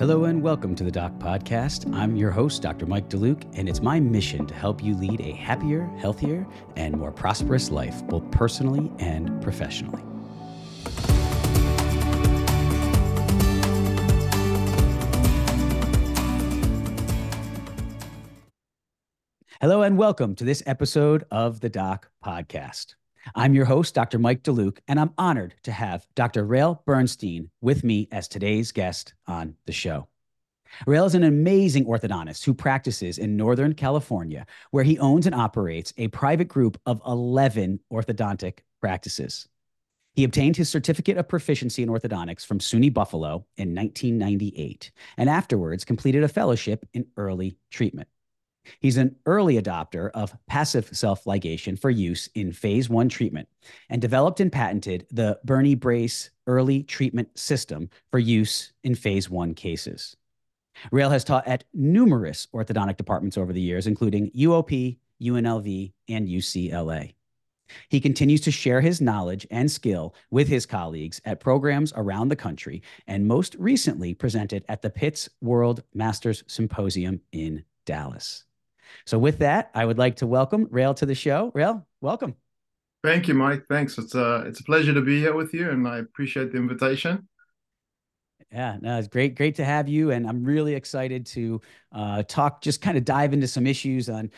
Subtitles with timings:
[0.00, 1.94] Hello and welcome to the Doc Podcast.
[1.94, 2.86] I'm your host, Dr.
[2.86, 7.12] Mike DeLuke, and it's my mission to help you lead a happier, healthier, and more
[7.12, 10.02] prosperous life, both personally and professionally.
[19.60, 22.94] Hello and welcome to this episode of the Doc Podcast.
[23.34, 24.18] I'm your host, Dr.
[24.18, 26.44] Mike DeLuke, and I'm honored to have Dr.
[26.44, 30.08] Rael Bernstein with me as today's guest on the show.
[30.86, 35.92] Rael is an amazing orthodontist who practices in Northern California, where he owns and operates
[35.96, 39.48] a private group of 11 orthodontic practices.
[40.14, 45.84] He obtained his certificate of proficiency in orthodontics from SUNY Buffalo in 1998 and afterwards
[45.84, 48.08] completed a fellowship in early treatment.
[48.80, 53.48] He's an early adopter of passive self ligation for use in phase one treatment
[53.88, 59.54] and developed and patented the Bernie Brace early treatment system for use in phase one
[59.54, 60.16] cases.
[60.90, 67.14] Rael has taught at numerous orthodontic departments over the years, including UOP, UNLV, and UCLA.
[67.88, 72.36] He continues to share his knowledge and skill with his colleagues at programs around the
[72.36, 78.44] country and most recently presented at the Pitts World Masters Symposium in Dallas.
[79.06, 81.50] So, with that, I would like to welcome Rael to the show.
[81.54, 82.34] Rael, welcome.
[83.02, 83.64] Thank you, Mike.
[83.68, 83.96] Thanks.
[83.98, 86.58] It's a uh, it's a pleasure to be here with you, and I appreciate the
[86.58, 87.28] invitation.
[88.52, 91.60] Yeah, no, it's great, great to have you, and I'm really excited to
[91.92, 94.30] uh, talk, just kind of dive into some issues on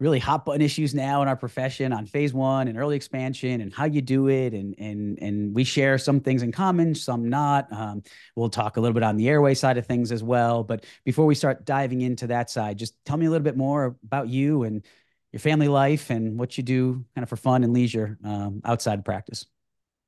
[0.00, 3.72] really hot button issues now in our profession on phase one and early expansion and
[3.72, 4.54] how you do it.
[4.54, 7.72] And and and we share some things in common some not.
[7.72, 8.02] Um,
[8.36, 10.62] we'll talk a little bit on the airway side of things as well.
[10.62, 13.96] But before we start diving into that side just tell me a little bit more
[14.04, 14.84] about you and
[15.32, 19.04] your family life and what you do kind of for fun and leisure um, outside
[19.04, 19.46] practice.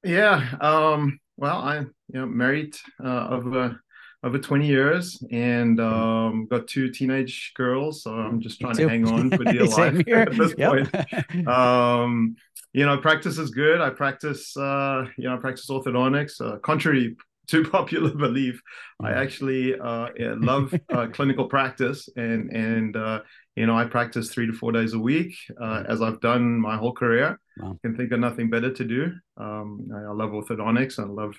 [0.03, 3.81] Yeah um, well i'm you know married uh, of a
[4.23, 5.95] over 20 years and mm-hmm.
[5.95, 8.03] um, got two teenage girls.
[8.03, 10.71] So I'm just trying to hang on for dear life at this yep.
[10.71, 11.49] point.
[11.49, 12.37] Um,
[12.73, 13.81] you know, practice is good.
[13.81, 16.41] I practice, uh, you know, I practice orthodontics.
[16.41, 17.17] Uh, contrary
[17.49, 18.61] to popular belief,
[19.01, 19.19] I mm-hmm.
[19.19, 23.21] actually uh, love uh, clinical practice, and and uh,
[23.57, 25.91] you know, I practice three to four days a week, uh, mm-hmm.
[25.91, 27.41] as I've done my whole career.
[27.59, 27.77] Wow.
[27.83, 29.13] Can think of nothing better to do.
[29.37, 30.99] Um, I, I love orthodontics.
[30.99, 31.35] I love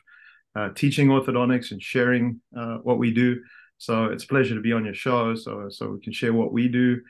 [0.55, 3.41] uh, teaching orthodontics and sharing uh, what we do.
[3.77, 5.35] So it's a pleasure to be on your show.
[5.35, 7.01] So so we can share what we do.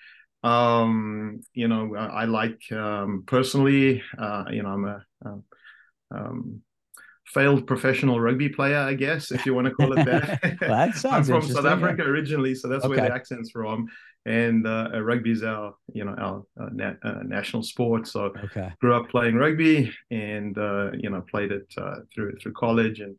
[0.43, 4.01] Um, you know, I, I like um, personally.
[4.17, 5.37] Uh, you know, I'm a, a
[6.13, 6.61] um,
[7.25, 10.39] failed professional rugby player, I guess, if you want to call it that.
[10.61, 12.09] well, that sounds I'm from South Africa yeah.
[12.09, 12.95] originally, so that's okay.
[12.95, 13.87] where the accent's from
[14.25, 18.07] and uh, rugby is our you know our uh, uh, national sport.
[18.07, 18.71] So okay.
[18.79, 23.15] grew up playing rugby, and uh, you know played it uh, through through college, and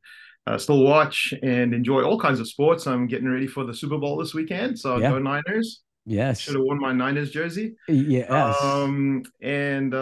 [0.46, 2.86] uh, still watch and enjoy all kinds of sports.
[2.86, 5.10] I'm getting ready for the Super Bowl this weekend, so yeah.
[5.10, 5.82] go Niners.
[6.04, 7.74] Yes, should have worn my Niners jersey.
[7.88, 9.92] Yes, um, and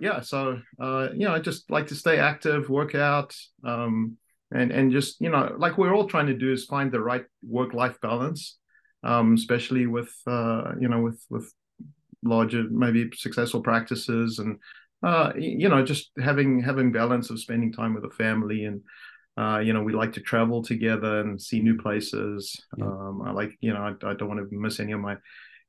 [0.00, 3.36] yeah, so you know I just like to stay active, work out.
[3.64, 4.16] Um,
[4.52, 7.24] and and just you know like we're all trying to do is find the right
[7.42, 8.58] work life balance
[9.02, 11.52] um, especially with uh, you know with with
[12.22, 14.58] larger maybe successful practices and
[15.02, 18.82] uh, you know just having having balance of spending time with the family and
[19.38, 22.84] uh, you know we like to travel together and see new places yeah.
[22.84, 25.16] um, i like you know I, I, don't want to miss any of my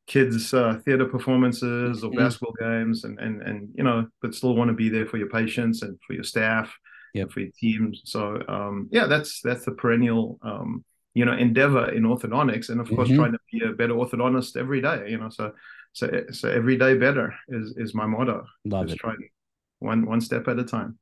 [0.08, 2.20] kids uh, theater performances or mm-hmm.
[2.20, 5.30] basketball games and and and you know but still want to be there for your
[5.30, 6.74] patients and for your staff
[7.14, 7.31] yep.
[7.31, 10.84] for your teams so um, yeah that's that's the perennial um,
[11.14, 13.18] you know endeavor in orthodontics and of course mm-hmm.
[13.18, 15.52] trying to be a better orthodontist every day you know so
[15.94, 18.46] so so every day better is is my motto.
[18.66, 19.00] Love Just it.
[19.00, 19.30] trying
[19.80, 20.98] one one step at a time.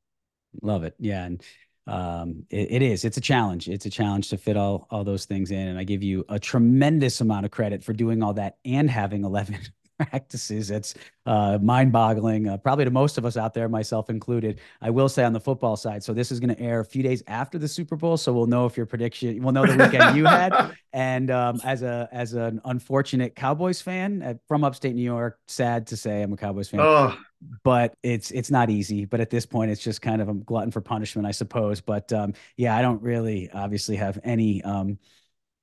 [0.62, 0.94] Love it.
[0.98, 1.42] Yeah and
[1.86, 3.04] um it, it is.
[3.04, 3.68] It's a challenge.
[3.68, 6.38] It's a challenge to fit all all those things in and i give you a
[6.38, 9.58] tremendous amount of credit for doing all that and having 11
[10.06, 10.70] practices.
[10.70, 10.94] It's
[11.26, 14.60] uh, mind boggling, uh, probably to most of us out there, myself included.
[14.80, 16.02] I will say on the football side.
[16.02, 18.16] So this is going to air a few days after the Super Bowl.
[18.16, 20.74] So we'll know if your prediction, we'll know the weekend you had.
[20.92, 25.86] And um, as a as an unfortunate Cowboys fan uh, from upstate New York, sad
[25.86, 26.80] to say I'm a Cowboys fan.
[26.80, 27.16] Oh.
[27.62, 29.04] But it's it's not easy.
[29.04, 31.80] But at this point, it's just kind of a glutton for punishment, I suppose.
[31.80, 34.98] But um, yeah, I don't really obviously have any um,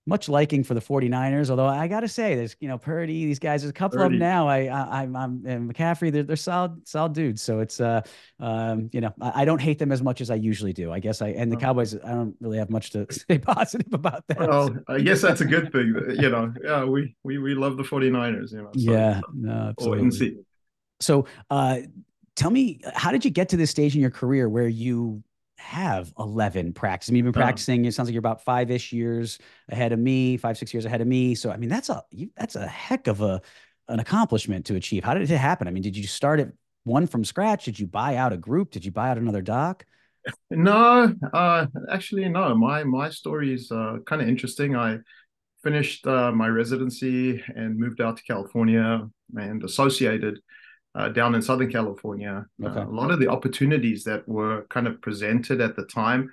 [0.08, 1.50] much liking for the 49ers.
[1.50, 4.06] Although I got to say, there's, you know, Purdy, these guys, there's a couple Purdy.
[4.06, 4.48] of them now.
[4.48, 7.42] I, I, I'm, I'm and McCaffrey, they're, they're solid, solid dudes.
[7.42, 8.02] So it's, uh,
[8.40, 10.92] um, you know, I, I, don't hate them as much as I usually do.
[10.92, 14.26] I guess I, and the Cowboys, I don't really have much to say positive about
[14.30, 14.40] that.
[14.40, 15.94] Well, I guess that's a good thing.
[16.18, 18.72] you know, yeah, we, we, we love the 49ers, you know.
[18.74, 20.38] So, yeah, no, absolutely.
[21.00, 21.80] So, uh,
[22.36, 25.22] tell me, how did you get to this stage in your career where you
[25.58, 27.10] have 11 practice.
[27.10, 27.86] I mean, you've been practicing.
[27.86, 29.40] It sounds like you're about five ish years
[29.70, 31.36] ahead of me, five, six years ahead of me.
[31.36, 32.04] So, I mean, that's a,
[32.36, 33.42] that's a heck of a,
[33.88, 35.04] an accomplishment to achieve.
[35.04, 35.68] How did it happen?
[35.68, 37.66] I mean, did you start it one from scratch?
[37.66, 38.72] Did you buy out a group?
[38.72, 39.86] Did you buy out another doc?
[40.50, 42.54] No, uh, actually, no.
[42.56, 44.76] My, my story is uh, kind of interesting.
[44.76, 44.98] I
[45.64, 50.40] finished uh, my residency and moved out to California and associated
[50.98, 52.46] uh, down in Southern California.
[52.62, 52.80] Uh, okay.
[52.80, 56.32] Uh, a lot of the opportunities that were kind of presented at the time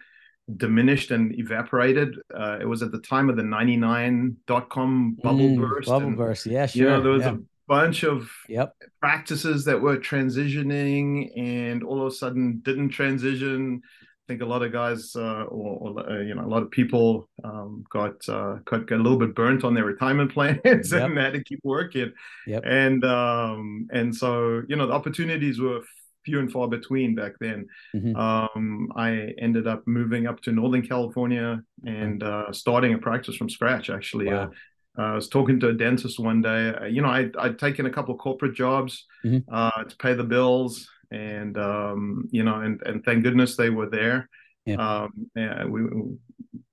[0.56, 2.16] diminished and evaporated.
[2.34, 5.88] Uh, it was at the time of the 99.com bubble mm, burst.
[5.88, 6.82] Bubble and, burst, yeah, sure.
[6.82, 7.34] You know, there was yeah.
[7.34, 8.75] a bunch of yep.
[9.00, 13.82] practices that were transitioning and all of a sudden didn't transition.
[14.25, 16.71] I think a lot of guys, uh, or, or uh, you know, a lot of
[16.71, 21.03] people um, got, uh, got, got a little bit burnt on their retirement plans yep.
[21.03, 22.11] and had to keep working.
[22.47, 22.62] Yep.
[22.65, 25.82] And um, and so you know the opportunities were
[26.25, 27.67] few and far between back then.
[27.94, 28.17] Mm-hmm.
[28.17, 33.50] Um, I ended up moving up to Northern California and uh, starting a practice from
[33.50, 33.91] scratch.
[33.91, 34.50] Actually, wow.
[34.99, 36.69] uh, I was talking to a dentist one day.
[36.69, 39.55] Uh, you know, I, I'd taken a couple of corporate jobs mm-hmm.
[39.55, 43.89] Uh, to pay the bills and um, you know, and and thank goodness they were
[43.89, 44.29] there.
[44.67, 44.77] Yeah.
[44.77, 45.83] Um, yeah, we,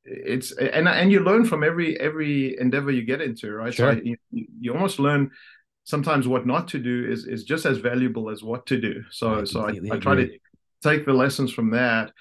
[0.05, 3.73] it's and and you learn from every every endeavor you get into, right?
[3.73, 3.93] Sure.
[3.93, 5.31] So you, you almost learn
[5.83, 9.03] sometimes what not to do is is just as valuable as what to do.
[9.11, 10.29] So I so I, I try to
[10.83, 12.11] take the lessons from that.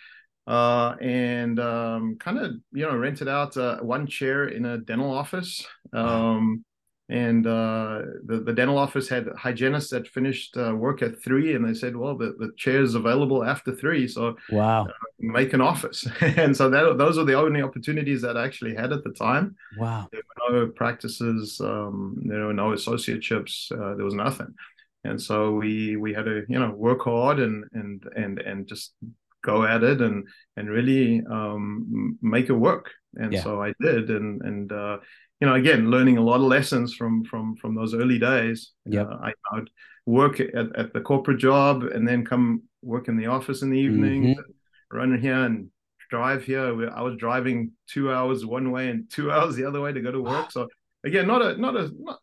[0.46, 5.12] Uh, and um, kind of you know rented out uh, one chair in a dental
[5.12, 6.64] office um,
[7.10, 11.64] and uh, the, the dental office had hygienists that finished uh, work at three and
[11.68, 14.84] they said well the, the chair is available after three so wow.
[14.84, 16.06] uh, make an office.
[16.20, 19.56] And so that those are the only opportunities that i actually had at the time.
[19.76, 20.08] Wow.
[20.12, 24.54] There were no practices um, there were no associateships uh, there was nothing.
[25.02, 28.94] And so we we had to you know work hard and and and and just
[29.42, 32.90] go at it and and really um, make it work.
[33.16, 33.42] And yeah.
[33.42, 34.98] so i did and and uh,
[35.40, 38.72] you know, again, learning a lot of lessons from from from those early days.
[38.84, 39.70] Yeah, uh, I, would
[40.06, 43.78] work at, at the corporate job and then come work in the office in the
[43.78, 44.96] evening, mm-hmm.
[44.96, 45.70] run here and
[46.10, 46.90] drive here.
[46.90, 50.12] I was driving two hours one way and two hours the other way to go
[50.12, 50.52] to work.
[50.52, 50.68] So
[51.04, 52.18] again, not a not a not,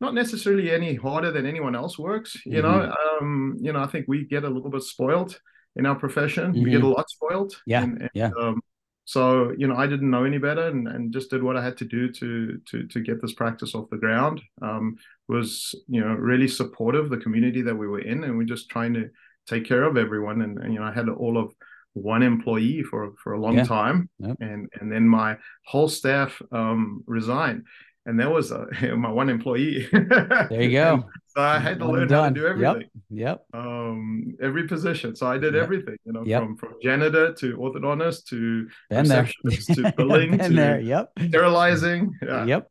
[0.00, 2.36] not necessarily any harder than anyone else works.
[2.44, 2.66] You mm-hmm.
[2.66, 5.38] know, um, you know, I think we get a little bit spoiled
[5.76, 6.52] in our profession.
[6.52, 6.64] Mm-hmm.
[6.64, 7.54] We get a lot spoiled.
[7.66, 8.30] Yeah, and, and, yeah.
[8.40, 8.60] Um,
[9.08, 11.78] so you know, I didn't know any better, and, and just did what I had
[11.78, 14.42] to do to to to get this practice off the ground.
[14.60, 18.68] Um, was you know really supportive the community that we were in, and we're just
[18.68, 19.08] trying to
[19.46, 20.42] take care of everyone.
[20.42, 21.54] And, and you know, I had all of
[21.94, 23.64] one employee for for a long yeah.
[23.64, 24.36] time, yep.
[24.40, 27.64] and and then my whole staff um, resigned
[28.08, 28.64] and that was uh,
[28.96, 29.86] my one employee.
[29.92, 31.04] there you go.
[31.38, 32.90] so I had to learn how to do everything.
[33.10, 33.46] Yep.
[33.54, 33.60] yep.
[33.62, 35.14] Um, every position.
[35.14, 35.62] So I did yep.
[35.62, 35.96] everything.
[36.04, 36.42] You know, yep.
[36.42, 40.80] from from janitor to orthodontist to Been receptionist to billing to there.
[40.80, 41.12] Yep.
[41.28, 42.12] sterilizing.
[42.20, 42.44] Yeah.
[42.44, 42.70] Yep.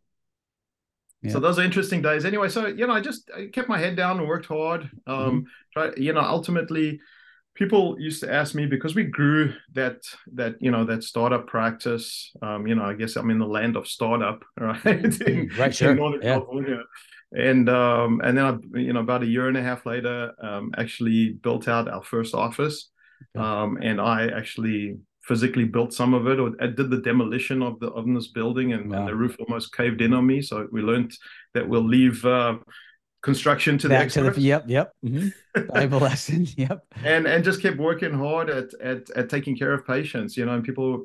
[1.30, 2.26] So those are interesting days.
[2.26, 4.90] Anyway, so you know, I just I kept my head down and worked hard.
[5.08, 5.40] Um, mm-hmm.
[5.74, 7.00] try, you know, ultimately
[7.54, 10.04] people used to ask me because we grew that
[10.34, 13.76] that you know that startup practice um, you know i guess i'm in the land
[13.76, 14.86] of startup right
[15.22, 15.92] in, right sure.
[15.92, 16.34] in northern yeah.
[16.34, 16.78] california
[17.36, 20.72] and um, and then I, you know about a year and a half later um,
[20.78, 22.90] actually built out our first office
[23.36, 23.46] okay.
[23.46, 24.98] um, and i actually
[25.28, 28.72] physically built some of it or I did the demolition of the of this building
[28.72, 29.00] and, wow.
[29.00, 31.12] and, the roof almost caved in on me so we learned
[31.54, 32.56] that we'll leave uh,
[33.22, 35.68] construction to Back the to the yep yep mm-hmm.
[35.74, 39.86] Bible lesson yep and and just kept working hard at, at at taking care of
[39.86, 41.04] patients you know and people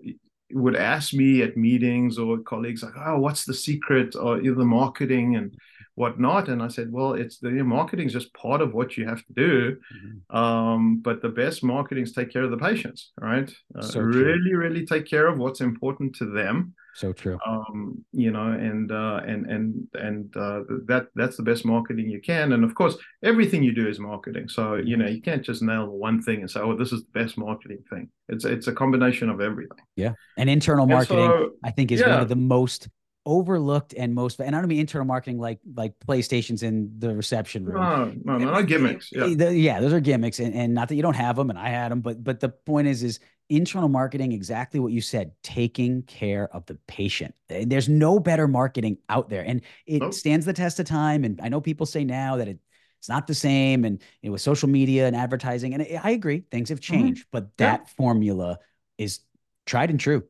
[0.53, 5.35] would ask me at meetings or colleagues like oh what's the secret or the marketing
[5.35, 5.57] and
[5.95, 9.25] whatnot and i said well it's the marketing is just part of what you have
[9.27, 10.37] to do mm-hmm.
[10.37, 14.55] um, but the best marketing is take care of the patients right uh, so really
[14.55, 17.39] really take care of what's important to them so true.
[17.47, 22.21] Um, you know, and uh, and and and uh, that that's the best marketing you
[22.21, 22.53] can.
[22.53, 24.49] And of course, everything you do is marketing.
[24.49, 27.19] So you know, you can't just nail one thing and say, "Oh, this is the
[27.19, 29.79] best marketing thing." It's it's a combination of everything.
[29.97, 32.11] Yeah, and internal marketing, and so, I think, is yeah.
[32.11, 32.89] one of the most
[33.25, 37.65] overlooked and most and I don't mean internal marketing like like PlayStations in the reception
[37.65, 38.23] room.
[38.25, 39.11] No, no, no, not gimmicks.
[39.13, 41.69] Yeah, yeah, those are gimmicks, and, and not that you don't have them, and I
[41.69, 46.03] had them, but but the point is, is internal marketing exactly what you said, taking
[46.03, 47.35] care of the patient.
[47.49, 50.15] There's no better marketing out there, and it nope.
[50.15, 51.25] stands the test of time.
[51.25, 52.59] And I know people say now that it
[52.99, 56.45] it's not the same, and you know, with social media and advertising, and I agree,
[56.51, 56.95] things have mm-hmm.
[56.95, 57.31] changed, mm-hmm.
[57.33, 57.91] but that yeah.
[57.97, 58.59] formula
[58.99, 59.21] is
[59.67, 60.25] tried and true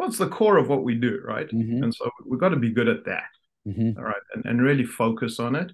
[0.00, 1.46] well, it's the core of what we do, right?
[1.46, 1.82] Mm-hmm.
[1.82, 3.28] And so we've got to be good at that,
[3.68, 3.98] mm-hmm.
[3.98, 5.72] all right, and, and really focus on it.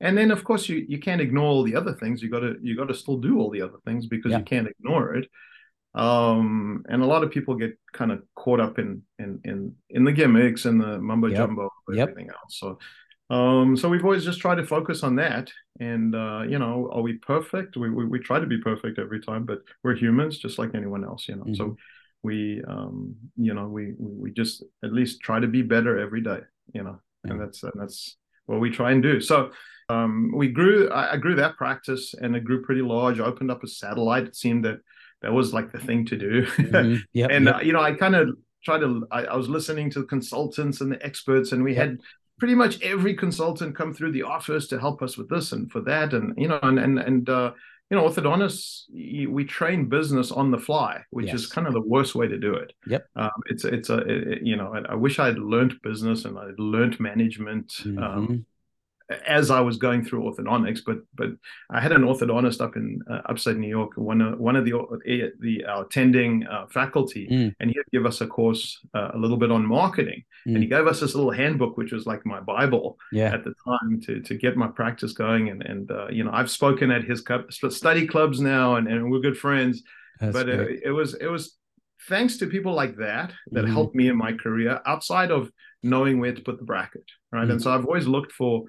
[0.00, 2.22] And then, of course, you, you can't ignore all the other things.
[2.22, 4.38] You got to you got to still do all the other things because yeah.
[4.38, 5.28] you can't ignore it.
[5.96, 10.04] um, and a lot of people get kind of caught up in in in in
[10.04, 11.38] the gimmicks and the mumbo yep.
[11.38, 12.10] jumbo and yep.
[12.10, 12.60] everything else.
[12.60, 12.78] So
[13.28, 15.50] um, so we've always just tried to focus on that.
[15.80, 17.76] And uh, you know, are we perfect?
[17.76, 21.04] We, we, we try to be perfect every time, but we're humans just like anyone
[21.04, 21.26] else.
[21.26, 21.54] You know, mm-hmm.
[21.54, 21.76] so
[22.24, 26.40] we um, you know we we just at least try to be better every day.
[26.72, 27.32] You know, yeah.
[27.32, 28.16] and that's and that's
[28.46, 29.20] what we try and do.
[29.20, 29.52] So
[29.88, 30.90] um, we grew.
[30.90, 33.20] I, grew that practice, and it grew pretty large.
[33.20, 34.24] I opened up a satellite.
[34.24, 34.78] It seemed that
[35.22, 36.46] that was like the thing to do.
[36.46, 36.96] Mm-hmm.
[37.12, 37.56] Yep, and yep.
[37.56, 38.30] Uh, you know, I kind of
[38.64, 39.06] tried to.
[39.10, 41.88] I, I, was listening to the consultants and the experts, and we yep.
[41.88, 41.98] had
[42.38, 45.80] pretty much every consultant come through the office to help us with this and for
[45.82, 47.52] that and you know and and and uh,
[47.94, 51.36] you know orthodontists we train business on the fly which yes.
[51.36, 54.42] is kind of the worst way to do it yep um, it's it's a it,
[54.42, 58.02] you know I, wish i'd learned business and i'd learned management um, mm-hmm.
[58.02, 58.46] um,
[59.26, 61.30] as I was going through orthodontics, but but
[61.70, 64.78] I had an orthodontist up in uh, upstate New York, one of one of the
[64.78, 67.54] uh, the uh, attending uh, faculty, mm.
[67.60, 70.54] and he'd give us a course uh, a little bit on marketing, mm.
[70.54, 73.32] and he gave us this little handbook, which was like my bible yeah.
[73.34, 76.50] at the time to to get my practice going, and and uh, you know I've
[76.50, 77.22] spoken at his
[77.68, 79.82] study clubs now, and, and we're good friends,
[80.18, 81.58] That's but it, it, was it was
[82.08, 83.72] thanks to people like that that mm.
[83.72, 85.50] helped me in my career outside of
[85.82, 87.52] knowing where to put the bracket, right, mm.
[87.52, 88.64] and so I've always looked for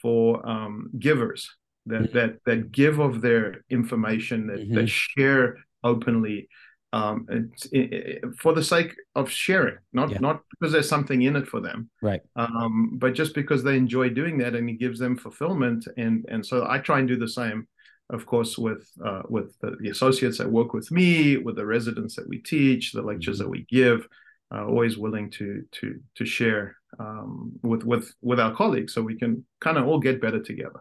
[0.00, 1.48] for um, givers
[1.86, 2.16] that mm-hmm.
[2.16, 4.74] that that give of their information that, mm-hmm.
[4.74, 6.48] that share openly
[6.92, 10.18] um, it, it, for the sake of sharing, not yeah.
[10.18, 12.20] not because there's something in it for them, right?
[12.34, 16.44] Um, but just because they enjoy doing that and it gives them fulfillment, and and
[16.44, 17.68] so I try and do the same,
[18.10, 22.16] of course, with uh, with the, the, associates that work with me, with the residents
[22.16, 23.44] that we teach, the lectures mm-hmm.
[23.44, 24.08] that we give,
[24.52, 29.16] uh, always willing to to to share um, with with with our colleagues so we
[29.16, 30.80] can kind of all get better together.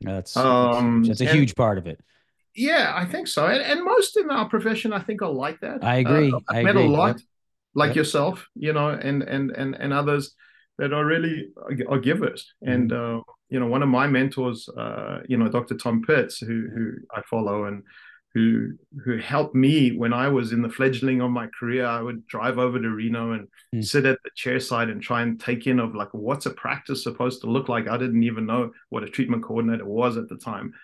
[0.00, 2.00] That's um, that's a and, huge part of it.
[2.54, 5.82] Yeah, I think so, and, and most in our profession, I think, are like that.
[5.82, 6.32] I agree.
[6.32, 6.84] Uh, I've I met agree.
[6.84, 7.26] a lot, yep.
[7.74, 7.96] like yep.
[7.96, 10.34] yourself, you know, and and and and others
[10.78, 11.48] that are really
[11.88, 12.52] are givers.
[12.62, 12.72] Mm-hmm.
[12.72, 15.76] And uh, you know, one of my mentors, uh, you know, Dr.
[15.76, 17.82] Tom Pitts, who who I follow and
[18.34, 18.72] who
[19.04, 21.86] who helped me when I was in the fledgling of my career.
[21.86, 23.84] I would drive over to Reno and mm.
[23.84, 27.04] sit at the chair side and try and take in of like what's a practice
[27.04, 27.88] supposed to look like.
[27.88, 30.74] I didn't even know what a treatment coordinator was at the time.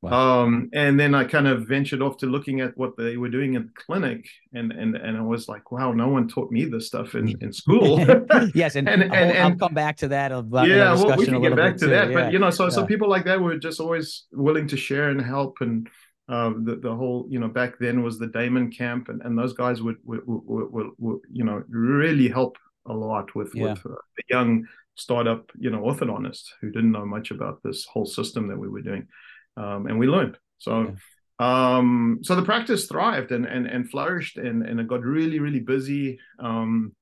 [0.00, 0.44] Wow.
[0.44, 3.54] Um, and then I kind of ventured off to looking at what they were doing
[3.54, 6.86] in the clinic, and and and I was like, wow, no one taught me this
[6.86, 7.98] stuff in, in school.
[8.54, 10.30] yes, and, and, and, I'll, and, I'll, come back to that.
[10.30, 11.90] About yeah, well, we can get back to too.
[11.90, 12.14] that, yeah.
[12.14, 12.70] but you know, so yeah.
[12.70, 15.88] so people like that were just always willing to share and help and
[16.28, 19.54] um, the, the whole you know back then was the Damon camp and, and those
[19.54, 22.56] guys would, would, would, would, would you know really help
[22.86, 23.70] a lot with yeah.
[23.70, 28.06] with uh, the young startup you know orthodontists who didn't know much about this whole
[28.06, 29.06] system that we were doing
[29.56, 30.94] um, and we learned so
[31.40, 31.76] yeah.
[31.76, 35.60] um, so the practice thrived and and, and flourished and, and it got really really
[35.60, 36.92] busy um,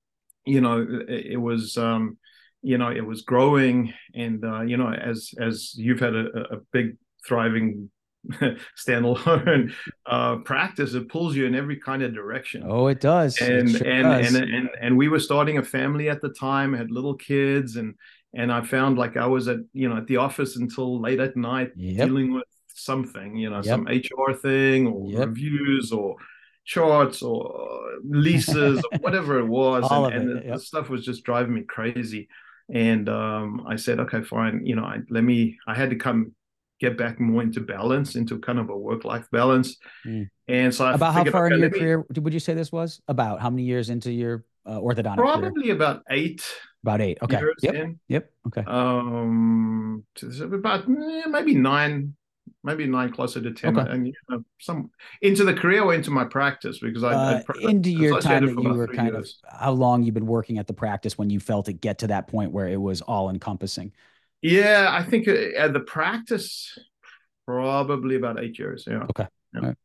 [0.45, 2.17] you know it, it was um,
[2.63, 6.57] you know it was growing and uh, you know as as you've had a, a
[6.73, 7.91] big thriving
[8.77, 9.73] standalone
[10.07, 10.95] uh, practice.
[10.95, 12.65] It pulls you in every kind of direction.
[12.67, 13.39] Oh, it does.
[13.41, 14.35] And it sure and, does.
[14.35, 16.75] and and and we were starting a family at the time.
[16.75, 17.95] Had little kids, and
[18.35, 21.37] and I found like I was at you know at the office until late at
[21.37, 22.07] night yep.
[22.07, 22.45] dealing with
[22.77, 23.65] something, you know, yep.
[23.65, 25.29] some HR thing or yep.
[25.29, 26.17] reviews or
[26.65, 31.55] charts or leases or whatever it was, and, and it, the stuff was just driving
[31.55, 32.29] me crazy.
[32.73, 34.67] And um, I said, okay, fine.
[34.67, 35.59] You know, I, let me.
[35.67, 36.35] I had to come
[36.81, 39.77] get back more into balance, into kind of a work life balance.
[40.05, 40.29] Mm.
[40.49, 43.01] And so I about how far in your career would you say this was?
[43.09, 45.75] About how many years into your uh, orthodontic Probably career?
[45.75, 46.45] about eight.
[46.83, 47.19] About eight.
[47.23, 47.41] Okay.
[47.63, 47.75] Yep.
[47.75, 48.01] In.
[48.09, 48.31] Yep.
[48.49, 48.65] Okay.
[48.67, 50.05] Um,
[50.41, 52.15] about eh, maybe nine,
[52.63, 53.91] maybe nine, closer to ten, okay.
[53.91, 54.91] and you know, some
[55.21, 58.63] into the career or into my practice because I, uh, I into your time that
[58.63, 59.41] you were kind years.
[59.51, 62.09] of how long you've been working at the practice when you felt it get to
[62.09, 63.93] that point where it was all encompassing.
[64.43, 66.79] Yeah, I think uh, the practice
[67.47, 68.85] probably about eight years.
[68.87, 69.05] Yeah.
[69.11, 69.27] Okay.
[69.55, 69.61] Yeah.
[69.61, 69.77] Right.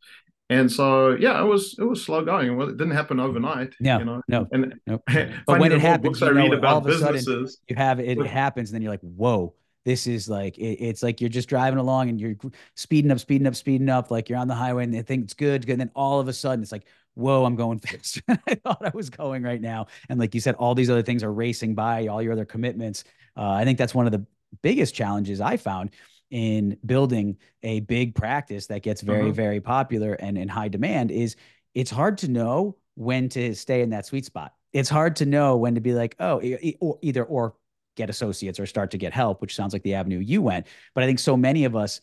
[0.50, 2.58] And so yeah, it was it was slow going.
[2.58, 3.74] Well, it didn't happen overnight.
[3.79, 4.00] Yeah.
[4.00, 4.22] You know.
[4.27, 4.48] No.
[4.51, 5.01] And no.
[5.48, 8.70] but when it happens, you know, all of a sudden you have it, it happens,
[8.70, 9.53] and then you're like, whoa.
[9.84, 12.36] This is like it, it's like you're just driving along and you're
[12.75, 15.34] speeding up, speeding up, speeding up, like you're on the highway and they think it's
[15.34, 15.72] good, good.
[15.72, 18.91] And then all of a sudden it's like, whoa, I'm going faster I thought I
[18.93, 19.88] was going right now.
[20.08, 23.05] And like you said, all these other things are racing by, all your other commitments.
[23.36, 24.24] Uh, I think that's one of the
[24.62, 25.91] biggest challenges I found
[26.29, 29.31] in building a big practice that gets very, uh-huh.
[29.31, 31.36] very popular and in high demand is
[31.75, 34.53] it's hard to know when to stay in that sweet spot.
[34.74, 36.41] It's hard to know when to be like, oh,
[36.79, 37.55] or either or
[37.98, 40.67] get associates or start to get help, which sounds like the avenue you went.
[40.96, 42.00] But I think so many of us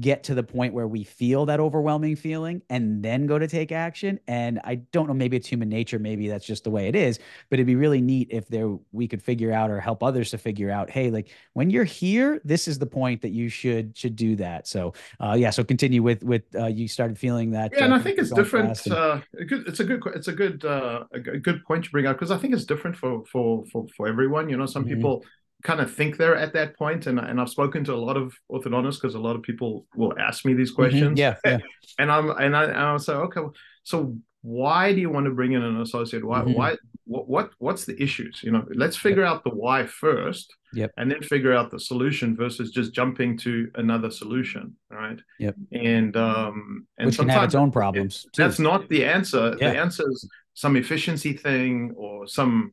[0.00, 3.70] get to the point where we feel that overwhelming feeling and then go to take
[3.70, 4.18] action.
[4.26, 7.20] And I don't know, maybe it's human nature, maybe that's just the way it is,
[7.48, 10.38] but it'd be really neat if there we could figure out or help others to
[10.38, 14.16] figure out, hey, like when you're here, this is the point that you should should
[14.16, 14.66] do that.
[14.66, 17.72] So uh, yeah, so continue with with uh, you started feeling that.
[17.72, 18.84] Yeah, uh, and I think it's different.
[18.86, 18.94] And...
[18.94, 22.30] Uh, it's a good it's a good uh, a good point to bring out because
[22.30, 24.48] I think it's different for for for for everyone.
[24.48, 24.94] You know, some mm-hmm.
[24.94, 25.24] people
[25.64, 28.32] kind of think they're at that point and, and i've spoken to a lot of
[28.52, 30.82] orthodontists because a lot of people will ask me these mm-hmm.
[30.82, 31.18] questions mm-hmm.
[31.18, 31.58] yeah, yeah,
[31.98, 33.40] and i'm and i and i'll say okay
[33.82, 36.52] so why do you want to bring in an associate why mm-hmm.
[36.52, 39.32] why what, what what's the issues you know let's figure yep.
[39.32, 40.90] out the why first yep.
[40.98, 46.16] and then figure out the solution versus just jumping to another solution right yep and
[46.16, 49.70] um and which can have its own problems it, that's not the answer yeah.
[49.70, 52.72] the answer is some efficiency thing or some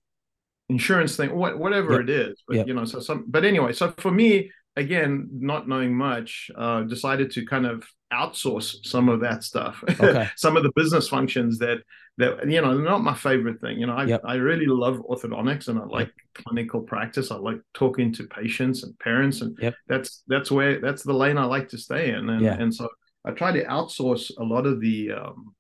[0.72, 2.02] insurance thing, what, whatever yep.
[2.02, 2.44] it is.
[2.48, 2.68] But yep.
[2.68, 3.26] you know, so some.
[3.28, 8.86] But anyway, so for me, again, not knowing much, uh, decided to kind of outsource
[8.86, 10.30] some of that stuff, okay.
[10.36, 11.80] some of the business functions that
[12.18, 13.80] that you know not my favorite thing.
[13.80, 14.22] You know, I yep.
[14.26, 17.32] I really love orthodontics and I like clinical practice.
[17.32, 21.46] I like talking to patients and parents, and that's that's where that's the lane I
[21.46, 22.30] like to stay in.
[22.30, 22.60] And yeah.
[22.60, 22.88] and so
[23.26, 25.54] I try to outsource a lot of the um,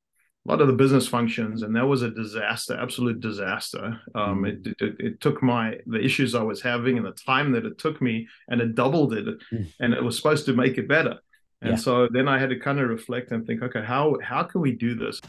[0.45, 4.00] a lot of the business functions, and that was a disaster, absolute disaster.
[4.15, 4.48] Um, mm.
[4.50, 7.77] it, it, it, took my the issues I was having and the time that it
[7.77, 9.67] took me, and it doubled it, mm.
[9.79, 11.19] and it was supposed to make it better.
[11.62, 11.77] And yeah.
[11.77, 14.71] so then I had to kind of reflect and think, okay, how how can we
[14.71, 15.21] do this?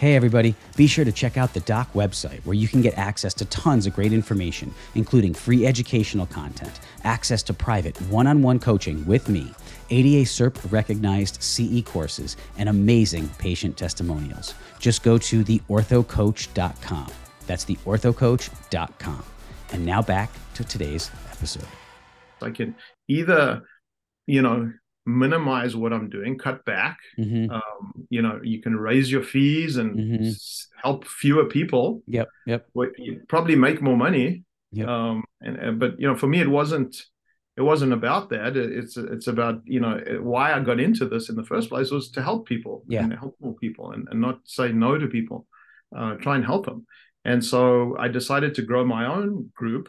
[0.00, 3.32] Hey everybody, be sure to check out the Doc website where you can get access
[3.34, 9.28] to tons of great information, including free educational content, access to private one-on-one coaching with
[9.28, 9.54] me
[9.90, 14.54] ADA CERP recognized CE courses, and amazing patient testimonials.
[14.78, 17.12] Just go to theorthocoach.com.
[17.46, 19.24] That's theorthocoach.com.
[19.72, 21.66] And now back to today's episode.
[22.42, 22.74] I can
[23.08, 23.62] either,
[24.26, 24.72] you know,
[25.06, 26.98] minimize what I'm doing, cut back.
[27.18, 27.50] Mm-hmm.
[27.50, 30.30] Um, you know, you can raise your fees and mm-hmm.
[30.82, 32.02] help fewer people.
[32.08, 32.28] Yep.
[32.46, 32.66] Yep.
[32.98, 34.42] You probably make more money.
[34.72, 34.88] Yep.
[34.88, 36.96] Um, and, but you know, for me, it wasn't
[37.56, 38.56] it wasn't about that.
[38.56, 42.10] It's it's about you know why I got into this in the first place was
[42.10, 45.46] to help people, yeah, and help more people, and, and not say no to people.
[45.96, 46.86] Uh, try and help them.
[47.24, 49.88] And so I decided to grow my own group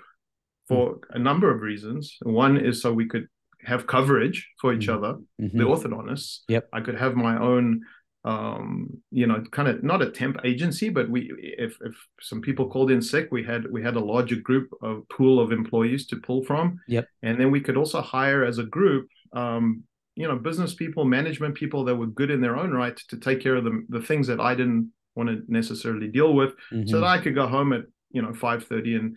[0.67, 1.15] for mm-hmm.
[1.15, 2.17] a number of reasons.
[2.21, 3.27] One is so we could
[3.63, 5.03] have coverage for each mm-hmm.
[5.03, 5.57] other, mm-hmm.
[5.57, 6.39] the orthodontists.
[6.47, 6.69] Yep.
[6.71, 7.81] I could have my own
[8.27, 12.67] um, you know, kind of not a temp agency, but we if if some people
[12.67, 16.17] called in sick, we had we had a larger group of pool of employees to
[16.17, 16.77] pull from.
[16.89, 17.07] Yep.
[17.23, 19.83] And then we could also hire as a group, um,
[20.15, 23.39] you know, business people, management people that were good in their own right to take
[23.39, 26.87] care of the the things that I didn't want to necessarily deal with, mm-hmm.
[26.87, 29.15] so that I could go home at you know five thirty and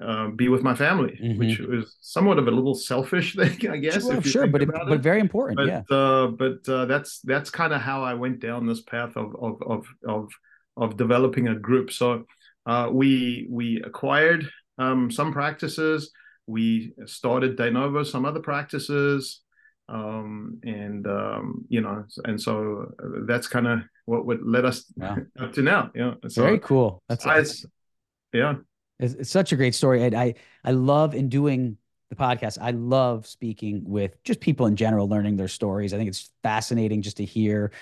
[0.00, 1.38] uh, be with my family, mm-hmm.
[1.38, 4.02] which was somewhat of a little selfish thing, I guess.
[4.02, 5.56] Sure, sure but it, but very important.
[5.56, 5.96] But yeah.
[5.96, 9.62] uh, but uh, that's that's kind of how I went down this path of of
[9.62, 10.28] of of,
[10.76, 11.92] of developing a group.
[11.92, 12.24] So
[12.66, 16.10] uh, we we acquired um, some practices.
[16.46, 19.40] We started de novo some other practices,
[19.88, 22.92] um, and um, you know, and so
[23.26, 25.16] that's kind of what what led us wow.
[25.40, 25.90] up to now.
[25.94, 27.02] Yeah, so very cool.
[27.08, 27.66] That's, that's
[28.32, 28.54] yeah
[29.02, 30.04] it's, it's such a great story.
[30.04, 30.34] I, I
[30.64, 31.76] I love in doing
[32.10, 32.58] the podcast.
[32.60, 35.94] I love speaking with just people in general, learning their stories.
[35.94, 37.72] I think it's fascinating just to hear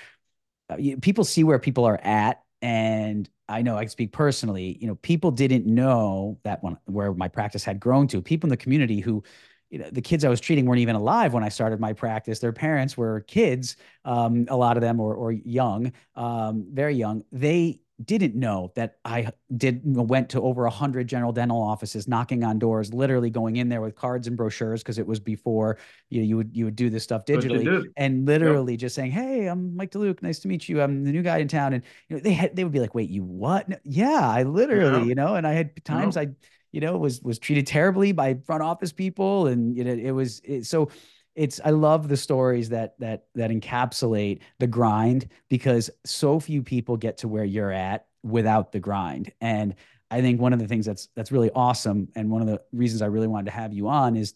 [0.69, 2.43] uh, people see where people are at.
[2.61, 4.77] And I know I can speak personally.
[4.79, 8.21] You know, people didn't know that when where my practice had grown to.
[8.21, 9.23] People in the community who
[9.69, 12.39] you know, the kids I was treating weren't even alive when I started my practice.
[12.39, 17.23] Their parents were kids, um, a lot of them, or, or young, um, very young.
[17.31, 22.43] They didn't know that I did went to over a hundred general dental offices, knocking
[22.43, 25.77] on doors, literally going in there with cards and brochures because it was before
[26.09, 28.79] you know, you would you would do this stuff digitally and literally yep.
[28.79, 30.21] just saying, "Hey, I'm Mike DeLuke.
[30.21, 30.81] Nice to meet you.
[30.81, 32.95] I'm the new guy in town." And you know they had they would be like,
[32.95, 35.05] "Wait, you what?" No, yeah, I literally, yeah.
[35.05, 35.35] you know.
[35.35, 36.29] And I had times I,
[36.71, 40.41] you know, was was treated terribly by front office people, and you know it was
[40.43, 40.89] it, so
[41.35, 46.97] it's I love the stories that that that encapsulate the grind because so few people
[46.97, 49.31] get to where you're at without the grind.
[49.41, 49.75] And
[50.09, 53.01] I think one of the things that's that's really awesome and one of the reasons
[53.01, 54.33] I really wanted to have you on is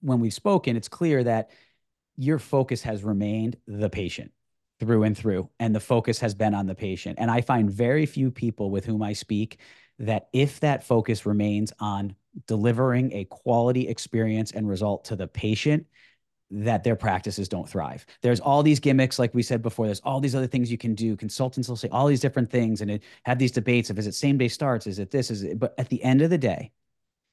[0.00, 1.50] when we've spoken, it's clear that
[2.16, 4.32] your focus has remained the patient
[4.80, 7.18] through and through and the focus has been on the patient.
[7.20, 9.58] And I find very few people with whom I speak
[10.00, 12.14] that if that focus remains on
[12.46, 15.86] delivering a quality experience and result to the patient
[16.50, 18.06] that their practices don't thrive.
[18.22, 20.94] There's all these gimmicks, like we said before, there's all these other things you can
[20.94, 21.16] do.
[21.16, 24.14] Consultants will say all these different things and it, have these debates of is it
[24.14, 24.86] same day starts?
[24.86, 25.30] Is it this?
[25.30, 25.58] Is it?
[25.58, 26.72] But at the end of the day,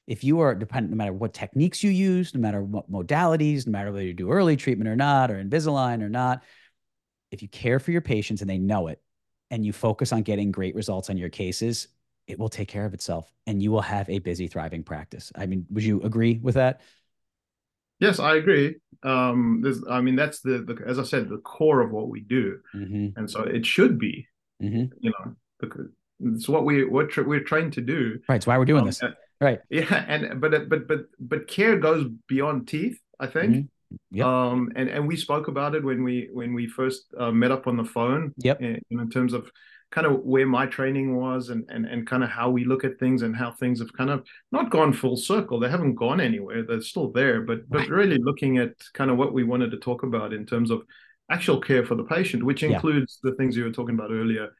[0.06, 3.72] if you are dependent, no matter what techniques you use, no matter what modalities, no
[3.72, 6.44] matter whether you do early treatment or not, or Invisalign or not,
[7.30, 9.00] if you care for your patients and they know it,
[9.50, 11.88] and you focus on getting great results on your cases,
[12.26, 15.32] it will take care of itself and you will have a busy, thriving practice.
[15.36, 16.80] I mean, would you agree with that?
[17.98, 18.76] Yes, I agree.
[19.02, 22.58] Um, I mean, that's the, the, as I said, the core of what we do,
[22.74, 23.18] mm-hmm.
[23.18, 24.26] and so it should be.
[24.62, 24.84] Mm-hmm.
[25.00, 25.88] You know,
[26.20, 28.18] it's what we what tra- we're trying to do.
[28.28, 28.36] Right.
[28.36, 29.02] It's why we're doing um, this.
[29.40, 29.60] right.
[29.70, 32.98] Yeah, and but but but but care goes beyond teeth.
[33.18, 33.54] I think.
[33.54, 33.66] Mm-hmm.
[34.10, 34.26] Yep.
[34.26, 37.66] Um, and and we spoke about it when we when we first uh, met up
[37.66, 38.34] on the phone.
[38.38, 38.60] Yep.
[38.60, 39.50] In, in terms of
[39.90, 42.98] kind of where my training was and, and and kind of how we look at
[42.98, 45.60] things and how things have kind of not gone full circle.
[45.60, 46.64] They haven't gone anywhere.
[46.64, 50.02] They're still there, but but really looking at kind of what we wanted to talk
[50.02, 50.82] about in terms of
[51.30, 53.30] actual care for the patient, which includes yeah.
[53.30, 54.50] the things you were talking about earlier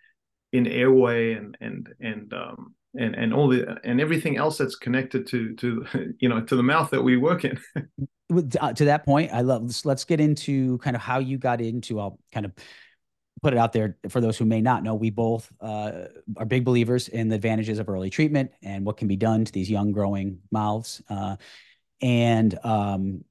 [0.53, 5.27] in airway and and and um and and all the and everything else that's connected
[5.27, 5.85] to to
[6.19, 7.59] you know to the mouth that we work in.
[8.61, 9.63] uh, to that point, I love.
[9.63, 12.01] Let's, let's get into kind of how you got into.
[12.01, 12.53] I'll kind of
[13.43, 16.65] put it out there for those who may not know, we both uh, are big
[16.65, 19.93] believers in the advantages of early treatment and what can be done to these young
[19.93, 21.03] growing mouths.
[21.09, 21.37] Uh,
[22.01, 23.25] and um,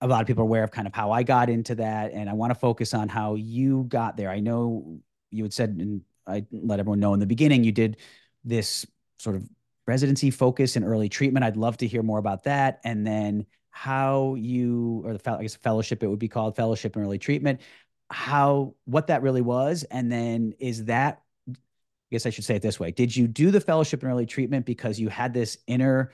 [0.00, 2.12] a lot of people are aware of kind of how I got into that.
[2.12, 4.30] And I want to focus on how you got there.
[4.30, 7.96] I know you had said, and I let everyone know in the beginning, you did
[8.44, 8.86] this
[9.18, 9.48] sort of
[9.86, 11.44] residency focus in early treatment.
[11.44, 12.80] I'd love to hear more about that.
[12.84, 17.02] And then how you, or the I guess fellowship, it would be called fellowship in
[17.02, 17.60] early treatment,
[18.14, 21.52] how what that really was and then is that i
[22.12, 22.92] guess i should say it this way.
[22.92, 26.12] Did you do the fellowship and early treatment because you had this inner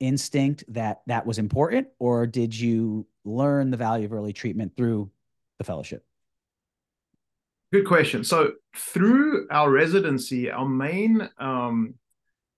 [0.00, 5.10] instinct that that was important or did you learn the value of early treatment through
[5.56, 6.04] the fellowship?
[7.72, 8.22] Good question.
[8.22, 11.94] So through our residency our main um,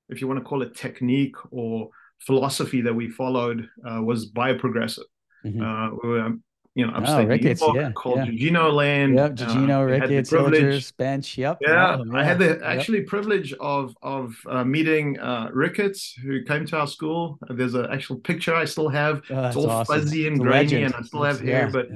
[0.09, 5.05] if you want to call it technique or philosophy that we followed uh, was bioprogressive.
[5.45, 5.63] Mm-hmm.
[5.63, 6.33] uh, we were
[6.75, 8.27] you know, upstate oh, Ricketts, York, yeah, called yeah.
[8.27, 9.15] Gugino Land.
[9.17, 11.37] Yep, Gugino, uh, Ricketts, Hilgers, Bench.
[11.37, 11.59] Yep.
[11.61, 13.09] Yeah, yeah, I had the actually yep.
[13.09, 17.39] privilege of of uh, meeting uh, Ricketts, who came to our school.
[17.51, 19.23] There's an actual picture I still have.
[19.29, 20.01] Oh, it's all awesome.
[20.01, 21.89] fuzzy and grainy, and I still have hair, but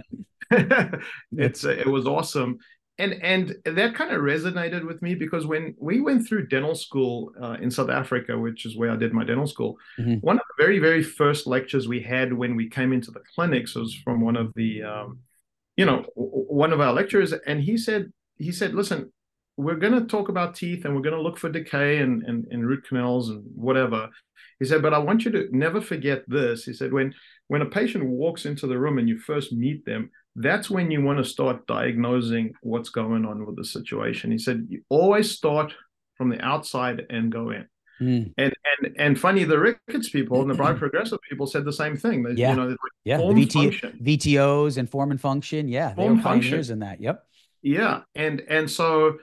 [1.32, 2.58] it's uh, it was awesome
[2.98, 7.32] and and that kind of resonated with me because when we went through dental school
[7.42, 10.14] uh, in South Africa, which is where I did my dental school, mm-hmm.
[10.14, 13.74] one of the very very first lectures we had when we came into the clinics
[13.74, 15.18] was from one of the, um,
[15.76, 19.12] you know, one of our lecturers, and he said he said, listen,
[19.58, 22.46] we're going to talk about teeth and we're going to look for decay and, and
[22.50, 24.08] and root canals and whatever.
[24.58, 26.64] He said, but I want you to never forget this.
[26.64, 27.12] He said, when
[27.48, 31.02] when a patient walks into the room and you first meet them, that's when you
[31.02, 34.30] want to start diagnosing what's going on with the situation.
[34.30, 35.74] He said, you always start
[36.16, 37.66] from the outside and go in.
[38.00, 38.34] Mm.
[38.36, 42.22] And and and funny, the Ricketts people and the bioprogressive people said the same thing.
[42.22, 45.66] They, yeah, you know, like yeah, the VT, VTOs and form and function.
[45.66, 47.00] Yeah, form they were pioneers in that.
[47.00, 47.24] Yep.
[47.62, 49.16] Yeah, and and so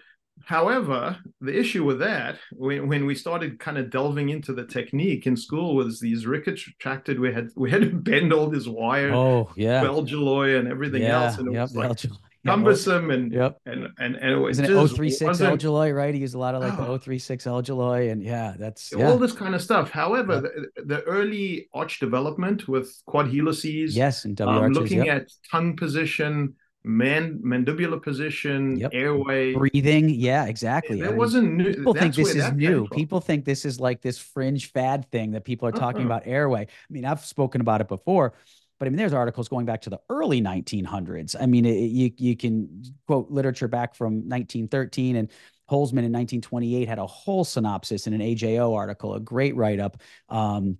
[0.45, 5.25] However, the issue with that, when, when we started kind of delving into the technique
[5.25, 7.19] in school, was these Ricketts retracted.
[7.19, 11.23] We had we had to bend all this wire, oh yeah, Belgiloy and everything yeah,
[11.23, 11.99] else, and it yep, was like
[12.45, 13.58] cumbersome and yep.
[13.65, 16.13] and and and it was Isn't it 036 Elgiloy, right?
[16.13, 19.08] He used a lot of like oh, the 036 Elgiloy, and yeah, that's yeah.
[19.08, 19.91] all this kind of stuff.
[19.91, 25.21] However, the, the, early arch development with quad helices, yes, and W um, looking yep.
[25.21, 28.91] at tongue position man mandibular position, yep.
[28.93, 30.10] airway, breathing.
[30.10, 31.00] Yeah, exactly.
[31.00, 31.74] That I mean, wasn't new.
[31.74, 32.88] People think this is new.
[32.89, 36.08] People think this is like this fringe fad thing that people are talking uh-uh.
[36.08, 36.62] about airway.
[36.63, 38.34] I mean, I've spoken about it before,
[38.80, 41.36] but I mean, there's articles going back to the early 1900s.
[41.39, 45.30] I mean, it, you you can quote literature back from 1913 and
[45.69, 50.02] Holzman in 1928 had a whole synopsis in an AJO article, a great write up.
[50.30, 50.78] Um,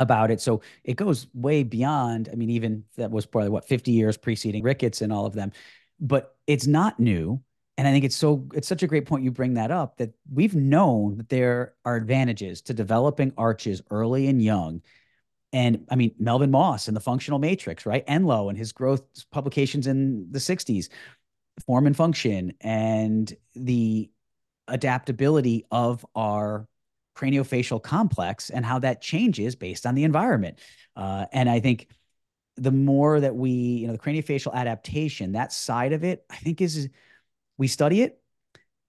[0.00, 0.40] about it.
[0.40, 2.28] So it goes way beyond.
[2.32, 5.52] I mean, even that was probably what 50 years preceding Ricketts and all of them,
[6.00, 7.40] but it's not new.
[7.78, 10.12] And I think it's so it's such a great point you bring that up that
[10.30, 14.82] we've known that there are advantages to developing arches early and young.
[15.52, 18.06] And I mean, Melvin Moss and the functional matrix, right?
[18.06, 20.88] Enlow and his growth publications in the 60s,
[21.66, 24.10] form and function, and the
[24.68, 26.66] adaptability of our
[27.20, 30.58] craniofacial complex and how that changes based on the environment.
[30.96, 31.88] Uh, and I think
[32.56, 36.60] the more that we, you know, the craniofacial adaptation, that side of it, I think
[36.60, 36.88] is
[37.58, 38.20] we study it,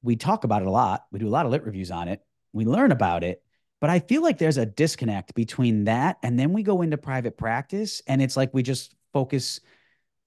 [0.02, 2.22] we talk about it a lot, we do a lot of lit reviews on it,
[2.54, 3.44] we learn about it.
[3.80, 7.38] But I feel like there's a disconnect between that and then we go into private
[7.38, 9.60] practice and it's like we just focus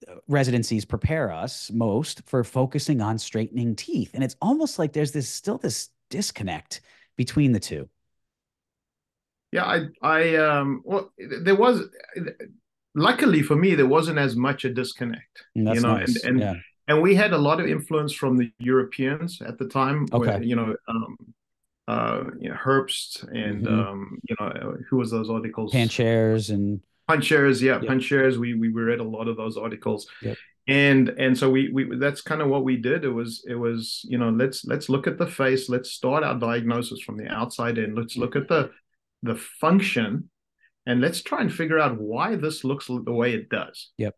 [0.07, 5.13] uh, residencies prepare us most for focusing on straightening teeth and it's almost like there's
[5.13, 6.81] this still this disconnect
[7.15, 7.87] between the two
[9.51, 11.81] Yeah, I, I, um, well, there was,
[12.93, 15.43] luckily for me, there wasn't as much a disconnect.
[15.55, 16.23] That's you know, nice.
[16.23, 16.53] and, and, yeah.
[16.87, 20.07] and we had a lot of influence from the Europeans at the time.
[20.11, 20.27] Okay.
[20.31, 21.17] Where, you know, um,
[21.87, 23.87] uh, you know, Herbst and Mhm.
[23.87, 25.71] um, you know, who was those articles?
[25.71, 27.83] Pancherz and Pancherz, yeah, Yep.
[27.83, 28.37] Pancherz.
[28.37, 30.37] We we read a lot of those articles, Yep.
[30.67, 33.05] and and so we we that's kind of what we did.
[33.05, 35.69] It was it was you know let's let's look at the face.
[35.69, 37.93] Let's start our diagnosis from the outside in.
[37.93, 38.71] Let's look at the
[39.23, 40.29] the function,
[40.85, 43.91] and let's try and figure out why this looks the way it does.
[43.97, 44.15] Yep.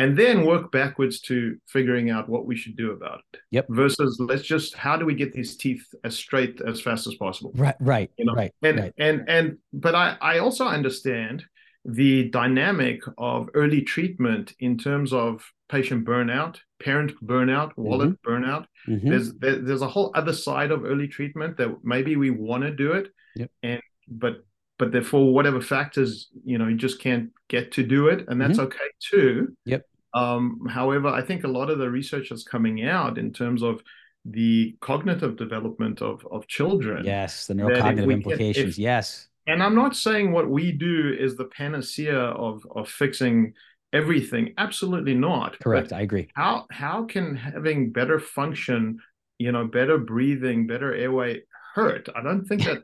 [0.00, 3.40] And then work backwards to figuring out what we should do about it.
[3.50, 3.66] Yep.
[3.70, 7.50] Versus let's just how do we get these teeth as straight as fast as possible
[7.56, 8.92] right, right, you know right, and right.
[8.98, 11.44] and and but i i also understand
[11.84, 19.08] the dynamic of early treatment in terms of patient burnout parent burnout wallet burnout Mhm.
[19.10, 22.70] there's there, there's a whole other side of early treatment that maybe we want to
[22.70, 23.50] do it Yep.
[23.64, 24.44] and but
[24.78, 28.58] but therefore whatever factors you know you just can't get to do it and that's
[28.58, 29.70] okay too Mm-hmm.
[29.72, 29.82] Yep.
[30.14, 33.82] um however i think a lot of the research that's coming out in terms of
[34.24, 38.74] the cognitive development of of children Yes, the neurocognitive we can- implications.
[38.74, 39.28] if- yes.
[39.46, 43.54] and I'm not saying what we do is the panacea of of fixing
[43.94, 44.52] everything.
[44.58, 45.58] Absolutely not.
[45.60, 45.88] Correct.
[45.90, 46.28] But I agree.
[46.34, 48.98] how how can having better function,
[49.38, 51.42] you know, better breathing, better airway
[51.78, 52.08] hurt?
[52.14, 52.82] I don't think that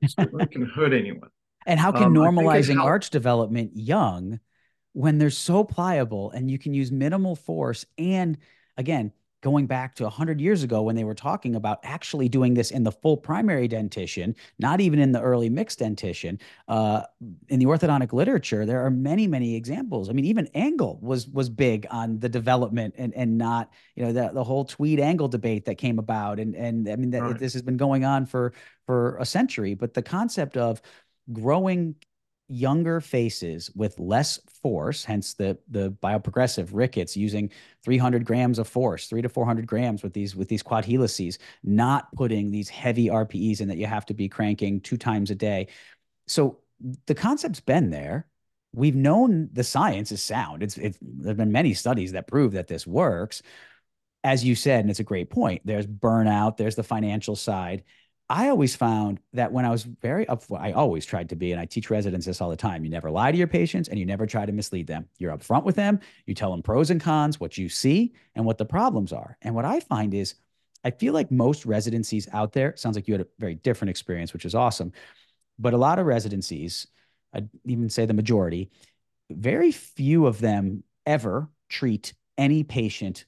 [0.51, 1.31] can hurt anyone.
[1.67, 4.39] And how can Um, I think it normalizing arch development young,
[4.93, 8.37] when they're so pliable and you can use minimal force, and
[8.77, 9.13] again,
[9.45, 12.83] going back to 100 years ago when they were talking about actually doing this in
[12.83, 17.03] the full primary dentition, not even in the early mixed dentition, uh,
[17.49, 20.09] in the orthodontic literature, there are many, many examples.
[20.09, 24.13] I mean, even Angle was was big on the development and and not, you know,
[24.15, 26.41] the, the whole Tweed Angle debate that came about.
[26.41, 27.39] And and I mean, that, Right.
[27.39, 28.55] this has been going on for
[28.87, 29.75] for a century.
[29.75, 30.81] But the concept of
[31.33, 31.97] growing
[32.49, 37.51] younger faces with less force, hence the the bioprogressive Ricketts using
[37.83, 42.15] 300 grams of force, three to 400 grams with these with these quad helices, not
[42.15, 45.69] putting these heavy RPEs in that you have to be cranking two times a day.
[46.27, 46.59] So
[47.07, 48.27] the concept's been there.
[48.73, 50.63] We've known the science is sound.
[50.63, 53.43] It's it's there've been many studies that prove that this works.
[54.23, 55.63] As you said, and it's a great point.
[55.65, 56.57] There's burnout.
[56.57, 57.85] There's the financial side.
[58.35, 61.61] I always found that when I was very up, I always tried to be, and
[61.61, 62.83] I teach residents this all the time.
[62.83, 65.09] You never lie to your patients and you never try to mislead them.
[65.19, 66.01] You're upfront with them.
[66.27, 69.39] You tell them pros and cons, what you see, and what the problems are.
[69.43, 70.35] And what I find is,
[70.83, 74.33] I feel like most residencies out there, sounds like you had a very different experience,
[74.33, 74.91] which is awesome.
[75.57, 76.89] But a lot of residencies,
[77.33, 78.69] I'd even say the majority,
[79.31, 83.27] very few of them ever treat any patient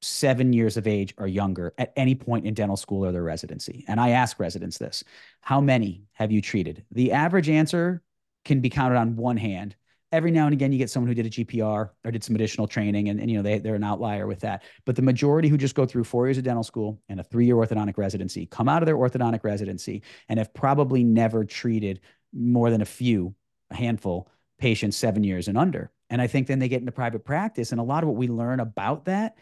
[0.00, 3.84] seven years of age or younger at any point in dental school or their residency.
[3.88, 5.04] And I ask residents this
[5.40, 6.84] How many have you treated?
[6.92, 8.02] The average answer
[8.44, 9.76] can be counted on one hand.
[10.10, 12.66] Every now and again, you get someone who did a GPR or did some additional
[12.66, 14.62] training, and, and you know they, they're an outlier with that.
[14.86, 17.56] But the majority who just go through four years of dental school and a three-year
[17.56, 22.00] orthodontic residency come out of their orthodontic residency and have probably never treated
[22.32, 23.34] more than a few,
[23.70, 25.90] a handful patients seven years and under.
[26.10, 28.28] And I think then they get into private practice, and a lot of what we
[28.28, 29.36] learn about that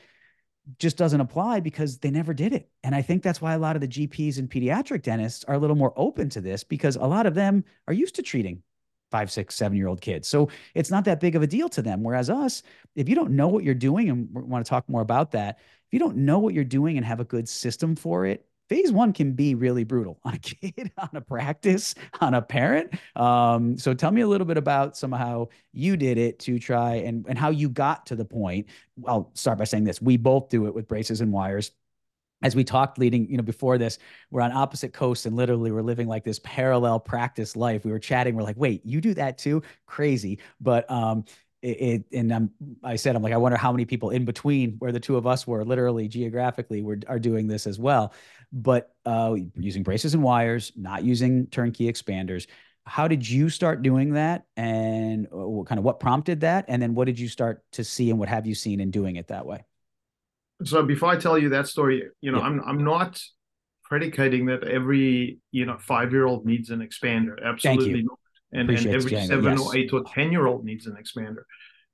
[0.79, 2.68] just doesn't apply because they never did it.
[2.83, 5.59] And I think that's why a lot of the GPs and pediatric dentists are a
[5.59, 8.62] little more open to this because a lot of them are used to treating
[9.11, 10.26] five, six, seven year old kids.
[10.29, 12.02] So it's not that big of a deal to them.
[12.02, 12.62] Whereas us,
[12.94, 15.59] if you don't know what you're doing, and we want to talk more about that,
[15.87, 18.92] if you don't know what you're doing and have a good system for it, phase
[18.92, 22.94] one can be really brutal on a kid, on a practice, on a parent.
[23.14, 27.26] Um, so tell me a little bit about somehow you did it to try and,
[27.29, 28.66] and how you got to the point.
[29.07, 30.00] I'll start by saying this.
[30.00, 31.72] We both do it with braces and wires.
[32.42, 33.98] As we talked leading, you know, before this,
[34.31, 37.83] we're on opposite coasts and literally we're living like this parallel practice life.
[37.85, 39.62] We were chatting, we're like, wait, you do that too?
[39.87, 40.38] Crazy.
[40.61, 41.24] But um,
[41.62, 42.50] it, it, and I'm,
[42.85, 45.26] I said, I'm like, I wonder how many people in between where the two of
[45.26, 48.12] us were literally geographically were, are doing this as well.
[48.52, 52.46] But uh, using braces and wires, not using turnkey expanders.
[52.85, 54.44] How did you start doing that?
[54.56, 56.66] And what kind of what prompted that?
[56.68, 59.16] And then what did you start to see and what have you seen in doing
[59.16, 59.64] it that way?
[60.64, 62.44] So before I tell you that story, you know, Yeah.
[62.44, 63.20] I'm I'm not
[63.85, 67.35] predicating that every you know five year old needs an expander.
[67.44, 68.18] Absolutely not.
[68.52, 69.61] And, and every seven yes.
[69.61, 71.42] or eight or ten year old needs an expander.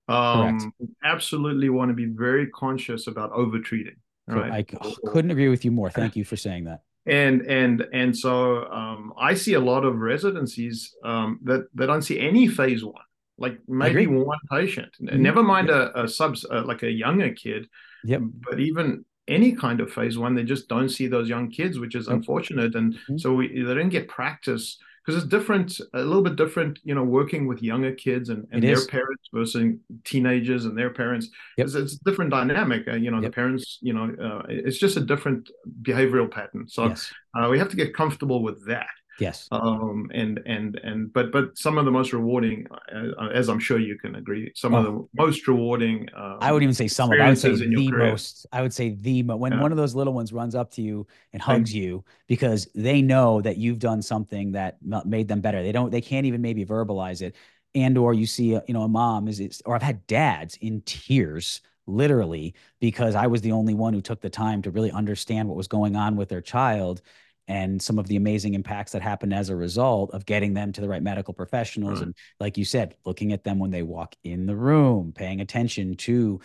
[0.08, 3.96] Um, absolutely want to be very conscious about over treating.
[4.26, 4.52] Right.
[4.52, 5.90] I couldn't agree with you more.
[5.90, 6.80] Thank you for saying that.
[7.06, 12.02] and and and so um, I see a lot of residencies um, that that don't
[12.02, 13.02] see any phase one,
[13.38, 14.92] like maybe one patient.
[15.00, 15.18] Mhm.
[15.18, 17.68] Never mind a, a subs uh, like a younger kid,
[18.04, 18.20] Yep.
[18.48, 21.94] but even any kind of phase one, they just don't see those young kids, which
[21.96, 22.18] is Nope.
[22.18, 22.74] unfortunate.
[22.76, 23.18] And Mhm.
[23.20, 27.02] so we, they don't get practice because it's different, a little bit different, you know,
[27.02, 28.86] working with younger kids and, and their is.
[28.86, 31.28] parents versus teenagers and their parents.
[31.58, 31.66] Yep.
[31.66, 32.86] It's, it's, a different dynamic.
[32.86, 33.32] Uh, you know, yep.
[33.32, 35.50] the parents, you know, uh, it's just a different
[35.82, 36.68] behavioral pattern.
[36.68, 37.12] So yes.
[37.36, 38.86] uh, we have to get comfortable with that.
[39.22, 39.48] Yes.
[39.52, 43.78] Um, and and and but but some of the most rewarding, uh, as I'm sure
[43.78, 44.78] you can agree, some oh.
[44.78, 46.08] of the most rewarding.
[46.16, 47.20] Um, I would even say some of.
[47.20, 48.46] I would say the most.
[48.52, 49.61] I would say the when yeah.
[49.61, 53.40] one of those little ones runs up to you and hugs you because they know
[53.40, 55.62] that you've done something that made them better.
[55.62, 55.90] They don't.
[55.90, 57.37] They can't even maybe verbalize it.
[57.74, 60.58] And or you see, a, you know, a mom is, is or I've had dads
[60.61, 64.90] in tears literally because I was the only one who took the time to really
[64.90, 67.02] understand what was going on with their child
[67.48, 70.81] and some of the amazing impacts that happen as a result of getting them to
[70.81, 72.07] the right medical professionals right.
[72.07, 75.94] and like you said looking at them when they walk in the room paying attention
[75.96, 76.40] to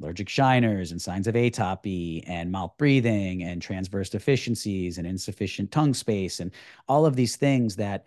[0.00, 5.94] allergic shiners and signs of atopy and mouth breathing and transverse deficiencies and insufficient tongue
[5.94, 6.52] space and
[6.88, 8.06] all of these things that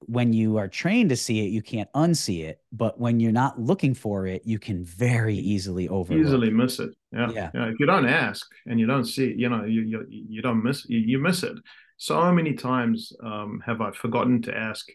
[0.00, 2.60] when you are trained to see it, you can't unsee it.
[2.72, 6.24] But when you're not looking for it, you can very easily overlook.
[6.24, 6.90] Easily miss it.
[7.12, 7.30] Yeah.
[7.32, 7.50] yeah.
[7.54, 7.66] yeah.
[7.68, 10.86] If you don't ask and you don't see, you know, you you, you don't miss
[10.88, 11.56] you, you miss it.
[11.96, 14.86] So many times um, have I forgotten to ask,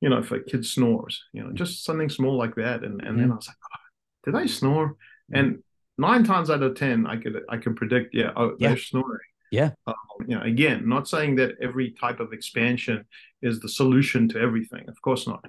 [0.00, 3.02] you know, if a kid snores, you know, just something small like that, and and
[3.02, 3.18] mm-hmm.
[3.18, 4.88] then I was like, oh, did they snore?
[4.88, 5.36] Mm-hmm.
[5.36, 5.62] And
[5.98, 8.68] nine times out of ten, I could I can predict, yeah, oh, yeah.
[8.68, 9.20] they're snoring.
[9.50, 9.72] Yeah.
[9.86, 9.94] Um,
[10.26, 13.04] you know, again, not saying that every type of expansion
[13.42, 14.88] is the solution to everything.
[14.88, 15.44] Of course not.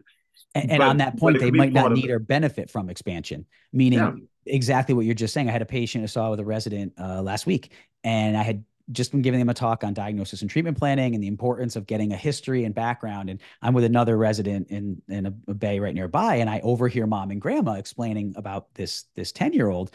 [0.55, 3.99] And, and but, on that point, they might not need or benefit from expansion, meaning
[3.99, 4.13] yeah.
[4.45, 5.49] exactly what you're just saying.
[5.49, 7.71] I had a patient I saw with a resident uh, last week,
[8.03, 11.23] and I had just been giving them a talk on diagnosis and treatment planning and
[11.23, 13.29] the importance of getting a history and background.
[13.29, 17.07] And I'm with another resident in in a, a bay right nearby, and I overhear
[17.07, 19.91] mom and grandma explaining about this this 10 year old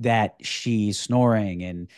[0.00, 1.88] that she's snoring and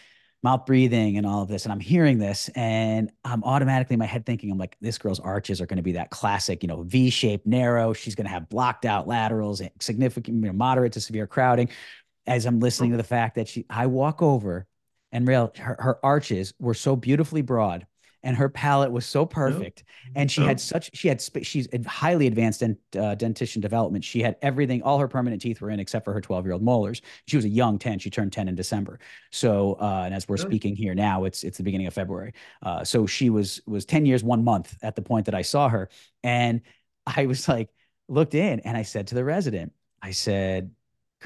[0.46, 1.64] mouth breathing and all of this.
[1.64, 5.18] And I'm hearing this and I'm automatically in my head thinking, I'm like, this girl's
[5.18, 7.92] arches are going to be that classic, you know, V shaped, narrow.
[7.92, 11.68] She's going to have blocked out laterals, eh, significant, you know, moderate to severe crowding.
[12.28, 12.94] As I'm listening oh.
[12.94, 14.68] to the fact that she, I walk over
[15.10, 17.84] and real, her, her arches were so beautifully broad
[18.22, 22.62] and her palate was so perfect and she had such she had she's highly advanced
[22.62, 24.04] in uh, dentition development.
[24.04, 26.62] She had everything all her permanent teeth were in except for her 12 year old
[26.62, 27.02] molars.
[27.26, 28.98] She was a young 10 she turned 10 in december.
[29.30, 32.32] So uh, and as we're speaking here now it's it's the beginning of february.
[32.62, 35.68] Uh, so she was was 10 years one month at the point that i saw
[35.68, 35.88] her
[36.22, 36.60] and
[37.06, 37.68] i was like
[38.08, 40.70] looked in and i said to the resident i said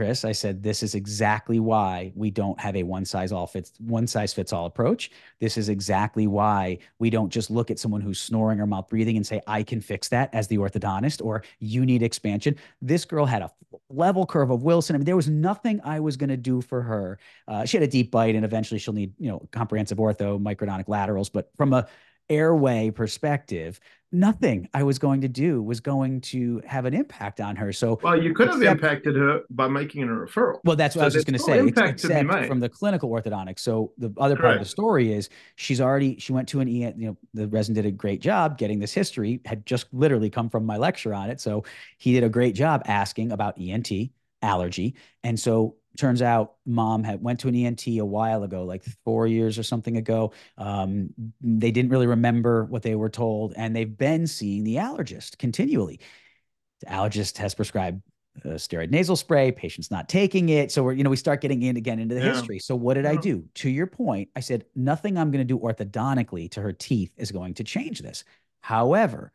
[0.01, 3.73] Chris, I said, this is exactly why we don't have a one size all fits
[3.81, 5.11] one size fits all approach.
[5.41, 9.19] This is exactly why we don't just look at someone who's snoring or mouth breathing
[9.19, 12.57] and say, I can fix that as the orthodontist, or you need expansion.
[12.81, 13.51] This girl had a
[13.91, 14.97] level curve of Wilson.
[14.97, 17.19] I mean, there was nothing I was going to do for her.
[17.47, 20.89] Uh, she had a deep bite, and eventually she'll need, you know, comprehensive ortho, microdontic
[20.89, 21.29] laterals.
[21.29, 21.87] But from a
[22.31, 23.81] airway perspective,
[24.13, 27.73] nothing I was going to do was going to have an impact on her.
[27.73, 30.59] So, well, you could have impacted her by making a referral.
[30.65, 31.59] Well, that's what so I was just going to say.
[31.59, 33.61] Impact except from the clinical orthodontics.
[33.61, 34.43] So the other Correct.
[34.43, 36.99] part of the story is she's already she went to an ENT.
[36.99, 39.41] You know, the resident did a great job getting this history.
[39.45, 41.65] Had just literally come from my lecture on it, so
[41.99, 43.91] he did a great job asking about ENT
[44.43, 48.85] allergy, and so turns out mom had went to an ENT a while ago, like
[49.05, 50.33] four years or something ago.
[50.57, 55.39] Um, they didn't really remember what they were told, and they've been seeing the allergist
[55.39, 56.01] continually.
[56.81, 58.03] The allergist has prescribed
[58.45, 59.53] a steroid nasal spray.
[59.53, 62.23] Patient's not taking it, so we're you know we start getting in again into the
[62.23, 62.33] yeah.
[62.35, 62.59] history.
[62.59, 63.13] So what did yeah.
[63.13, 63.45] I do?
[63.57, 67.33] To your point, I said nothing I'm going to do orthodontically to her teeth is
[67.33, 68.25] going to change this.
[68.61, 69.33] However,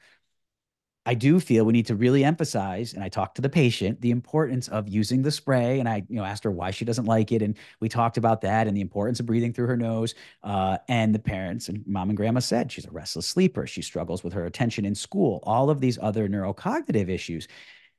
[1.05, 4.11] I do feel we need to really emphasize, and I talked to the patient, the
[4.11, 5.79] importance of using the spray.
[5.79, 8.41] And I, you know, asked her why she doesn't like it, and we talked about
[8.41, 10.15] that and the importance of breathing through her nose.
[10.43, 13.67] Uh, and the parents and mom and grandma said she's a restless sleeper.
[13.67, 15.41] She struggles with her attention in school.
[15.43, 17.47] All of these other neurocognitive issues.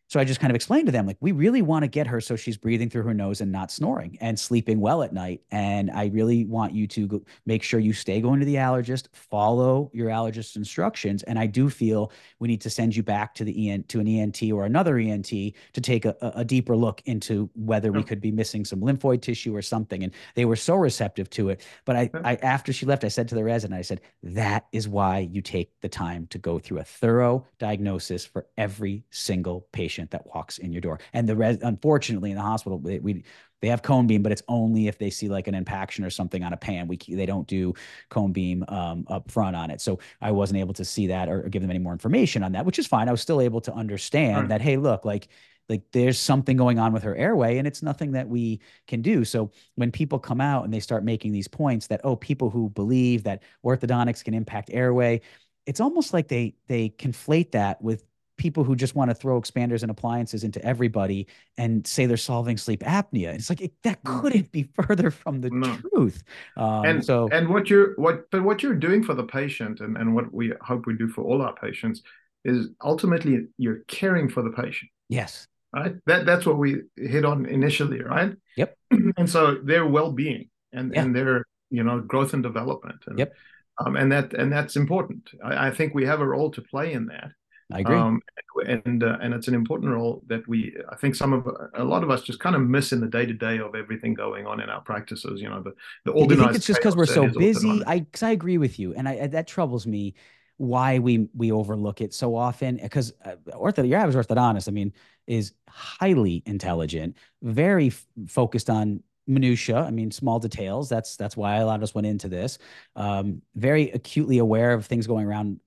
[0.08, 2.20] So I just kind of explained to them, like, we really want to get her
[2.20, 5.40] so she's breathing through her nose and not snoring and sleeping well at night.
[5.50, 9.08] And I really want you to go, make sure you stay going to the allergist,
[9.12, 11.24] follow your allergist's instructions.
[11.24, 14.06] And I do feel we need to send you back to the ENT to an
[14.06, 18.30] ENT or another ENT to take a, a deeper look into whether we could be
[18.30, 20.04] missing some lymphoid tissue or something.
[20.04, 21.66] And they were so receptive to it.
[21.84, 24.88] But I, I after she left, I said to the resident, I said, that is
[24.88, 29.95] why you take the time to go through a thorough diagnosis for every single patient
[29.96, 30.98] patient that walks in your door.
[31.12, 33.24] And the res- unfortunately in the hospital, we, we
[33.62, 36.44] they have cone beam, but it's only if they see like an impaction or something
[36.44, 36.88] on a pan.
[36.88, 37.74] We they don't do
[38.10, 41.46] cone beam um, up front on it, so I wasn't able to see that or,
[41.46, 43.08] or, give them any more information on that, which is fine.
[43.08, 44.48] I was still able to understand right.
[44.50, 45.28] that hey, look, like
[45.68, 49.24] like there's something going on with her airway and it's nothing that we can do
[49.24, 52.68] so when people come out and they start making these points that oh people who
[52.70, 55.20] believe that orthodontics can impact airway
[55.66, 58.04] it's almost like they they conflate that with
[58.36, 61.26] people who just want to throw expanders and appliances into everybody
[61.56, 63.34] and say they're solving sleep apnea.
[63.34, 64.20] It's like it, that mm.
[64.20, 65.76] couldn't be further from the no.
[65.76, 66.22] truth.
[66.56, 69.96] Um, and so, and what you're what but what you're doing for the patient, and
[69.96, 72.02] and what we hope we do for all our patients
[72.44, 74.90] is ultimately you're caring for the patient.
[75.08, 75.48] Yes.
[75.74, 75.96] Right.
[76.06, 78.32] That that's what we hit on initially, right?
[78.56, 78.76] Yep.
[79.16, 81.02] and so their well-being and yeah.
[81.02, 83.02] and their you know growth and development.
[83.06, 83.34] And, yep.
[83.78, 85.28] Um, and that and that's important.
[85.44, 87.30] I, I think we have a role to play in that.
[87.72, 87.96] I agree.
[87.96, 88.20] Um,
[88.66, 92.02] and uh, and it's an important role that we I think some of a lot
[92.02, 94.60] of us just kind of miss in the day to day of everything going on
[94.60, 95.40] in our practices.
[95.40, 96.30] You know, the the organized.
[96.30, 97.82] You think it's just because we're so busy?
[97.86, 100.14] I because I agree with you, and I that troubles me
[100.58, 104.90] why we we overlook it so often because uh, ortho your average orthodontist i mean
[105.26, 111.56] is highly intelligent very f- focused on minutia i mean small details that's that's why
[111.56, 112.58] a lot of us went into this
[112.94, 115.60] um, very acutely aware of things going around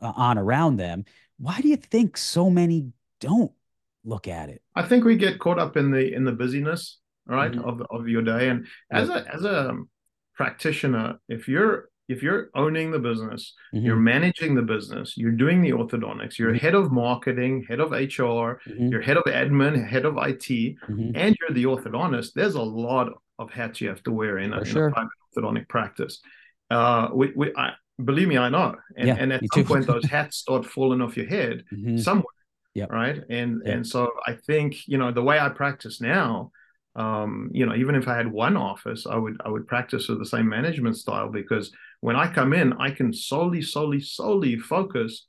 [0.00, 1.04] uh, on around them
[1.40, 3.52] why do you think so many don't
[4.04, 4.62] look at it?
[4.76, 7.68] I think we get caught up in the in the busyness, right, mm-hmm.
[7.68, 8.48] of of your day.
[8.48, 9.76] And as a as a
[10.34, 13.86] practitioner, if you're if you're owning the business, mm-hmm.
[13.86, 16.58] you're managing the business, you're doing the orthodontics, you're mm-hmm.
[16.58, 18.88] head of marketing, head of HR, mm-hmm.
[18.88, 21.12] you're head of admin, head of IT, mm-hmm.
[21.14, 24.64] and you're the orthodontist, there's a lot of hats you have to wear in, a,
[24.64, 24.88] sure.
[24.88, 26.20] in a private orthodontic practice.
[26.68, 27.74] Uh, we, we, I,
[28.04, 28.74] believe me, I know.
[28.96, 29.68] And, yeah, and at some too.
[29.68, 31.98] point, those hats start falling off your head mm-hmm.
[31.98, 32.24] somewhere.
[32.74, 32.86] Yeah.
[32.88, 33.20] Right.
[33.28, 36.52] And and so I think you know the way I practice now,
[36.94, 40.18] um, you know, even if I had one office, I would I would practice with
[40.18, 45.26] the same management style because when I come in, I can solely, solely, solely focus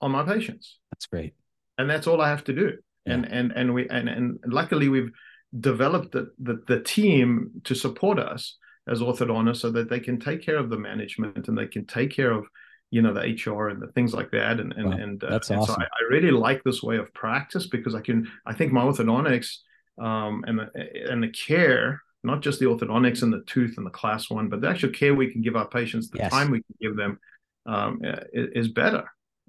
[0.00, 0.78] on my patients.
[0.90, 1.34] That's great.
[1.76, 2.72] And that's all I have to do.
[3.06, 3.14] Yeah.
[3.14, 5.10] And and and we and and luckily we've
[5.58, 8.56] developed the, the the team to support us
[8.88, 12.10] as orthodontists so that they can take care of the management and they can take
[12.10, 12.46] care of
[12.90, 15.50] you know the hr and the things like that and and, wow, and uh, that's
[15.50, 15.74] awesome.
[15.74, 18.82] so I, I, really like this way of practice because i can i think my
[18.82, 19.58] orthodontics
[20.00, 20.70] um, and the
[21.10, 24.60] and the care not just the orthodontics and the tooth and the class one but
[24.60, 26.32] the actual care we can give our patients the yes.
[26.32, 27.18] time we can give them
[27.66, 28.00] um,
[28.32, 29.04] is, is, better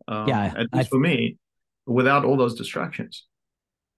[0.08, 1.38] um, yeah at least I, for me
[1.86, 3.26] without all those distractions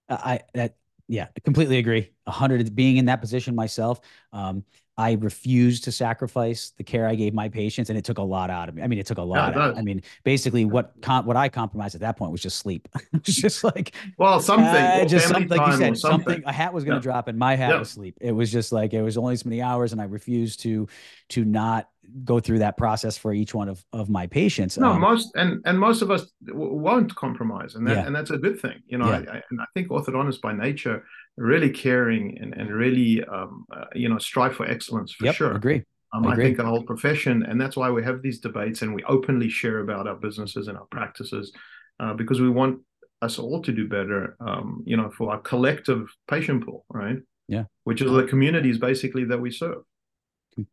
[0.08, 0.76] i that
[1.12, 4.00] yeah completely agree 100 being in that position myself
[4.34, 4.64] um,
[4.98, 8.50] I refused to sacrifice the care I gave my patients, and it took a lot
[8.50, 8.84] out of me.
[8.84, 9.58] I mean, it took a lot.
[9.58, 10.94] I mean, basically, what
[11.26, 12.88] what I compromised at that point was just sleep.
[13.14, 16.28] it's just like well, something, uh, just something like you said, something.
[16.28, 16.44] something.
[16.46, 17.14] A hat was going to yeah.
[17.14, 17.80] drop, and my hat yeah.
[17.80, 18.18] was sleep.
[18.22, 20.88] It was just like it was only so many hours, and I refused to
[21.30, 21.90] to not
[22.24, 24.78] go through that process for each one of, of my patients.
[24.78, 28.06] No, um, most and and most of us w- won't compromise, and that, yeah.
[28.06, 28.82] and that's a good thing.
[28.88, 29.24] You know, yeah.
[29.32, 31.04] I, I, and I think orthodontists by nature
[31.38, 35.54] really caring and, and really um, uh, you know strive for excellence for yep, sure
[35.54, 35.84] agree.
[36.14, 36.44] Um, I, agree.
[36.44, 39.50] I think our whole profession and that's why we have these debates and we openly
[39.50, 41.54] share about our businesses and our practices
[42.02, 42.82] uh, because we want
[43.22, 47.64] us all to do better um, you know for our collective patient pool right yeah
[47.86, 49.84] which is the communities basically that we serve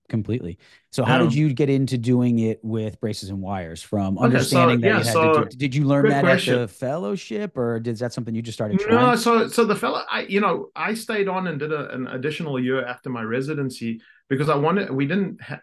[0.09, 0.59] completely.
[0.91, 4.79] So how um, did you get into doing it with braces and wires from understanding
[4.79, 6.55] okay, so, that yeah, you had so, to do, did you learn that question.
[6.55, 8.97] at the fellowship or did that something you just started trying?
[8.97, 12.07] No, so so the fellow I you know, I stayed on and did a, an
[12.09, 15.61] additional year after my residency because I wanted we didn't ha-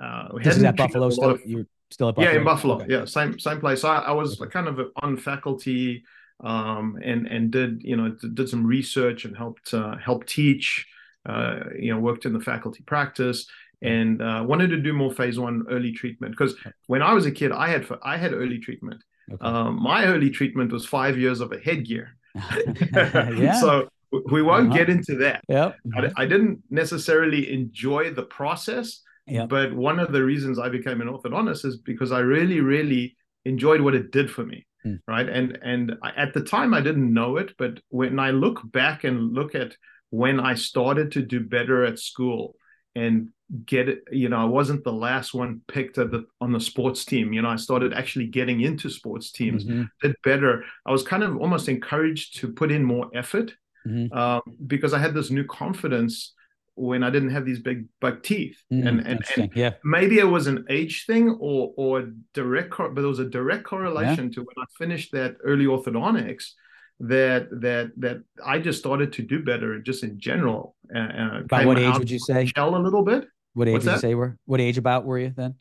[0.00, 2.32] uh, we this is at Buffalo still of, you're still at Buffalo.
[2.32, 2.74] Yeah, in Buffalo.
[2.76, 2.86] Okay.
[2.88, 3.84] Yeah, same same place.
[3.84, 4.50] I, I was okay.
[4.50, 6.04] kind of on faculty
[6.42, 10.84] um and and did you know did some research and helped uh, help teach
[11.26, 13.46] uh, you know, worked in the faculty practice
[13.82, 16.54] and uh, wanted to do more phase one early treatment because
[16.86, 19.02] when I was a kid, I had I had early treatment.
[19.32, 19.44] Okay.
[19.44, 22.16] Um, my early treatment was five years of a headgear.
[22.94, 23.60] yeah.
[23.60, 23.88] So
[24.30, 24.78] we won't uh-huh.
[24.78, 25.42] get into that.
[25.48, 25.76] Yep.
[25.96, 29.48] I, I, didn't necessarily enjoy the process, yep.
[29.48, 33.80] but one of the reasons I became an orthodontist is because I really, really enjoyed
[33.80, 34.66] what it did for me.
[34.86, 35.00] Mm.
[35.08, 35.28] Right.
[35.28, 39.04] And and I, at the time I didn't know it, but when I look back
[39.04, 39.74] and look at
[40.14, 42.54] when I started to do better at school
[42.94, 43.30] and
[43.66, 47.04] get it, you know, I wasn't the last one picked at the on the sports
[47.04, 47.32] team.
[47.32, 49.84] You know, I started actually getting into sports teams, mm-hmm.
[50.02, 50.62] did better.
[50.86, 53.54] I was kind of almost encouraged to put in more effort
[53.84, 54.16] mm-hmm.
[54.16, 56.32] um, because I had this new confidence
[56.76, 58.58] when I didn't have these big buck teeth.
[58.72, 59.72] Mm, and and, and yeah.
[59.82, 64.26] maybe it was an age thing or or direct, but there was a direct correlation
[64.26, 64.34] yeah.
[64.34, 66.52] to when I finished that early orthodontics
[67.00, 70.76] that that that I just started to do better just in general.
[70.94, 72.46] Uh, By what age would you say?
[72.46, 73.26] Shell a little bit.
[73.54, 74.36] What age What's did you say were?
[74.46, 75.54] What age about were you then?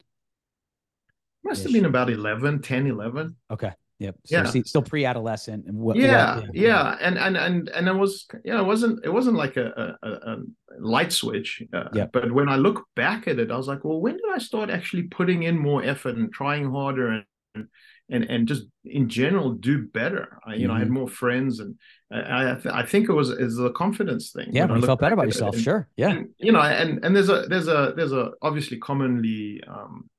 [1.44, 1.66] Must Ish.
[1.66, 3.36] have been about 11, 10, 11.
[3.52, 3.72] Okay.
[4.00, 4.16] Yep.
[4.26, 4.62] So yeah.
[4.66, 5.66] still pre-adolescent.
[5.68, 9.06] And what, yeah, what, yeah, yeah, and and and and it was, yeah, it wasn't,
[9.06, 10.38] it wasn't like a a, a
[10.80, 11.62] light switch.
[11.72, 12.08] Uh, yeah.
[12.12, 14.70] But when I look back at it, I was like, well, when did I start
[14.70, 17.26] actually putting in more effort and trying harder and
[17.56, 17.68] and
[18.10, 20.40] and and just in general do better.
[20.46, 20.68] I, you mm-hmm.
[20.68, 20.98] know, I had mm-hmm.
[20.98, 21.76] more friends, and
[22.12, 24.50] I I, th- I think it was is a confidence thing.
[24.52, 25.56] Yeah, you felt better about yourself.
[25.56, 25.88] And, sure.
[25.96, 26.10] Yeah.
[26.10, 30.10] And, you know, and and there's a there's a there's a obviously commonly um,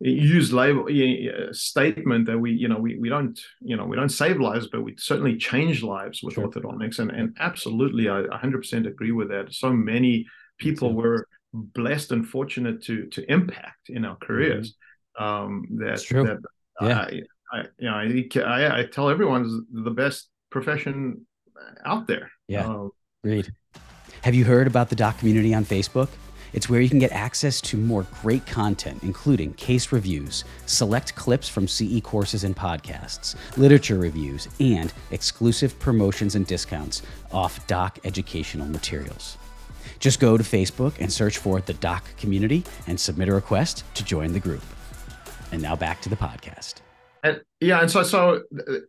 [0.00, 4.10] used label uh, statement that we you know we we don't you know we don't
[4.10, 6.48] save lives, but we certainly change lives with sure.
[6.48, 9.52] orthodontics, and and absolutely I 100% agree with that.
[9.52, 10.26] So many
[10.58, 14.70] people were blessed and fortunate to to impact in our careers.
[14.70, 14.76] Mm-hmm.
[15.18, 16.42] Um, that, that
[16.80, 16.98] yeah.
[17.00, 17.22] I,
[17.52, 17.94] I, you know,
[18.44, 21.26] I, I, I tell everyone it's the best profession
[21.84, 22.30] out there.
[22.48, 22.66] Yeah.
[22.66, 22.90] Um,
[23.24, 23.52] Agreed.
[24.22, 26.08] Have you heard about the doc community on Facebook?
[26.52, 31.48] It's where you can get access to more great content, including case reviews, select clips
[31.48, 38.66] from CE courses and podcasts, literature reviews, and exclusive promotions and discounts off doc educational
[38.66, 39.36] materials.
[39.98, 44.04] Just go to Facebook and search for the doc community and submit a request to
[44.04, 44.62] join the group.
[45.52, 46.76] And now back to the podcast.
[47.24, 48.42] And yeah, and so so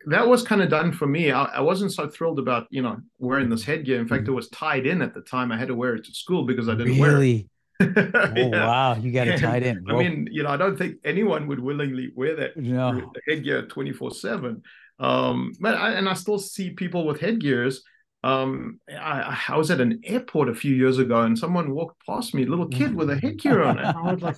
[0.06, 1.32] that was kind of done for me.
[1.32, 4.00] I, I, wasn't so thrilled about you know wearing this headgear.
[4.00, 4.34] In fact, mm-hmm.
[4.34, 5.52] it was tied in at the time.
[5.52, 7.50] I had to wear it to school because I didn't really?
[7.80, 8.08] wear it.
[8.16, 8.68] oh yeah.
[8.68, 9.78] wow, you got it tied in.
[9.78, 9.96] Whoa.
[9.96, 13.12] I mean, you know, I don't think anyone would willingly wear that no.
[13.28, 14.64] headgear twenty four seven.
[15.00, 17.84] Um, but I, and I still see people with headgears
[18.24, 22.34] um, I, I, was at an airport a few years ago and someone walked past
[22.34, 23.78] me, a little kid with a headgear on.
[23.78, 24.38] And I was like,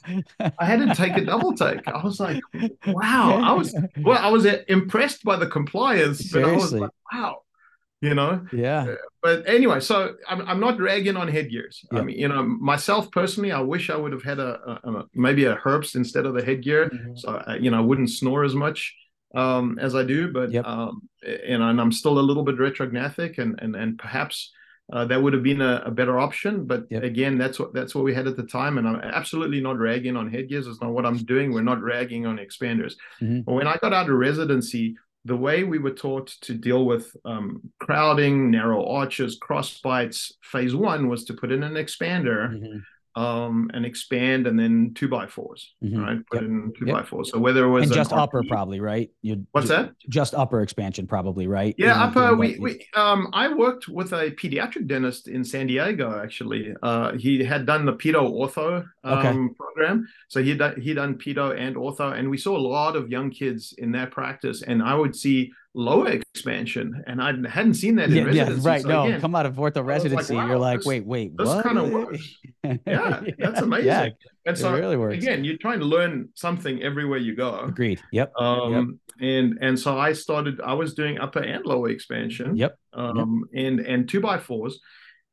[0.59, 1.87] I had to take a double take.
[1.87, 2.41] I was like,
[2.87, 3.41] wow.
[3.41, 6.51] I was well, I was impressed by the compliance, but Seriously.
[6.51, 7.41] I was like, wow,
[8.01, 8.45] you know?
[8.51, 8.81] Yeah.
[8.81, 11.85] Uh, but anyway, so I'm, I'm not ragging on headgears.
[11.91, 11.99] Yeah.
[11.99, 15.05] I mean, you know, myself personally, I wish I would have had a, a, a
[15.13, 16.89] maybe a Herbst instead of the headgear.
[16.89, 17.15] Mm-hmm.
[17.15, 18.93] So, I, you know, I wouldn't snore as much
[19.35, 20.65] um, as I do, but yep.
[20.65, 24.51] um, and, and I'm still a little bit retrognathic, and and and perhaps
[24.91, 26.65] uh, that would have been a, a better option.
[26.65, 27.03] But yep.
[27.03, 30.15] again, that's what that's what we had at the time, and I'm absolutely not ragging
[30.15, 30.67] on headgears.
[30.67, 31.53] It's not what I'm doing.
[31.53, 32.93] We're not ragging on expanders.
[33.21, 33.41] Mm-hmm.
[33.41, 37.15] But when I got out of residency, the way we were taught to deal with
[37.25, 42.51] um, crowding, narrow arches, cross bites, phase one was to put in an expander.
[42.51, 42.77] Mm-hmm
[43.19, 45.99] um, and expand and then two by 4s mm-hmm.
[45.99, 46.17] right?
[46.31, 46.49] Put yep.
[46.49, 46.95] in two yep.
[46.95, 47.31] by fours.
[47.31, 49.11] So whether it was just upper, probably right.
[49.21, 49.91] You what's that?
[50.07, 51.75] Just upper expansion, probably right.
[51.77, 52.29] Yeah, in, upper.
[52.29, 56.17] In we, we um, I worked with a pediatric dentist in San Diego.
[56.17, 59.53] Actually, uh, he had done the pedo ortho um, okay.
[59.57, 63.09] program, so he done he done pedo and ortho, and we saw a lot of
[63.09, 64.61] young kids in that practice.
[64.61, 68.61] And I would see lower expansion, and I hadn't seen that in yeah, residency.
[68.61, 68.81] Yeah, right.
[68.81, 71.61] So no, again, come out of ortho residency, like, wow, you're like, wait, wait, this
[71.61, 72.35] kind of works.
[72.63, 73.87] yeah, that's amazing.
[73.87, 74.09] Yeah,
[74.45, 75.15] and so really works.
[75.15, 77.59] again, you're trying to learn something everywhere you go.
[77.61, 78.01] Agreed.
[78.11, 78.33] Yep.
[78.37, 79.27] Um, yep.
[79.27, 80.61] and and so I started.
[80.61, 82.55] I was doing upper and lower expansion.
[82.55, 82.77] Yep.
[82.93, 83.65] Um, yep.
[83.65, 84.79] and and two by fours.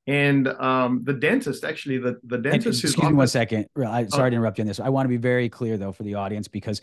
[0.08, 2.84] And um, the dentist, actually, the the dentist.
[2.84, 3.66] And, excuse me one second.
[3.76, 4.30] I, sorry oh.
[4.30, 4.78] to interrupt you on this.
[4.78, 6.80] I want to be very clear though for the audience because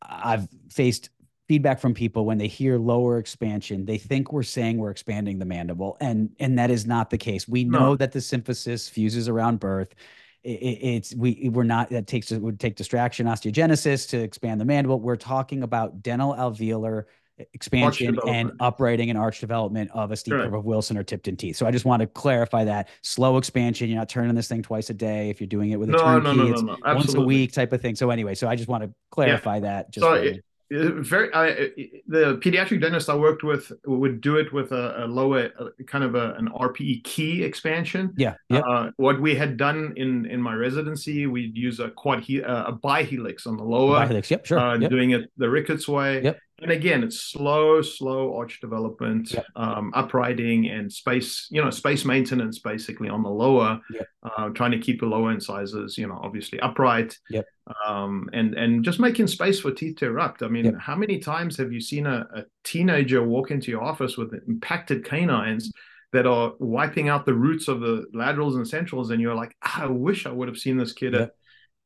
[0.00, 1.10] I've faced
[1.52, 5.44] feedback from people when they hear lower expansion they think we're saying we're expanding the
[5.44, 7.96] mandible and and that is not the case we know no.
[7.96, 9.94] that the symphysis fuses around birth
[10.42, 14.64] it, it's we we're not that takes it would take distraction osteogenesis to expand the
[14.64, 17.04] mandible we're talking about dental alveolar
[17.52, 21.56] expansion and uprighting and arch development of a steep curve of Wilson or Tipton teeth.
[21.56, 23.88] So I just want to clarify that slow expansion.
[23.88, 25.30] You're not turning this thing twice a day.
[25.30, 26.94] If you're doing it with a no, turnkey, no, no, no, no.
[26.94, 27.96] once a week type of thing.
[27.96, 29.60] So anyway, so I just want to clarify yeah.
[29.60, 29.90] that.
[29.92, 31.70] Just so it, very I,
[32.06, 36.04] the pediatric dentist I worked with would do it with a, a lower a, kind
[36.04, 38.12] of a, an RPE key expansion.
[38.16, 38.34] Yeah.
[38.48, 38.64] Yep.
[38.66, 42.64] Uh, what we had done in in my residency, we'd use a quad he, uh,
[42.64, 44.06] a bihelix on the lower.
[44.06, 44.30] Bihelix.
[44.30, 44.46] Yep.
[44.46, 44.58] Sure.
[44.58, 44.90] Uh, yep.
[44.90, 46.22] Doing it the Ricketts way.
[46.22, 49.44] Yep and again it's slow slow arch development yep.
[49.56, 54.06] um, uprighting and space you know space maintenance basically on the lower yep.
[54.22, 57.44] uh, trying to keep the lower incisors you know obviously upright yep.
[57.86, 61.56] um, and and just making space for teeth to erupt i mean how many times
[61.56, 65.70] have you seen a, a teenager walk into your office with impacted canines
[66.12, 69.86] that are wiping out the roots of the laterals and centrals and you're like i
[69.86, 71.32] wish i would have seen this kid at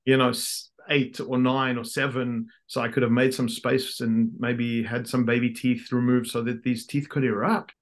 [0.04, 0.32] you know
[0.90, 5.06] eight or nine or seven so i could have made some space and maybe had
[5.06, 7.72] some baby teeth removed so that these teeth could erupt.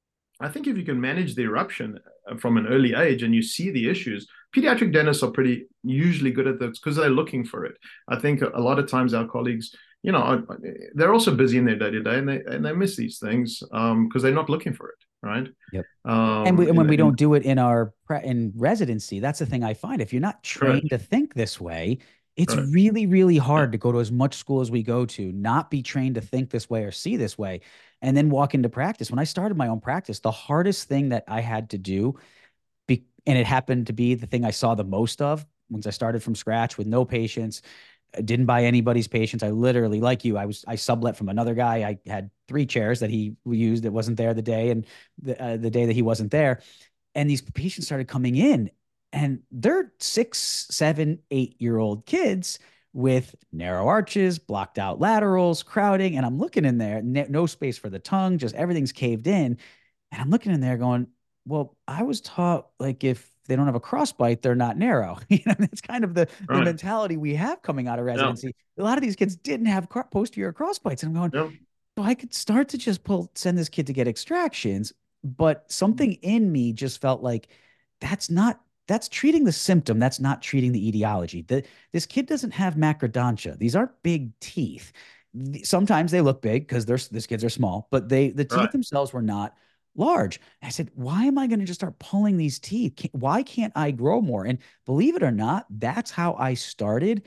[0.41, 2.01] I think if you can manage the eruption
[2.31, 6.31] uh, from an early age and you see the issues pediatric dentists are pretty usually
[6.31, 7.77] good at this because they're looking for it.
[8.09, 10.47] I think a lot of times our colleagues you know
[10.95, 13.63] they're also busy in their day to day and they and they miss these things
[13.73, 15.49] um because they're not looking for it right?
[15.73, 15.87] Yep.
[16.05, 19.47] Um, and, we, and when we don't do it in our in residency that's the
[19.47, 20.03] thing i find.
[20.03, 21.99] If you're not trained to think this way
[22.37, 22.67] it's right.
[22.71, 25.83] really, really hard to go to as much school as we go to, not be
[25.83, 27.61] trained to think this way or see this way,
[28.03, 29.11] and then walk into practice.
[29.11, 32.19] When I started my own practice, the hardest thing that I had to do,
[32.89, 35.91] be, and it happened to be the thing I saw the most of once I
[35.91, 37.63] started from scratch with no patients,
[38.25, 39.43] didn't buy anybody's patients.
[39.43, 41.77] I literally, like you, I was I sublet from another guy.
[41.77, 44.87] I had three chairs that he used that wasn't there the day and
[45.21, 46.61] the, uh, the day that he wasn't there,
[47.15, 48.71] and these patients started coming in,
[49.15, 52.59] and they're six, seven, eight year old kids
[52.93, 57.89] with narrow arches, blocked out laterals, crowding, and I'm looking in there, no space for
[57.89, 59.59] the tongue, just everything's caved in,
[60.13, 61.07] and I'm looking in there going,
[61.47, 65.19] well, I was taught like if they don't have a crossbite, they're not narrow.
[65.29, 66.59] you know, that's kind of the, right.
[66.59, 68.55] the mentality we have coming out of residency.
[68.77, 68.83] Yeah.
[68.83, 71.03] A lot of these kids didn't have posterior crossbites.
[71.03, 71.57] And I'm going, yeah.
[71.99, 74.93] so I could start to just pull, send this kid to get extractions.
[75.23, 76.29] But something mm-hmm.
[76.29, 77.49] in me just felt like
[78.01, 79.99] that's not, that's treating the symptom.
[79.99, 81.43] That's not treating the etiology.
[81.43, 83.59] The, this kid doesn't have macrodontia.
[83.59, 84.93] These aren't big teeth.
[85.63, 88.73] Sometimes they look big because they're, these kids are small, but they, the teeth right.
[88.73, 89.55] themselves were not
[89.97, 90.41] large.
[90.63, 93.09] I said, why am I going to just start pulling these teeth?
[93.13, 94.45] Why can't I grow more?
[94.45, 97.23] And believe it or not, that's how I started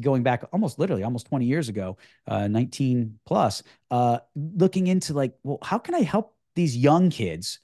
[0.00, 5.34] going back almost literally almost 20 years ago, uh, 19 plus, uh, looking into like,
[5.42, 7.60] well, how can I help these young kids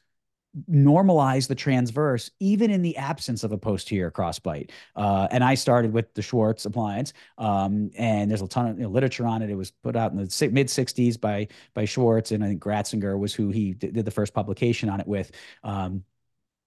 [0.70, 4.70] normalize the transverse even in the absence of a posterior crossbite.
[4.96, 8.84] Uh, and I started with the Schwartz appliance, um, and there's a ton of you
[8.84, 9.50] know, literature on it.
[9.50, 13.18] It was put out in the mid 60s by by Schwartz, and I think Gratzinger
[13.18, 15.30] was who he did the first publication on it with.
[15.62, 16.04] Um,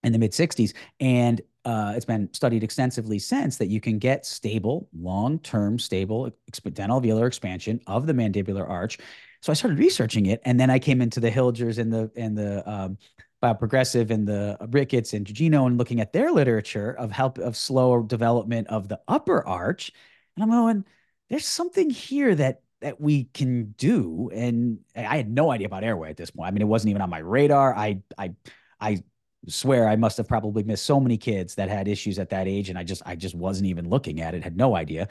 [0.03, 4.25] in the mid 60s and uh, it's been studied extensively since that you can get
[4.25, 8.97] stable long-term stable dentoalveolar expansion of the mandibular arch
[9.41, 12.35] so i started researching it and then i came into the Hilgers and the and
[12.35, 12.97] the um,
[13.41, 17.57] Uh, Bioprogressive and the Ricketts and Gugino and looking at their literature of help of
[17.57, 19.91] slower development of the upper arch.
[20.35, 20.85] And I'm going,
[21.29, 24.29] there's something here that that we can do.
[24.33, 26.47] And I had no idea about airway at this point.
[26.47, 27.75] I mean, it wasn't even on my radar.
[27.75, 28.33] I I
[28.79, 29.03] I
[29.47, 32.69] swear I must have probably missed so many kids that had issues at that age.
[32.69, 35.07] And I just I just wasn't even looking at it, had no idea.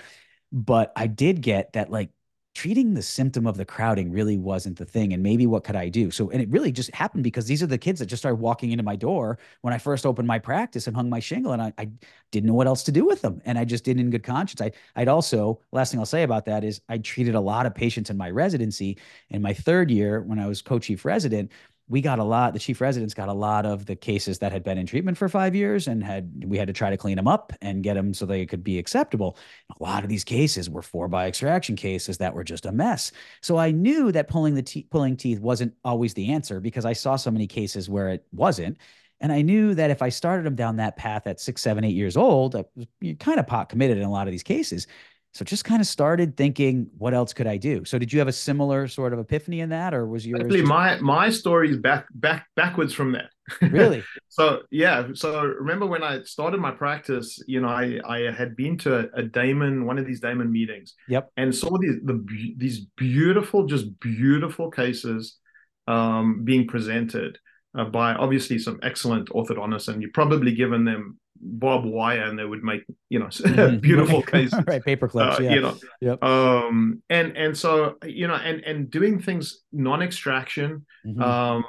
[0.53, 2.11] But I did get that like
[2.55, 5.89] treating the symptom of the crowding really wasn't the thing and maybe what could i
[5.89, 6.11] do?
[6.11, 8.73] So and it really just happened because these are the kids that just started walking
[8.73, 11.73] into my door when i first opened my practice and hung my shingle and i,
[11.79, 11.89] I
[12.33, 14.61] didn't know what else to do with them and i just did in good conscience.
[14.61, 17.75] I, i'd also last thing i'll say about that is i treated a lot of
[17.75, 18.99] patients in my residency
[19.29, 21.53] in my third year when i was co-chief resident
[21.91, 24.63] we got a lot the chief residents got a lot of the cases that had
[24.63, 27.27] been in treatment for five years and had we had to try to clean them
[27.27, 29.37] up and get them so they could be acceptable.
[29.79, 33.11] A lot of these cases were four by extraction cases that were just a mess.
[33.43, 36.93] So i knew that pulling the te- pulling teeth wasn't always the answer because i
[36.93, 38.79] saw so many cases where it wasn't.
[39.23, 41.95] And I knew that if I started them down that path at six, seven, eight
[41.95, 42.65] years old,
[43.03, 44.87] you're kind of pot committed in a lot of these cases.
[45.33, 47.85] So just kind of started thinking, what else could I do?
[47.85, 50.43] So did you have a similar sort of epiphany in that, or was yours?
[50.43, 53.31] Actually, my my story is back back backwards from that.
[53.63, 54.03] Really?
[54.29, 55.09] so yeah.
[55.15, 59.21] So remember when I started my practice, you know, I I had been to a,
[59.21, 60.95] a Damon, one of these Damon meetings.
[61.07, 61.31] Yep.
[61.37, 62.25] And saw these the
[62.57, 65.39] these beautiful, just beautiful cases
[65.87, 67.39] um, being presented
[67.79, 72.45] uh, by obviously some excellent orthodontists, and you've probably given them barbed wire and they
[72.45, 73.79] would make you know mm-hmm.
[73.79, 75.51] beautiful cases right paper clips uh, yeah.
[75.51, 76.23] you know yep.
[76.23, 81.23] um and and so you know and and doing things non-extraction mm-hmm.
[81.23, 81.65] um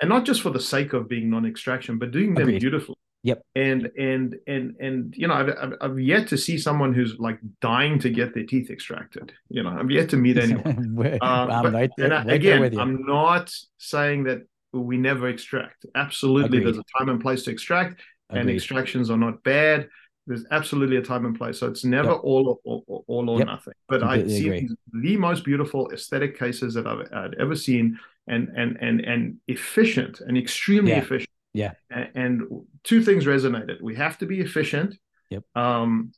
[0.00, 2.60] and not just for the sake of being non-extraction but doing them Agreed.
[2.60, 2.96] beautifully
[3.26, 3.42] Yep.
[3.56, 7.98] And and and and you know, I've, I've yet to see someone who's like dying
[7.98, 9.32] to get their teeth extracted.
[9.48, 10.96] You know, I've yet to meet anyone.
[11.20, 15.86] uh, but, right there, and I, again, I'm not saying that we never extract.
[15.96, 16.66] Absolutely, Agreed.
[16.66, 18.00] there's a time and place to extract,
[18.30, 19.88] and extractions are not bad.
[20.26, 22.20] There's absolutely a time and place, so it's never yep.
[22.24, 23.46] all, all all or yep.
[23.46, 23.74] nothing.
[23.88, 28.76] But I see the most beautiful aesthetic cases that I've, I've, ever seen, and and
[28.80, 30.98] and and efficient and extremely yeah.
[30.98, 31.30] efficient.
[31.54, 31.72] Yeah.
[31.90, 32.42] And, and,
[32.82, 33.80] two things resonated.
[33.80, 34.96] We have to be efficient.
[35.30, 35.44] Yep.
[35.54, 36.12] Um,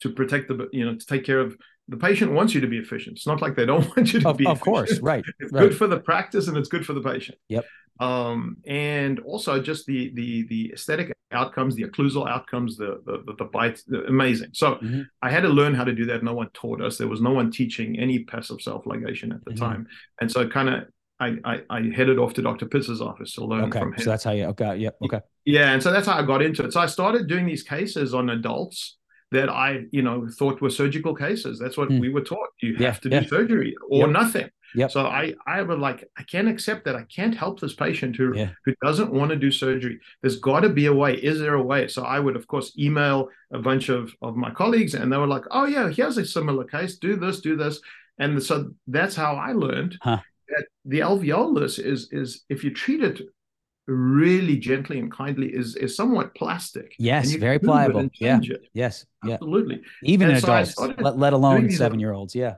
[0.00, 1.56] to protect the you know to take care of
[1.92, 3.16] the patient wants you to be efficient.
[3.18, 4.46] It's not like they don't want you to of, be.
[4.46, 4.64] Of efficient.
[4.64, 5.24] course, right.
[5.38, 5.62] It's right.
[5.62, 7.38] good for the practice and it's good for the patient.
[7.48, 7.64] Yep
[8.00, 13.34] um, and also just the the the aesthetic outcomes, the occlusal outcomes, the the the,
[13.38, 14.50] the bites, amazing.
[14.54, 15.02] So mm-hmm.
[15.20, 16.22] I had to learn how to do that.
[16.22, 16.98] No one taught us.
[16.98, 19.64] There was no one teaching any passive self ligation at the mm-hmm.
[19.64, 19.86] time,
[20.20, 20.84] and so kind of
[21.20, 22.66] I, I, I headed off to Dr.
[22.66, 23.78] Pitts's office to learn okay.
[23.78, 24.00] from him.
[24.00, 25.20] So that's how you okay, yeah, okay.
[25.44, 26.72] Yeah, and so that's how I got into it.
[26.72, 28.96] So I started doing these cases on adults
[29.32, 31.58] that I, you know, thought were surgical cases.
[31.58, 32.00] That's what mm.
[32.00, 32.50] we were taught.
[32.60, 34.10] You yeah, have to do surgery or yep.
[34.10, 34.50] nothing.
[34.74, 34.90] Yep.
[34.90, 36.96] So I, I would like, I can't accept that.
[36.96, 38.50] I can't help this patient who, yeah.
[38.64, 40.00] who doesn't want to do surgery.
[40.20, 41.14] There's got to be a way.
[41.14, 41.88] Is there a way?
[41.88, 45.26] So I would, of course, email a bunch of, of my colleagues and they were
[45.26, 46.96] like, oh, yeah, here's a similar case.
[46.96, 47.80] Do this, do this.
[48.18, 50.20] And so that's how I learned huh.
[50.48, 53.20] that the alveolus is, is if you treat it
[53.86, 56.94] really gently and kindly is is somewhat plastic.
[56.98, 58.08] Yes, very pliable.
[58.14, 58.40] Yeah.
[58.42, 58.68] It.
[58.72, 59.06] Yes.
[59.24, 59.82] Absolutely.
[60.02, 60.12] Yeah.
[60.12, 62.34] Even and in so adults, let, let alone seven year olds.
[62.34, 62.56] Yeah.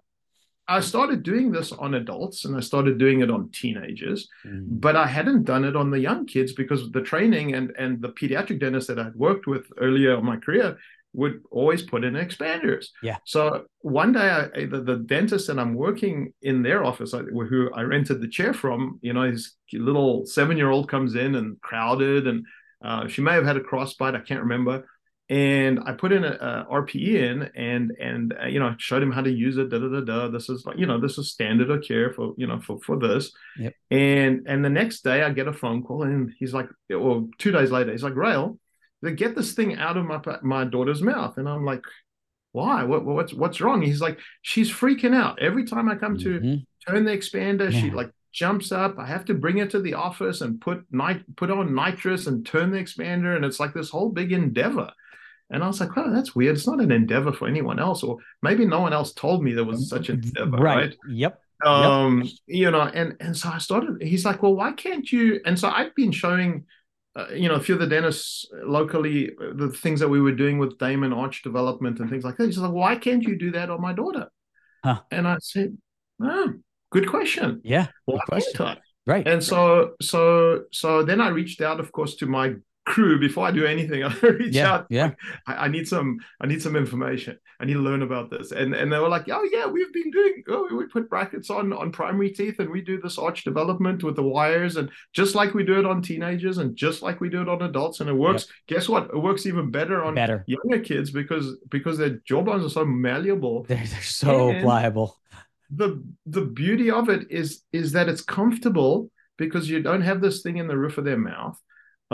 [0.67, 4.65] I started doing this on adults and I started doing it on teenagers, mm.
[4.67, 8.09] but I hadn't done it on the young kids because the training and and the
[8.11, 10.79] pediatric dentist that I'd worked with earlier in my career
[11.15, 12.87] would always put in expanders.
[13.03, 13.17] Yeah.
[13.25, 17.83] So one day, I, the, the dentist that I'm working in their office, who I
[17.83, 22.27] rented the chair from, you know, his little seven year old comes in and crowded,
[22.27, 22.45] and
[22.85, 24.85] uh, she may have had a crossbite, I can't remember
[25.31, 29.11] and I put in a, a RPE in and and uh, you know showed him
[29.11, 29.71] how to use it.
[29.71, 30.29] Da da da da.
[30.29, 32.99] This is like you know this is standard of care for you know for for
[32.99, 33.33] this.
[33.59, 33.75] Yep.
[33.91, 37.53] And and the next day I get a phone call and he's like, or two
[37.53, 38.59] days later he's like, Rael,
[39.05, 41.83] they get this thing out of my my daughter's mouth, and I'm like,
[42.53, 42.85] why?
[42.85, 43.83] What what's what's wrong?
[43.83, 46.43] He's like, she's freaking out every time I come mm-hmm.
[46.43, 47.73] to turn the expander.
[47.73, 47.81] Yeah.
[47.81, 48.99] She like jumps up.
[48.99, 52.45] I have to bring her to the office and put nit- put on nitrous and
[52.45, 54.91] turn the expander, and it's like this whole big endeavor.
[55.51, 56.57] And I was like, oh, that's weird.
[56.57, 59.65] It's not an endeavor for anyone else, or maybe no one else told me there
[59.65, 60.77] was such an endeavor, right?
[60.77, 60.97] right?
[61.09, 61.41] Yep.
[61.65, 62.33] Um, yep.
[62.47, 64.03] you know, and and so I started.
[64.03, 65.41] He's like, well, why can't you?
[65.45, 66.65] And so I've been showing,
[67.17, 70.21] uh, you know, a few of the dentists uh, locally uh, the things that we
[70.21, 72.47] were doing with Damon arch development and things like that.
[72.47, 74.29] He's like, why can't you do that on my daughter?
[74.83, 75.01] Huh.
[75.11, 75.77] And I said,
[76.21, 76.55] oh,
[76.91, 77.61] good question.
[77.65, 78.77] Yeah, why question.
[79.07, 79.27] Right.
[79.27, 82.55] And so so so then I reached out, of course, to my
[82.85, 84.05] crew before I do anything.
[84.05, 84.87] I reach yeah, out.
[84.91, 85.07] Yeah.
[85.07, 85.17] Like,
[85.47, 86.19] I, I, need some.
[86.41, 87.39] I need some information.
[87.61, 88.53] I need to learn about this.
[88.53, 90.43] And and they were like, oh yeah, we've been doing.
[90.49, 94.17] Oh, we put brackets on on primary teeth, and we do this arch development with
[94.17, 97.43] the wires, and just like we do it on teenagers, and just like we do
[97.43, 98.47] it on adults, and it works.
[98.69, 98.79] Yep.
[98.79, 99.05] Guess what?
[99.13, 100.45] It works even better on better.
[100.47, 103.65] younger kids because because their jawbones are so malleable.
[103.69, 105.19] They're, they're so and pliable.
[105.71, 110.43] The the beauty of it is is that it's comfortable because you don't have this
[110.43, 111.59] thing in the roof of their mouth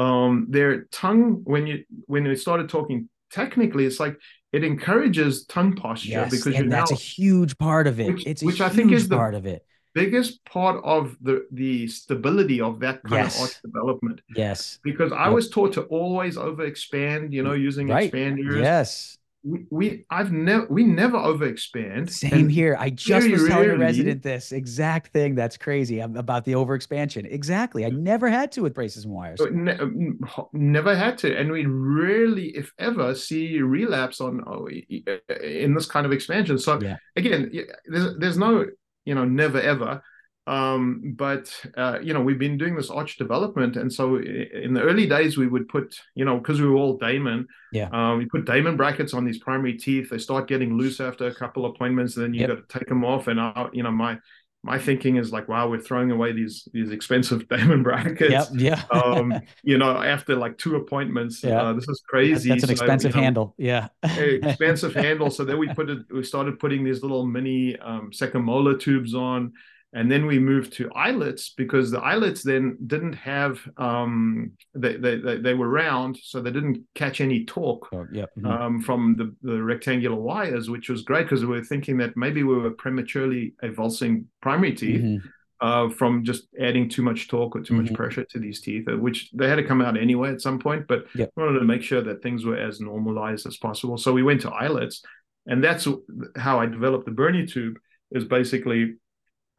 [0.00, 4.16] um, their tongue when you when we started talking technically it's like
[4.52, 8.26] it encourages tongue posture yes, because and that's now, a huge part of it which,
[8.26, 12.60] it's which i think is the part of it biggest part of the the stability
[12.60, 13.36] of that kind yes.
[13.36, 15.34] of arch development yes because i yep.
[15.34, 18.12] was taught to always over expand you know using right.
[18.12, 22.10] expanders yes we, we I've never we never overexpand.
[22.10, 22.76] Same here.
[22.78, 25.34] I just was telling rarely, a resident this exact thing.
[25.34, 27.30] That's crazy um, about the overexpansion.
[27.30, 27.86] Exactly.
[27.86, 29.40] I never had to with braces and wires.
[29.50, 30.20] Ne- um,
[30.52, 35.86] never had to, and we rarely, if ever, see relapse on oh, uh, in this
[35.86, 36.58] kind of expansion.
[36.58, 36.96] So yeah.
[37.16, 37.50] again,
[37.86, 38.66] there's there's no
[39.04, 40.02] you know never ever
[40.50, 44.82] um, but uh, you know we've been doing this arch development and so in the
[44.82, 47.88] early days we would put you know because we were all damon yeah.
[47.92, 50.10] um, we put damon brackets on these primary teeth.
[50.10, 52.48] They start getting loose after a couple appointments and then you yep.
[52.48, 53.28] got to take them off.
[53.28, 54.18] And I, you know my
[54.62, 58.30] my thinking is like wow we're throwing away these these expensive damon brackets.
[58.30, 58.82] Yep, yeah.
[58.90, 61.62] Um, you know after like two appointments yeah.
[61.62, 62.50] Uh, this is crazy.
[62.50, 63.88] That's, an so, expensive you know, handle yeah.
[64.02, 65.30] expensive handle.
[65.30, 69.14] So then we put it we started putting these little mini um, second molar tubes
[69.14, 69.52] on
[69.92, 75.38] and then we moved to eyelets because the eyelets then didn't have um, they, they,
[75.38, 78.26] they were round so they didn't catch any torque oh, yeah.
[78.38, 78.46] mm-hmm.
[78.46, 82.42] um, from the, the rectangular wires which was great because we were thinking that maybe
[82.42, 85.26] we were prematurely avulsing primary teeth mm-hmm.
[85.60, 87.84] uh, from just adding too much torque or too mm-hmm.
[87.84, 90.58] much pressure to these teeth uh, which they had to come out anyway at some
[90.58, 91.30] point but yep.
[91.36, 94.40] we wanted to make sure that things were as normalized as possible so we went
[94.40, 95.02] to eyelets
[95.46, 95.88] and that's
[96.36, 97.76] how i developed the bernie tube
[98.12, 98.94] is basically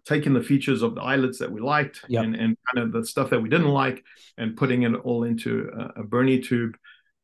[0.05, 2.23] taking the features of the eyelets that we liked yep.
[2.23, 4.03] and, and kind of the stuff that we didn't like
[4.37, 6.75] and putting it all into a, a Bernie tube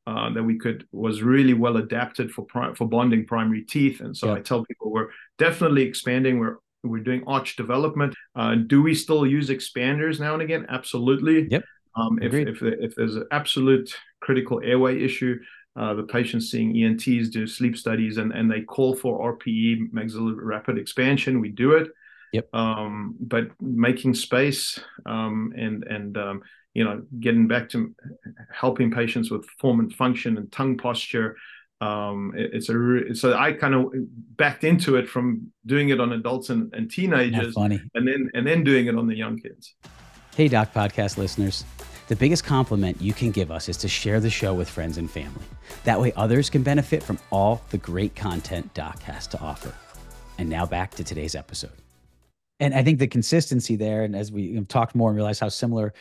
[0.06, 4.00] uh, that we could was really well adapted for pri- for bonding primary teeth.
[4.00, 4.38] And so yep.
[4.38, 6.40] I tell people we're definitely expanding.
[6.40, 8.16] We're we're doing arch development.
[8.36, 10.66] Uh, do we still use expanders now and again?
[10.70, 11.48] Absolutely.
[11.50, 11.64] Yep.
[11.96, 15.40] Um, if, if, if there's an absolute critical airway issue,
[15.76, 20.44] uh, the patients seeing ENTs do sleep studies and, and they call for RPE, maxillary
[20.44, 21.42] rapid expansion.
[21.42, 21.90] We do it.
[22.34, 22.54] Yep.
[22.54, 26.42] Um, but making space um, and and um,
[26.74, 27.96] you know getting back to
[28.52, 31.36] helping patients with form and function and tongue posture.
[31.80, 33.92] Um, it, it's a re- so I kind of
[34.36, 37.80] backed into it from doing it on adults and, and teenagers, funny.
[37.94, 39.76] and then and then doing it on the young kids.
[40.36, 41.64] Hey, Doc Podcast listeners.
[42.08, 45.12] The biggest compliment you can give us is to share the show with friends and
[45.12, 45.44] family.
[45.84, 49.74] That way, others can benefit from all the great content Doc has to offer.
[50.38, 51.72] And now back to today's episode
[52.60, 55.94] and I think the consistency there, and as we talked more and realized how similar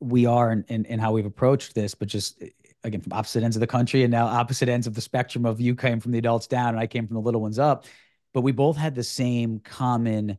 [0.00, 2.42] we are in, in, in, how we've approached this, but just
[2.82, 5.60] again from opposite ends of the country and now opposite ends of the spectrum of
[5.60, 7.84] you came from the adults down and I came from the little ones up,
[8.32, 10.38] but we both had the same common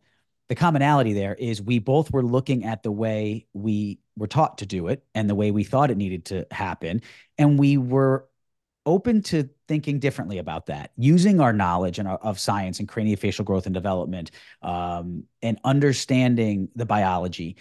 [0.51, 4.66] the commonality there is we both were looking at the way we were taught to
[4.66, 7.01] do it and the way we thought it needed to happen.
[7.38, 8.28] And we were
[8.86, 13.65] open to thinking differently about that, using our knowledge and of science and craniofacial growth
[13.65, 17.57] and development, um, and understanding the biology,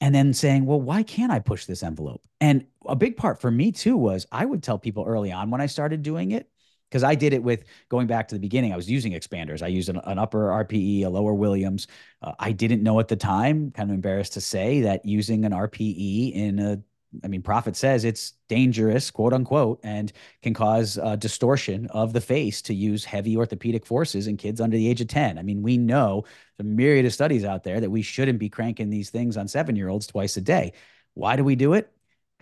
[0.00, 3.50] and then saying, "Well, why can't I push this envelope?" And a big part for
[3.50, 6.48] me too was I would tell people early on when I started doing it,
[6.92, 8.72] because I did it with going back to the beginning.
[8.72, 9.62] I was using expanders.
[9.62, 11.86] I used an, an upper RPE, a lower Williams.
[12.20, 15.52] Uh, I didn't know at the time, kind of embarrassed to say, that using an
[15.52, 16.82] RPE in a
[17.22, 22.20] I mean, Proffit says it's dangerous, quote unquote, and can cause uh, distortion of the
[22.20, 25.38] face to use heavy orthopedic forces in kids under the age of 10.
[25.38, 26.24] I mean, we know
[26.58, 29.76] the myriad of studies out there that we shouldn't be cranking these things on seven
[29.76, 30.72] year olds twice a day.
[31.14, 31.92] Why do we do it?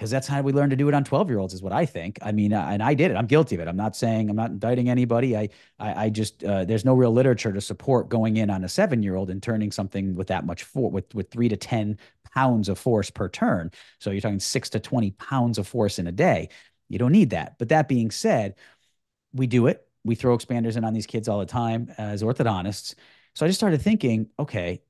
[0.01, 1.85] Because that's how we learn to do it on 12 year olds, is what I
[1.85, 2.19] think.
[2.23, 3.19] I mean, uh, and I did it.
[3.19, 3.69] I'm guilty of it.
[3.69, 5.37] I'm not saying I'm not indicting anybody.
[5.37, 8.69] I, I, I just, uh, there's no real literature to support going in on a
[8.71, 11.99] seven year old and turning something with that much for with, with three to 10
[12.35, 13.73] pounds of force per turn.
[13.99, 16.49] So you're talking six to 20 pounds of force in a day.
[16.89, 17.59] You don't need that.
[17.59, 18.55] But that being said,
[19.35, 19.87] we do it.
[20.03, 22.95] We throw expanders in on these kids all the time as orthodontists.
[23.35, 24.81] So I just started thinking, okay,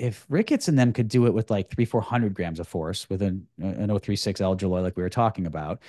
[0.00, 3.22] if Ricketts and them could do it with like three, 400 grams of force with
[3.22, 5.80] an, an 036 Elgiloy like we were talking about,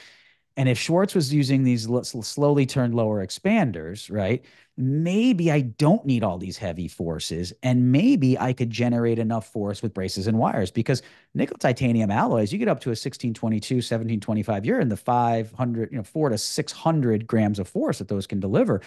[0.58, 4.44] and if Schwartz was using these slowly turned lower expanders, right,
[4.76, 7.54] maybe I don't need all these heavy forces.
[7.64, 11.04] And maybe I could generate enough force with braces and wires because
[11.34, 15.98] nickel titanium alloys, you get up to a 1622, 1725, you're in the 500, you
[15.98, 18.82] know, four to 600 grams of force that those can deliver.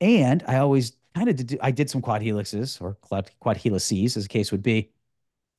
[0.00, 2.94] And I always kind of did, I did some quad helixes or
[3.40, 4.90] quad, helices, as the case would be.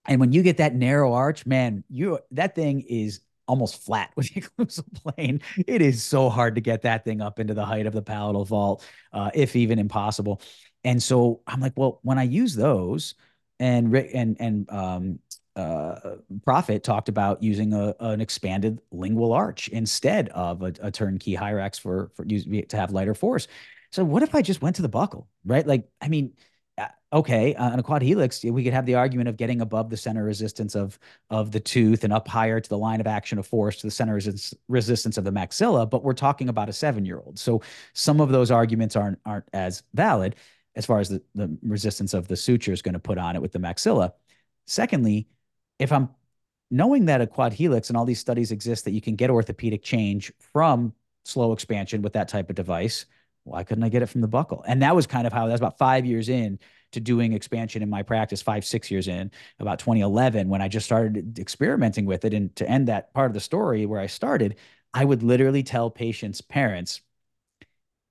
[0.07, 4.33] And when you get that narrow arch, man, you that thing is almost flat with
[4.33, 5.41] the occlusal plane.
[5.67, 8.45] It is so hard to get that thing up into the height of the palatal
[8.45, 10.41] vault, uh, if even impossible.
[10.83, 13.15] And so I'm like, well, when I use those,
[13.59, 15.19] and and and um,
[15.55, 21.35] uh, Proffit talked about using a, an expanded lingual arch instead of a, a turnkey
[21.35, 23.47] Hyrax for for to have lighter force.
[23.95, 25.65] So what if I just went to the buccal, right?
[25.65, 26.33] Like, I mean,
[27.13, 29.95] okay, uh, on a quad helix, we could have the argument of getting above the
[29.95, 33.47] center resistance of of the tooth and up higher to the line of action of
[33.47, 35.89] force to the center res- resistance of the maxilla.
[35.89, 37.61] But we're talking about a seven year old, so
[37.93, 40.35] some of those arguments aren't aren't as valid
[40.75, 43.41] as far as the, the resistance of the suture is going to put on it
[43.41, 44.11] with the maxilla.
[44.67, 45.29] Secondly,
[45.79, 46.09] if I'm
[46.69, 49.83] knowing that a quad helix and all these studies exist that you can get orthopedic
[49.83, 50.93] change from
[51.23, 53.05] slow expansion with that type of device,
[53.45, 54.63] why couldn't I get it from the buccal?
[54.67, 56.59] And that was kind of how that's about five years in
[56.91, 60.85] to doing expansion in my practice five, six years in, about 2011, when I just
[60.85, 62.33] started experimenting with it.
[62.33, 64.55] And to end that part of the story where I started,
[64.93, 67.01] I would literally tell patients' parents,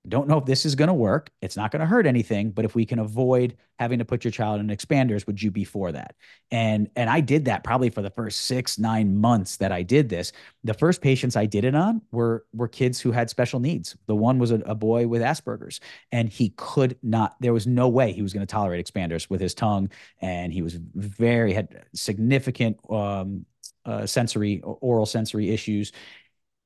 [0.07, 1.31] don't know if this is going to work.
[1.41, 4.31] It's not going to hurt anything, but if we can avoid having to put your
[4.31, 6.15] child in expanders, would you be for that?
[6.51, 10.09] And and I did that probably for the first six nine months that I did
[10.09, 10.31] this.
[10.63, 13.95] The first patients I did it on were were kids who had special needs.
[14.07, 15.79] The one was a, a boy with Asperger's,
[16.11, 17.35] and he could not.
[17.39, 19.89] There was no way he was going to tolerate expanders with his tongue,
[20.21, 23.45] and he was very had significant um,
[23.85, 25.91] uh, sensory oral sensory issues.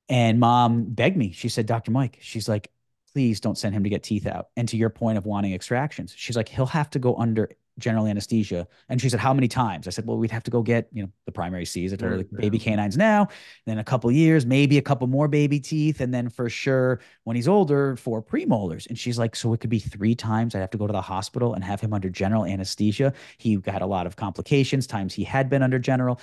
[0.10, 1.32] And mom begged me.
[1.32, 1.92] She said, "Dr.
[1.92, 2.72] Mike," she's like,
[3.20, 4.48] please don't send him to get teeth out.
[4.56, 8.08] And to your point of wanting extractions, she's like, he'll have to go under general
[8.08, 8.66] anesthesia.
[8.88, 9.88] And she said, how many times?
[9.88, 11.92] I said, well, we'd have to go get, you know, the primary C's.
[11.92, 13.28] I told her mm, like baby canines now,
[13.66, 16.00] then a couple years, maybe a couple more baby teeth.
[16.00, 18.88] And then for sure, when he's older, four premolars.
[18.88, 21.02] And she's like, so it could be three times I'd have to go to the
[21.02, 23.12] hospital and have him under general anesthesia.
[23.38, 26.22] He got a lot of complications, times he had been under general.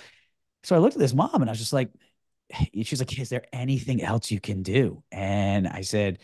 [0.63, 1.91] So I looked at this mom and I was just like,
[2.83, 5.03] she's like, is there anything else you can do?
[5.13, 6.21] And I said,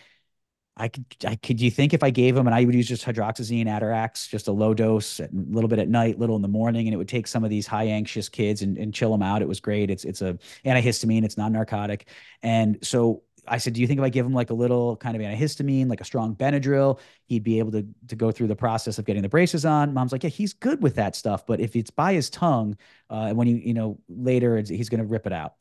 [0.76, 3.04] I could, I could you think if I gave him and I would use just
[3.04, 6.86] hydroxyzine, Atarax, just a low dose, a little bit at night, little in the morning,
[6.86, 9.42] and it would take some of these high anxious kids and, and chill them out.
[9.42, 9.90] It was great.
[9.90, 11.24] It's it's a antihistamine.
[11.24, 12.08] It's non-narcotic,
[12.42, 15.16] and so I said, do you think if I give him like a little kind
[15.16, 18.98] of antihistamine, like a strong Benadryl, he'd be able to to go through the process
[18.98, 19.92] of getting the braces on?
[19.92, 22.78] Mom's like, yeah, he's good with that stuff, but if it's by his tongue,
[23.10, 25.54] uh, when you you know later he's going to rip it out.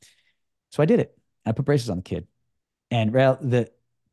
[0.70, 1.18] So I did it.
[1.46, 2.28] I put braces on the kid,
[2.92, 3.70] and well the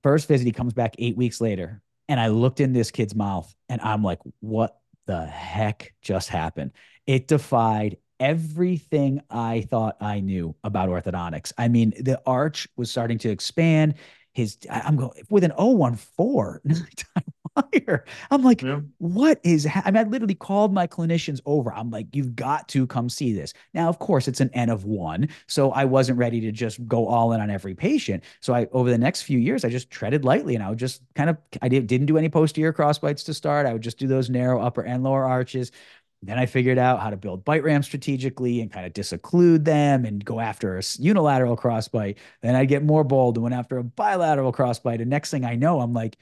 [0.08, 1.82] First visit, he comes back eight weeks later.
[2.08, 6.70] And I looked in this kid's mouth and I'm like, what the heck just happened?
[7.06, 11.52] It defied everything I thought I knew about orthodontics.
[11.58, 13.96] I mean, the arch was starting to expand.
[14.32, 16.86] His, I'm going with an 014.
[17.60, 18.04] fire.
[18.30, 18.80] I'm like, yeah.
[18.98, 19.64] what is?
[19.64, 19.82] Ha-?
[19.84, 21.72] I mean, I literally called my clinicians over.
[21.72, 23.52] I'm like, you've got to come see this.
[23.74, 27.06] Now, of course, it's an N of one, so I wasn't ready to just go
[27.06, 28.24] all in on every patient.
[28.40, 31.02] So I, over the next few years, I just treaded lightly, and I would just
[31.14, 33.66] kind of, I did, didn't do any posterior crossbites to start.
[33.66, 35.72] I would just do those narrow upper and lower arches.
[36.20, 40.04] Then I figured out how to build bite ramps strategically and kind of disocclude them
[40.04, 42.16] and go after a unilateral crossbite.
[42.42, 45.00] Then I get more bold and went after a bilateral crossbite.
[45.00, 46.16] And next thing I know, I'm like,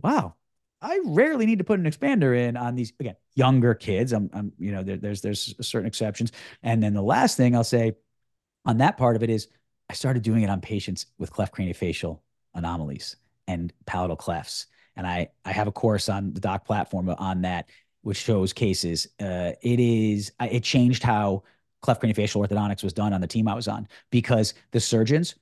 [0.00, 0.36] wow,
[0.84, 4.12] I rarely need to put an expander in on these again younger kids.
[4.12, 6.30] I'm, I'm you know, there, there's there's certain exceptions.
[6.62, 7.94] And then the last thing I'll say
[8.66, 9.48] on that part of it is
[9.88, 12.20] I started doing it on patients with cleft craniofacial
[12.54, 13.16] anomalies
[13.48, 14.66] and palatal clefts.
[14.94, 17.70] And I I have a course on the doc platform on that
[18.02, 19.08] which shows cases.
[19.18, 21.44] Uh, it is it changed how
[21.80, 25.34] cleft craniofacial orthodontics was done on the team I was on because the surgeons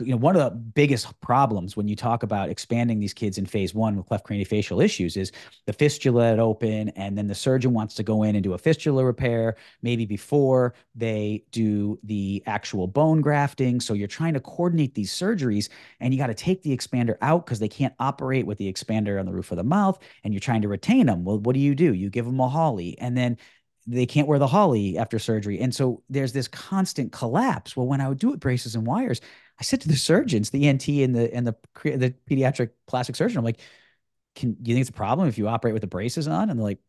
[0.00, 3.46] you know, one of the biggest problems when you talk about expanding these kids in
[3.46, 5.32] phase one with cleft craniofacial issues is
[5.66, 8.58] the fistula at open, and then the surgeon wants to go in and do a
[8.58, 13.80] fistula repair maybe before they do the actual bone grafting.
[13.80, 15.68] So you're trying to coordinate these surgeries,
[16.00, 19.18] and you got to take the expander out because they can't operate with the expander
[19.18, 21.24] on the roof of the mouth, and you're trying to retain them.
[21.24, 21.94] Well, what do you do?
[21.94, 23.38] You give them a Hawley and then
[23.86, 25.60] they can't wear the Hawley after surgery.
[25.60, 27.76] And so there's this constant collapse.
[27.76, 29.20] Well, when I would do it braces and wires,
[29.60, 33.38] I said to the surgeons, the ENT and the and the the pediatric plastic surgeon,
[33.38, 33.60] I'm like,
[34.34, 36.50] can you think it's a problem if you operate with the braces on?
[36.50, 36.80] And they're like,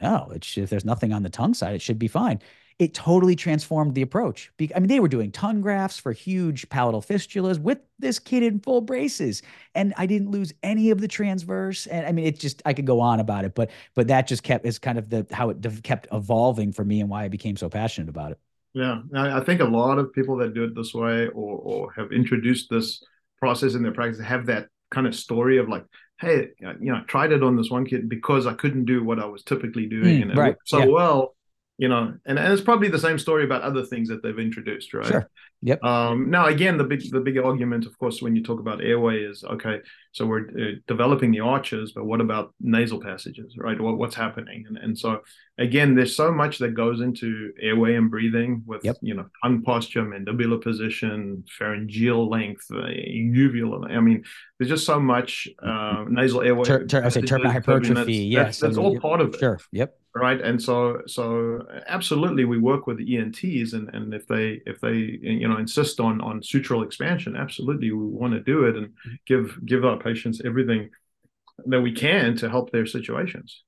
[0.00, 2.40] no, it's if there's nothing on the tongue side, it should be fine.
[2.78, 4.52] It totally transformed the approach.
[4.60, 8.60] I mean, they were doing tongue grafts for huge palatal fistulas with this kid in
[8.60, 9.42] full braces,
[9.74, 11.86] and I didn't lose any of the transverse.
[11.86, 14.42] And I mean, it just I could go on about it, but but that just
[14.42, 17.56] kept is kind of the how it kept evolving for me and why I became
[17.56, 18.38] so passionate about it.
[18.74, 22.12] Yeah, I think a lot of people that do it this way or or have
[22.12, 23.02] introduced this
[23.38, 25.84] process in their practice have that kind of story of like,
[26.20, 29.18] hey, you know, I tried it on this one kid because I couldn't do what
[29.18, 30.48] I was typically doing, mm, and it right.
[30.48, 30.84] worked so yeah.
[30.84, 31.36] well
[31.78, 34.94] you know and, and it's probably the same story about other things that they've introduced
[34.94, 35.06] right?
[35.06, 35.30] Sure.
[35.62, 35.82] Yep.
[35.84, 39.22] Um now again the big the big argument of course when you talk about airway
[39.22, 39.80] is okay
[40.16, 43.78] so we're uh, developing the arches but what about nasal passages right?
[43.80, 44.64] What, what's happening?
[44.66, 45.20] And, and so
[45.58, 48.96] again there's so much that goes into airway and breathing with yep.
[49.00, 54.22] you know tongue posture mandibular position pharyngeal length uh, uvula i mean
[54.58, 58.78] there's just so much uh, nasal airway ter- i say turbinal hypertrophy yes that's, that's
[58.78, 59.40] all part of it.
[59.40, 59.98] sure yep.
[60.14, 60.40] Right?
[60.40, 64.94] And so so absolutely we work with the ents and and if they if they
[64.94, 69.14] you know insist on on sutural expansion absolutely we want to do it and mm-hmm.
[69.26, 70.82] give give our patients everything
[71.66, 73.62] that we can to help their situations.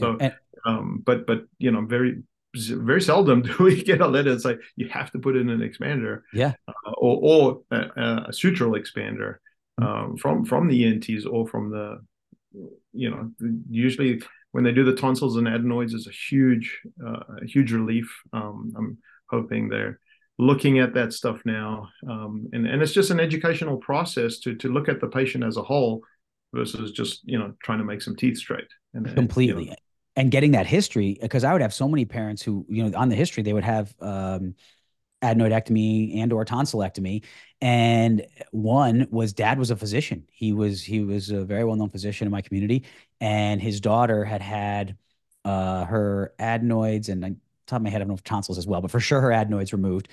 [0.00, 0.34] So and,
[0.66, 2.22] um but but you know very
[2.56, 5.60] very seldom do we get a letter that say you have to put in an
[5.60, 6.54] expander yeah.
[6.66, 7.80] uh, or, or a,
[8.28, 9.36] a, sutural expander
[9.80, 9.84] mm-hmm.
[9.84, 11.86] um, from from the ents or from the
[12.92, 13.30] you know
[13.70, 18.08] usually when they do the tonsils and adenoids is a huge uh, huge relief.
[18.32, 18.98] Um, i'm
[19.30, 20.00] hoping they're
[20.38, 24.68] looking at that stuff now um, and, and it's just an educational process to to
[24.68, 26.02] look at the patient as a whole
[26.54, 29.64] versus just you know trying to make some teeth straight and completely.
[29.64, 29.76] you know,
[30.16, 33.08] and getting that history because i would have so many parents who you know on
[33.08, 34.54] the history they would have um,
[35.22, 37.24] adenoidectomy and or tonsillectomy.
[37.60, 40.26] And one was dad was a physician.
[40.30, 42.84] He was he was a very well-known physician in my community.
[43.20, 44.96] And his daughter had had
[45.44, 48.80] uh, her adenoids and top of my head I don't know if tonsils as well
[48.80, 50.08] but for sure her adenoids removed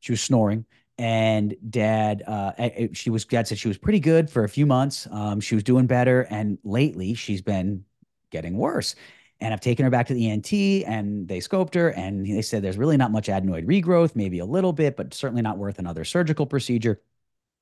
[0.00, 0.64] she was snoring
[0.98, 2.52] and dad uh,
[2.92, 5.64] she was dad said she was pretty good for a few months um, she was
[5.64, 7.84] doing better and lately she's been
[8.30, 8.94] getting worse
[9.40, 10.52] and I've taken her back to the ENT
[10.86, 14.44] and they scoped her and they said there's really not much adenoid regrowth, maybe a
[14.44, 17.00] little bit, but certainly not worth another surgical procedure.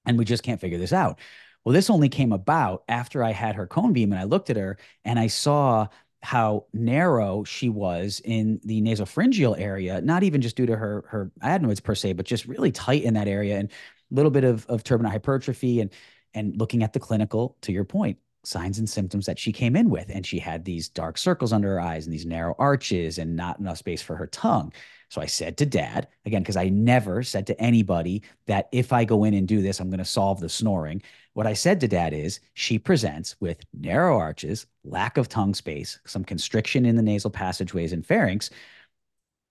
[0.05, 1.20] And we just can't figure this out.
[1.64, 4.57] Well, this only came about after I had her cone beam and I looked at
[4.57, 5.88] her and I saw
[6.22, 11.30] how narrow she was in the nasopharyngeal area, not even just due to her her
[11.42, 14.66] adenoids per se, but just really tight in that area and a little bit of,
[14.66, 15.90] of turbinate hypertrophy and
[16.34, 19.90] and looking at the clinical, to your point, signs and symptoms that she came in
[19.90, 20.10] with.
[20.12, 23.58] And she had these dark circles under her eyes and these narrow arches and not
[23.58, 24.72] enough space for her tongue.
[25.11, 29.04] So I said to dad, again, because I never said to anybody that if I
[29.04, 31.02] go in and do this, I'm going to solve the snoring.
[31.32, 35.98] What I said to dad is she presents with narrow arches, lack of tongue space,
[36.06, 38.50] some constriction in the nasal passageways and pharynx.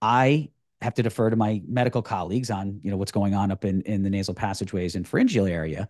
[0.02, 0.50] I
[0.82, 3.82] have to defer to my medical colleagues on, you know, what's going on up in,
[3.82, 5.90] in the nasal passageways and pharyngeal area.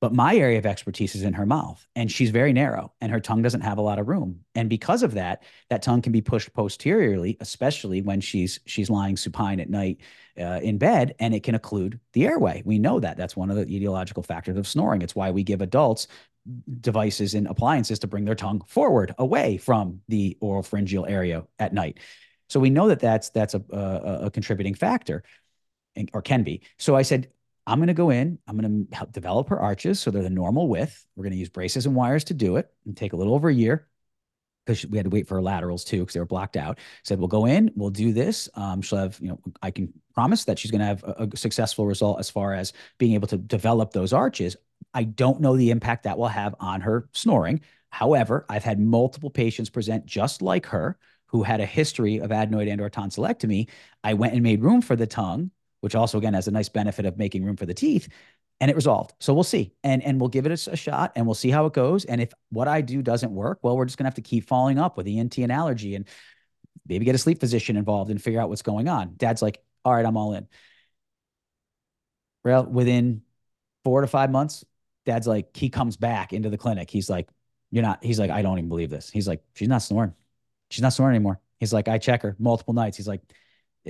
[0.00, 3.18] But my area of expertise is in her mouth, and she's very narrow, and her
[3.18, 4.44] tongue doesn't have a lot of room.
[4.54, 9.16] And because of that, that tongue can be pushed posteriorly, especially when she's she's lying
[9.16, 9.98] supine at night
[10.38, 12.62] uh, in bed, and it can occlude the airway.
[12.64, 13.16] We know that.
[13.16, 15.02] That's one of the etiological factors of snoring.
[15.02, 16.06] It's why we give adults
[16.80, 21.74] devices and appliances to bring their tongue forward away from the oral pharyngeal area at
[21.74, 21.98] night.
[22.48, 25.24] So we know that that's that's a, a, a contributing factor,
[26.12, 26.62] or can be.
[26.78, 27.28] So I said,
[27.68, 28.38] I'm going to go in.
[28.48, 31.06] I'm going to help develop her arches so they're the normal width.
[31.14, 33.48] We're going to use braces and wires to do it and take a little over
[33.48, 33.86] a year
[34.64, 36.78] because we had to wait for her laterals too because they were blocked out.
[37.04, 38.48] Said we'll go in, we'll do this.
[38.54, 41.36] Um, she'll have, you know, I can promise that she's going to have a, a,
[41.36, 44.56] successful result as far as being able to develop those arches.
[44.94, 47.60] I don't know the impact that will have on her snoring.
[47.90, 52.70] However, I've had multiple patients present just like her who had a history of adenoid
[52.70, 53.68] and or tonsillectomy.
[54.02, 55.50] I went and made room for the tongue,
[55.80, 58.08] which also again has a nice benefit of making room for the teeth
[58.60, 59.14] and it resolved.
[59.20, 61.66] So we'll see, and and we'll give it a, a, shot, and we'll see how
[61.66, 62.04] it goes.
[62.04, 64.78] And if what I do doesn't work, well, we're just gonna have to keep following
[64.78, 66.06] up with ENT and allergy, and
[66.86, 69.14] maybe get a sleep physician involved and figure out what's going on.
[69.16, 70.48] Dad's like, all right, I'm all in.
[72.44, 73.22] Well, within
[73.84, 74.64] four to five months,
[75.06, 76.90] Dad's like, he comes back into the clinic.
[76.90, 77.28] He's like,
[77.70, 78.02] you're not.
[78.02, 79.10] He's like, I don't even believe this.
[79.10, 80.14] He's like, she's not snoring.
[80.70, 81.40] She's not snoring anymore.
[81.60, 82.96] He's like, I check her multiple nights.
[82.96, 83.20] He's like,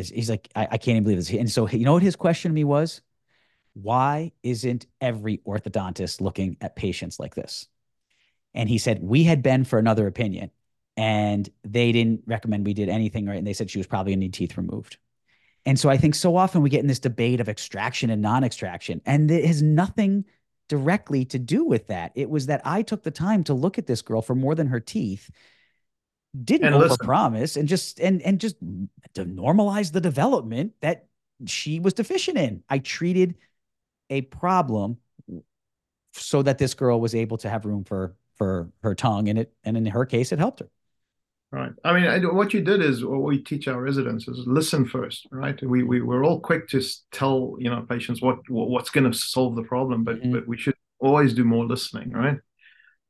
[0.07, 1.30] he's like, I, I can't even believe this.
[1.30, 3.01] And so, you know what his question to me was?
[3.82, 7.68] why isn't every orthodontist looking at patients like this?
[8.55, 10.51] And he said, we had been for another opinion
[10.96, 13.38] and they didn't recommend we did anything right.
[13.38, 14.99] And they said she was probably going to need teeth removed.
[15.64, 18.42] And so I think so often we get in this debate of extraction and non
[18.42, 20.24] extraction, and it has nothing
[20.68, 22.12] directly to do with that.
[22.14, 24.68] It was that I took the time to look at this girl for more than
[24.68, 25.30] her teeth,
[26.45, 28.57] didn't overpromise, and just and and just
[29.14, 31.07] to normalize the development that
[31.47, 32.62] she was deficient in.
[32.68, 33.36] I treated
[34.11, 34.99] a problem
[36.12, 39.53] so that this girl was able to have room for for her tongue and it
[39.64, 40.68] and in her case it helped her.
[41.51, 41.72] Right.
[41.84, 45.26] I mean I, what you did is what we teach our residents is listen first
[45.30, 45.61] right?
[45.62, 49.57] We, we we're all quick to tell you know patients what what's going to solve
[49.57, 50.32] the problem but mm-hmm.
[50.32, 52.39] but we should always do more listening right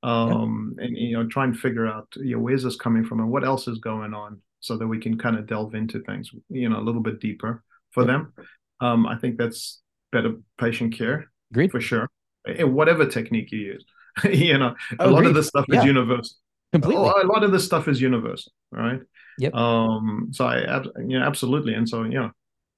[0.05, 3.31] um and you know try and figure out you know where's this coming from and
[3.31, 6.69] what else is going on so that we can kind of delve into things you
[6.69, 8.33] know a little bit deeper for them
[8.81, 9.81] um i think that's
[10.13, 11.31] better patient care.
[11.51, 11.71] Agreed.
[11.71, 12.09] For sure.
[12.47, 13.85] In whatever technique you use.
[14.25, 15.29] you know, oh, a lot agreed.
[15.29, 15.81] of this stuff yeah.
[15.81, 16.37] is universal.
[16.73, 17.03] Completely.
[17.03, 19.01] A lot of this stuff is universal, right?
[19.39, 19.55] Yep.
[19.55, 21.75] Um, so I, you know, absolutely.
[21.75, 22.31] And so, you know,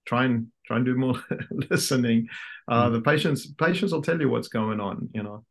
[0.06, 1.14] try and try and do more
[1.50, 2.28] listening.
[2.68, 2.92] Uh, mm.
[2.92, 5.44] the patients, patients will tell you what's going on, you know.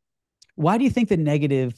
[0.59, 1.73] Why do you think the negative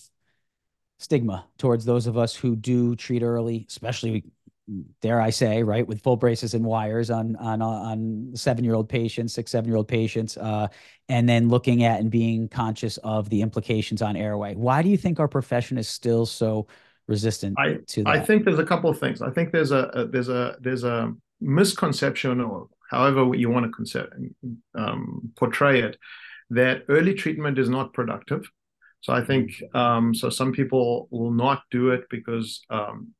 [0.97, 4.23] stigma towards those of us who do treat early, especially
[5.01, 8.89] dare I say, right, with full braces and wires on on on seven year old
[8.89, 10.67] patients, six seven year old patients, uh,
[11.09, 14.55] and then looking at and being conscious of the implications on airway.
[14.55, 16.65] Why do you think our profession is still so
[17.07, 18.09] resistant I, to that?
[18.09, 19.21] I think there's a couple of things.
[19.21, 23.71] I think there's a, a there's a there's a misconception, or however you want to
[23.71, 24.15] concept,
[24.73, 25.99] um, portray it,
[26.49, 28.49] that early treatment is not productive.
[29.01, 30.29] So I think um, so.
[30.29, 33.13] Some people will not do it because um,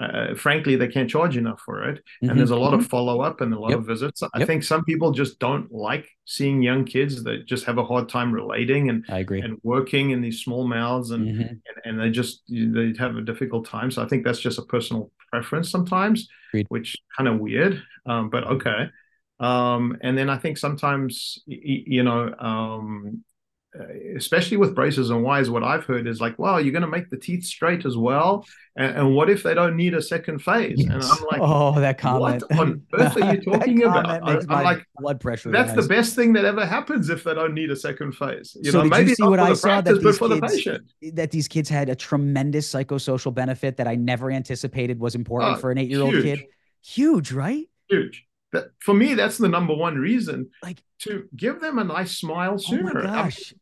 [0.00, 1.96] uh, frankly, they can't charge enough for it.
[1.96, 2.28] Mm-hmm.
[2.28, 2.80] And there's a lot mm-hmm.
[2.80, 3.78] of follow up and a lot yep.
[3.78, 4.22] of visits.
[4.22, 4.46] I yep.
[4.46, 8.30] think some people just don't like seeing young kids that just have a hard time
[8.30, 9.40] relating and I agree.
[9.40, 11.40] and working in these small mouths and, mm-hmm.
[11.40, 13.90] and, and they just they have a difficult time.
[13.90, 16.66] So I think that's just a personal preference sometimes, Agreed.
[16.68, 18.90] which kind of weird, um, but okay.
[19.38, 23.24] Um, and then I think sometimes you know um,
[24.16, 27.10] especially with braces and wires, what I've heard is like, well, you're going to make
[27.10, 28.46] the teeth straight as well.
[28.76, 30.74] And, and, what if they don't need a second phase?
[30.78, 30.90] Yes.
[30.90, 32.42] And I'm like, oh, that comment.
[32.48, 34.06] What on earth are you talking about?
[34.06, 35.50] I, am like, blood pressure.
[35.50, 38.56] That's the best thing that ever happens if they don't need a second phase.
[38.60, 40.46] You so know, maybe you see what I saw practice, that these for kids, the
[40.46, 40.92] patient.
[41.14, 45.58] That these kids had a tremendous psychosocial benefit that I never anticipated was important uh,
[45.58, 46.46] for an eight year old kid.
[46.82, 47.68] Huge, right?
[47.88, 48.24] Huge.
[48.52, 50.50] That, for me, that's the number one reason.
[50.62, 53.00] Like to give them a nice smile sooner.
[53.00, 53.52] Oh gosh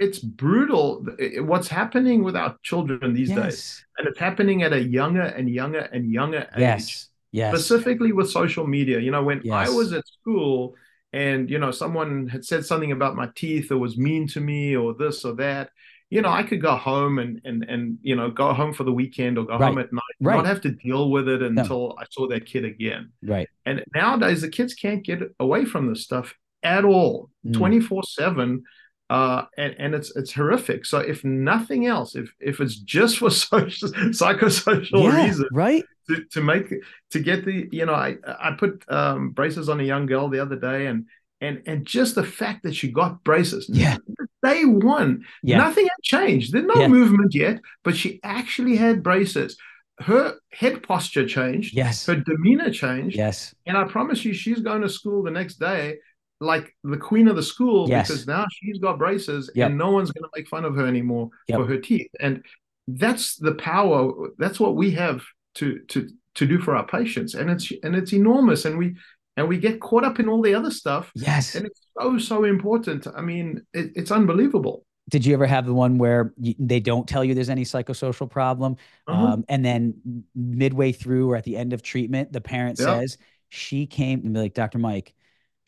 [0.00, 1.06] it's brutal
[1.40, 3.38] what's happening with our children these yes.
[3.38, 6.82] days and it's happening at a younger and younger and younger yes.
[6.82, 9.68] age yes specifically with social media you know when yes.
[9.68, 10.74] i was at school
[11.12, 14.74] and you know someone had said something about my teeth or was mean to me
[14.74, 15.70] or this or that
[16.08, 18.92] you know i could go home and and and you know go home for the
[18.92, 19.68] weekend or go right.
[19.68, 20.36] home at night right.
[20.36, 21.94] not have to deal with it until no.
[21.98, 26.02] i saw that kid again right and nowadays the kids can't get away from this
[26.02, 27.52] stuff at all mm.
[27.52, 28.64] 24 7
[29.10, 30.86] uh, and and it's it's horrific.
[30.86, 35.84] So if nothing else, if if it's just for social psychosocial yeah, reasons, right?
[36.08, 36.72] To, to make
[37.10, 40.40] to get the you know I I put um, braces on a young girl the
[40.40, 41.06] other day and
[41.40, 43.96] and and just the fact that she got braces, yeah,
[44.44, 45.58] day one, yeah.
[45.58, 46.52] nothing had changed.
[46.52, 46.88] There's no yeah.
[46.88, 49.56] movement yet, but she actually had braces.
[49.98, 51.74] Her head posture changed.
[51.74, 52.06] Yes.
[52.06, 53.16] Her demeanor changed.
[53.16, 53.54] Yes.
[53.66, 55.98] And I promise you, she's going to school the next day
[56.40, 58.08] like the queen of the school Yes.
[58.08, 59.68] because now she's got braces Yep.
[59.68, 61.58] and no one's going to make fun of her anymore Yep.
[61.58, 62.10] for her teeth.
[62.20, 62.42] And
[62.88, 64.12] that's the power.
[64.38, 65.22] That's what we have
[65.56, 68.64] to to to do for our patients, and it's and it's enormous.
[68.64, 68.96] And we
[69.36, 71.54] and we get caught up in all the other stuff, Yes.
[71.54, 73.06] and it's so so important.
[73.14, 74.84] I mean, it, it's unbelievable.
[75.10, 78.30] Did you ever have the one where you, they don't tell you there's any psychosocial
[78.30, 78.76] problem?
[79.08, 79.24] Uh-huh.
[79.34, 83.00] Um, and then midway through or at the end of treatment, the parent Yeah.
[83.00, 83.18] says,
[83.48, 84.78] she came and be like, Dr.
[84.78, 85.12] Mike,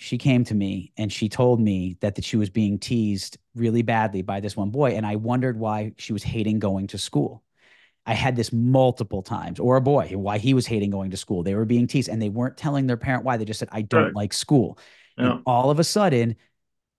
[0.02, 3.82] she came to me and she told me that, that she was being teased really
[3.82, 4.90] badly by this one boy.
[4.96, 7.44] And I wondered why she was hating going to school.
[8.04, 11.44] I had this multiple times, or a boy, why he was hating going to school.
[11.44, 13.36] They were being teased and they weren't telling their parent why.
[13.36, 14.14] They just said, I don't Right.
[14.16, 14.76] like school.
[15.16, 15.34] Yeah.
[15.34, 16.34] And all of a sudden,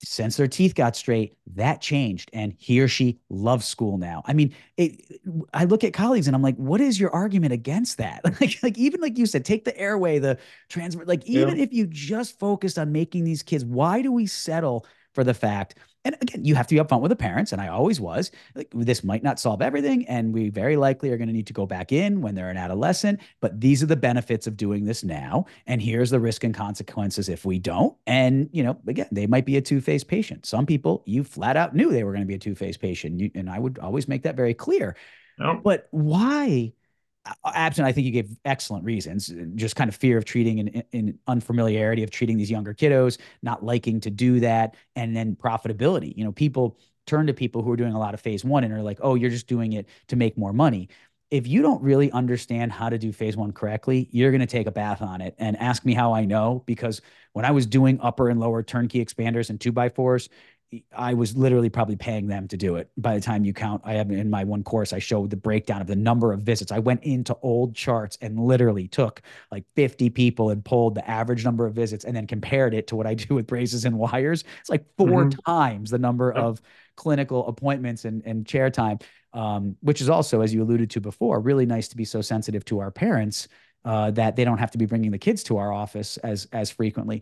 [0.04, 2.30] since their teeth got straight, that changed.
[2.32, 4.22] And he or she loves school now.
[4.26, 5.20] I mean, it,
[5.52, 8.22] I look at colleagues and I'm like, what is your argument against that?
[8.40, 11.86] Like, like even like you said, take the airway, the transfer, like even if you
[11.86, 15.76] just focused on making these kids, why do we settle for the fact?
[16.04, 18.30] And again, you have to be upfront with the parents, and I always was.
[18.54, 21.54] Like, this might not solve everything, and we very likely are going to need to
[21.54, 23.20] go back in when they're an adolescent.
[23.40, 27.30] But these are the benefits of doing this now, and here's the risk and consequences
[27.30, 27.96] if we don't.
[28.06, 30.44] And you know, again, they might be a two-phase patient.
[30.44, 33.30] Some people you flat out knew they were going to be a two-phase patient, you,
[33.34, 34.96] and I would always make that very clear.
[35.38, 36.74] But why?
[37.26, 39.32] Uh, Absent, I think you gave excellent reasons.
[39.54, 43.64] Just kind of fear of treating and in unfamiliarity of treating these younger kiddos, not
[43.64, 46.16] liking to do that, and then profitability.
[46.16, 48.72] You know, people turn to people who are doing a lot of phase one and
[48.72, 50.88] are like, "Oh, you're just doing it to make more money."
[51.30, 54.66] If you don't really understand how to do phase one correctly, you're going to take
[54.66, 56.62] a bath on it and ask me how I know.
[56.66, 57.00] Because
[57.32, 60.28] when I was doing upper and lower turnkey expanders and two by fours,
[60.96, 62.90] I was literally probably paying them to do it.
[62.96, 65.80] By the time you count, I have in my one course, I showed the breakdown
[65.80, 66.72] of the number of visits.
[66.72, 71.44] I went into old charts and literally took like 50 people and pulled the average
[71.44, 74.44] number of visits and then compared it to what I do with braces and wires.
[74.60, 75.38] It's like 4 Mhm.
[75.44, 76.44] times the number Yep.
[76.44, 76.60] of
[76.96, 78.98] clinical appointments and, and chair time,
[79.32, 82.64] um, which is also, as you alluded to before, really nice to be so sensitive
[82.66, 83.48] to our parents
[83.84, 86.70] uh, that they don't have to be bringing the kids to our office as as
[86.70, 87.20] frequently.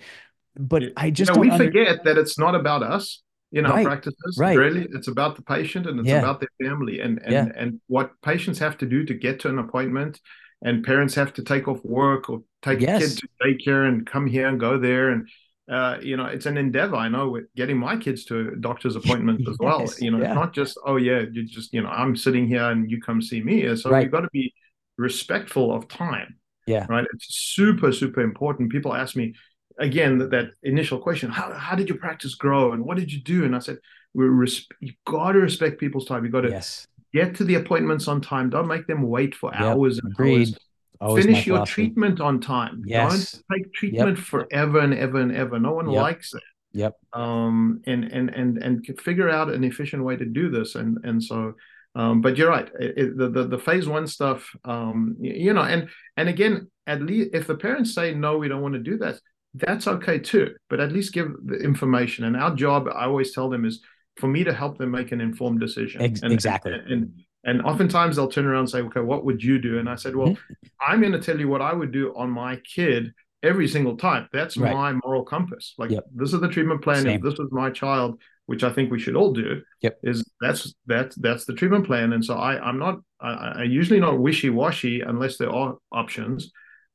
[0.57, 3.21] But I just you know, don't we under- forget that it's not about us
[3.53, 4.37] in our Right, practices.
[4.39, 4.57] right.
[4.59, 6.19] Really, it's about the patient and it's Yeah.
[6.21, 7.49] about their family and and Yeah.
[7.57, 10.21] and what patients have to do to get to an appointment,
[10.63, 14.27] and parents have to take off work or take a kid to daycare and come
[14.27, 15.29] here and go there and.
[15.71, 16.97] Uh, you know, it's an endeavor.
[16.97, 19.89] I know with getting my kids to doctor's appointments as well.
[20.01, 20.25] You know, yeah.
[20.27, 23.23] it's not just oh yeah, you just you know I'm sitting here and you come
[23.23, 23.75] see me.
[23.77, 24.03] So Right.
[24.03, 24.53] you've got to be
[24.99, 26.87] respectful of time Yeah.
[26.89, 29.35] right it's super super important people ask me
[29.79, 33.21] again that, that initial question how, how did your practice grow and what did you
[33.21, 33.79] do and i said
[34.15, 36.87] we res- you got to respect people's time you got to Yes.
[37.15, 40.49] get to the appointments on time don't make them wait for Yep, hours and agreed.
[40.49, 40.59] hours
[41.01, 41.75] Always finish your philosophy.
[41.87, 43.33] treatment on time Yes.
[43.33, 46.03] don't take treatment forever and ever and ever no one Yep.
[46.03, 46.43] likes it
[46.75, 46.95] Yep.
[47.13, 51.23] um and and and and figure out an efficient way to do this and and
[51.23, 51.55] so
[51.95, 55.53] um but you're right it, it- the, the the phase one stuff um y- you
[55.53, 58.81] know and and again at least if the parents say no we don't want to
[58.81, 59.17] do that
[59.55, 63.51] that's okay too but at least give the information and our job i always tell
[63.51, 63.81] them is
[64.17, 66.73] for me to help them make an informed decision Ex- and, exactly.
[66.73, 67.13] and, and
[67.45, 70.15] and oftentimes they'll turn around and say okay what would you do and i said
[70.17, 70.55] well Mm-hmm.
[70.87, 73.13] i'm going to tell you what i would do on my kid
[73.43, 74.73] every single time that's Right.
[74.73, 76.05] my moral compass like Yep.
[76.15, 77.17] this is the treatment plan Same.
[77.17, 79.99] if this was my child which i think we should all do Yep.
[80.05, 84.01] is that's that's that's the treatment plan and so i i'm not i, I usually
[84.01, 86.51] not wishy-washy unless there are options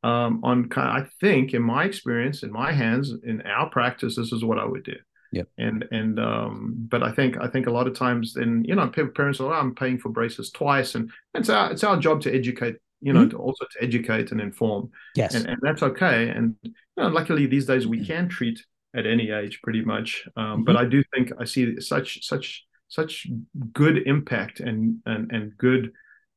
[0.09, 4.31] um on ki- i think in my experience in my hands in our practice this
[4.37, 4.97] is what i would do
[5.37, 5.47] Yeah.
[5.67, 6.55] and and um
[6.93, 9.51] but i think i think a lot of times then you know pa- parents are
[9.53, 11.03] oh, i'm paying for braces twice and
[11.39, 12.75] it's our it's our job to educate
[13.07, 14.83] you know to also to educate and inform
[15.21, 15.31] Yes.
[15.35, 16.19] and, and that's okay.
[16.35, 18.01] And you know, luckily these days Mm-hmm.
[18.03, 18.57] we can treat
[18.99, 20.09] at any age pretty much.
[20.41, 21.63] Um, But I do think I see
[21.93, 22.47] such such
[22.97, 23.13] such
[23.81, 24.79] good impact and
[25.11, 25.83] and and good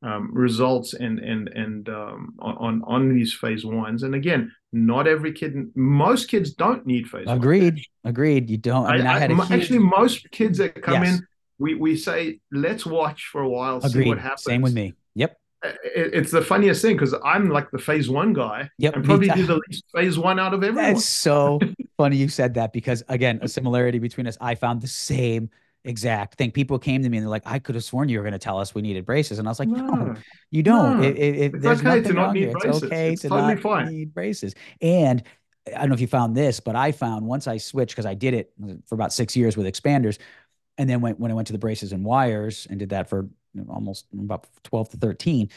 [0.02, 4.02] um, results and and and um, on on these phase ones.
[4.02, 7.26] And again, not every kid, most kids don't need phase.
[7.26, 7.36] one.
[7.36, 7.82] Agreed.
[8.04, 8.48] Agreed.
[8.48, 8.86] You don't.
[8.86, 11.18] I mean, I, I- had a huge, actually most kids that come Yes.
[11.18, 11.26] in,
[11.58, 14.44] we we say let's watch for a while, see what happens.
[14.44, 14.94] Same with me.
[15.14, 15.36] Yep.
[15.62, 18.96] It- It's the funniest thing because I'm like the phase one guy Yep.
[18.96, 20.94] and probably do the least phase one out of everyone.
[20.94, 21.60] That's so
[21.98, 24.38] funny you said that because again, a similarity between us.
[24.40, 25.50] I found the same
[25.84, 26.50] exact thing.
[26.50, 28.38] People came to me and they're like, "I could have sworn you were going to
[28.38, 30.14] tell us we needed braces," and I was like, "No, No.
[30.50, 31.00] you don't.
[31.00, 31.06] No.
[31.08, 32.52] It, it, it- It's there's okay to not need here.
[32.52, 32.82] braces.
[32.82, 33.88] It's okay It's to totally not fine.
[33.88, 35.22] need braces." And
[35.68, 38.14] I don't know if you found this, but I found once I switched because I
[38.14, 38.52] did it
[38.86, 40.18] for about six years with expanders,
[40.78, 43.28] and then when when I went to the braces and wires and did that for
[43.68, 45.48] almost about twelve to thirteen,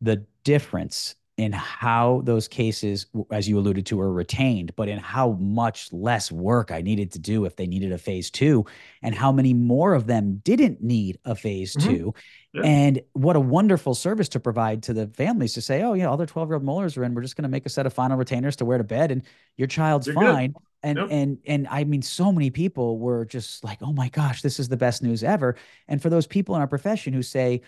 [0.00, 5.32] the difference in how those cases, as you alluded to, are retained, but in how
[5.32, 8.64] much less work I needed to do if they needed a phase two,
[9.02, 11.88] and how many more of them didn't need a phase mm-hmm.
[11.88, 12.14] two.
[12.52, 12.62] Yeah.
[12.62, 16.16] And what a wonderful service to provide to the families to say, oh, yeah, all
[16.16, 17.14] their 12 year old molars are in.
[17.14, 19.22] We're just going to make a set of final retainers to wear to bed, and
[19.56, 20.52] your child's You're fine.
[20.52, 20.62] Good.
[20.84, 21.08] And yep.
[21.10, 24.68] and and I mean, so many people were just like, oh my gosh, this is
[24.68, 25.56] the best news ever.
[25.88, 27.62] And for those people in our profession who say,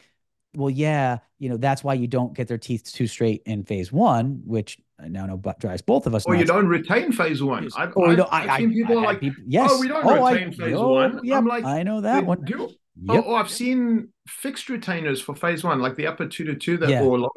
[0.56, 3.92] well, yeah, you know, that's why you don't get their teeth too straight in phase
[3.92, 6.24] one, which I now know but drives both of us.
[6.24, 6.40] Or nuts.
[6.40, 7.68] you don't retain phase one.
[7.76, 10.52] I've, or I've, I've seen people I, like, people, yes, oh, we don't oh, retain
[10.52, 11.20] phase oh, one.
[11.22, 12.42] Yeah, I'm like, I know that one.
[12.42, 12.70] Do,
[13.02, 13.24] Yep.
[13.26, 16.78] Oh, oh, I've seen fixed retainers for phase one, like the upper two to two
[16.78, 17.02] that yeah.
[17.02, 17.30] were lower,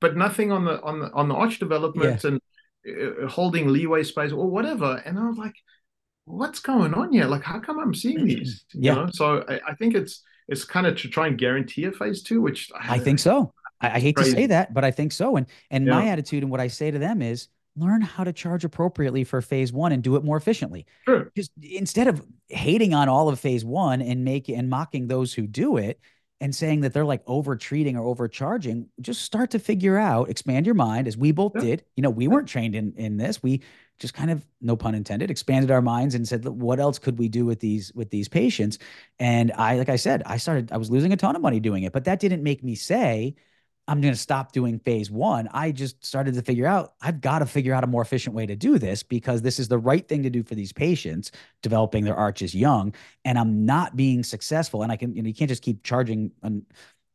[0.00, 2.30] but nothing on the on the on the arch development yeah.
[2.30, 5.02] and uh, holding leeway space or whatever.
[5.04, 5.54] And I was like,
[6.24, 7.26] what's going on here?
[7.26, 8.64] Like, how come I'm seeing these?
[8.72, 8.94] You yeah.
[8.94, 9.08] Know?
[9.12, 12.40] So I, I think it's it's kind of to try and guarantee a phase two,
[12.40, 13.52] which I, I think so.
[13.80, 14.30] I, I hate crazy.
[14.30, 15.36] to say that, but I think so.
[15.36, 15.94] And and yeah.
[15.94, 19.40] my attitude and what I say to them is learn how to charge appropriately for
[19.40, 20.86] phase one and do it more efficiently.
[21.06, 21.32] Sure.
[21.34, 25.46] Just instead of hating on all of phase one and make and mocking those who
[25.46, 25.98] do it
[26.40, 30.66] and saying that they're like over treating or overcharging, just start to figure out, expand
[30.66, 31.60] your mind as we both yeah.
[31.62, 31.84] did.
[31.96, 33.42] You know, we weren't trained in in this.
[33.42, 33.62] We
[34.02, 37.28] just kind of no pun intended expanded our minds and said what else could we
[37.28, 38.78] do with these with these patients?
[39.18, 41.84] And i like i said i started i was losing a ton of money doing
[41.84, 43.34] it but that didn't make me say
[43.86, 45.48] i'm going to stop doing phase one.
[45.52, 48.44] I just started to figure out i've got to figure out a more efficient way
[48.46, 51.30] to do this because this is the right thing to do for these patients
[51.62, 52.92] developing their arches young
[53.24, 54.82] and i'm not being successful.
[54.82, 56.66] And i can you, know, you can't just keep charging an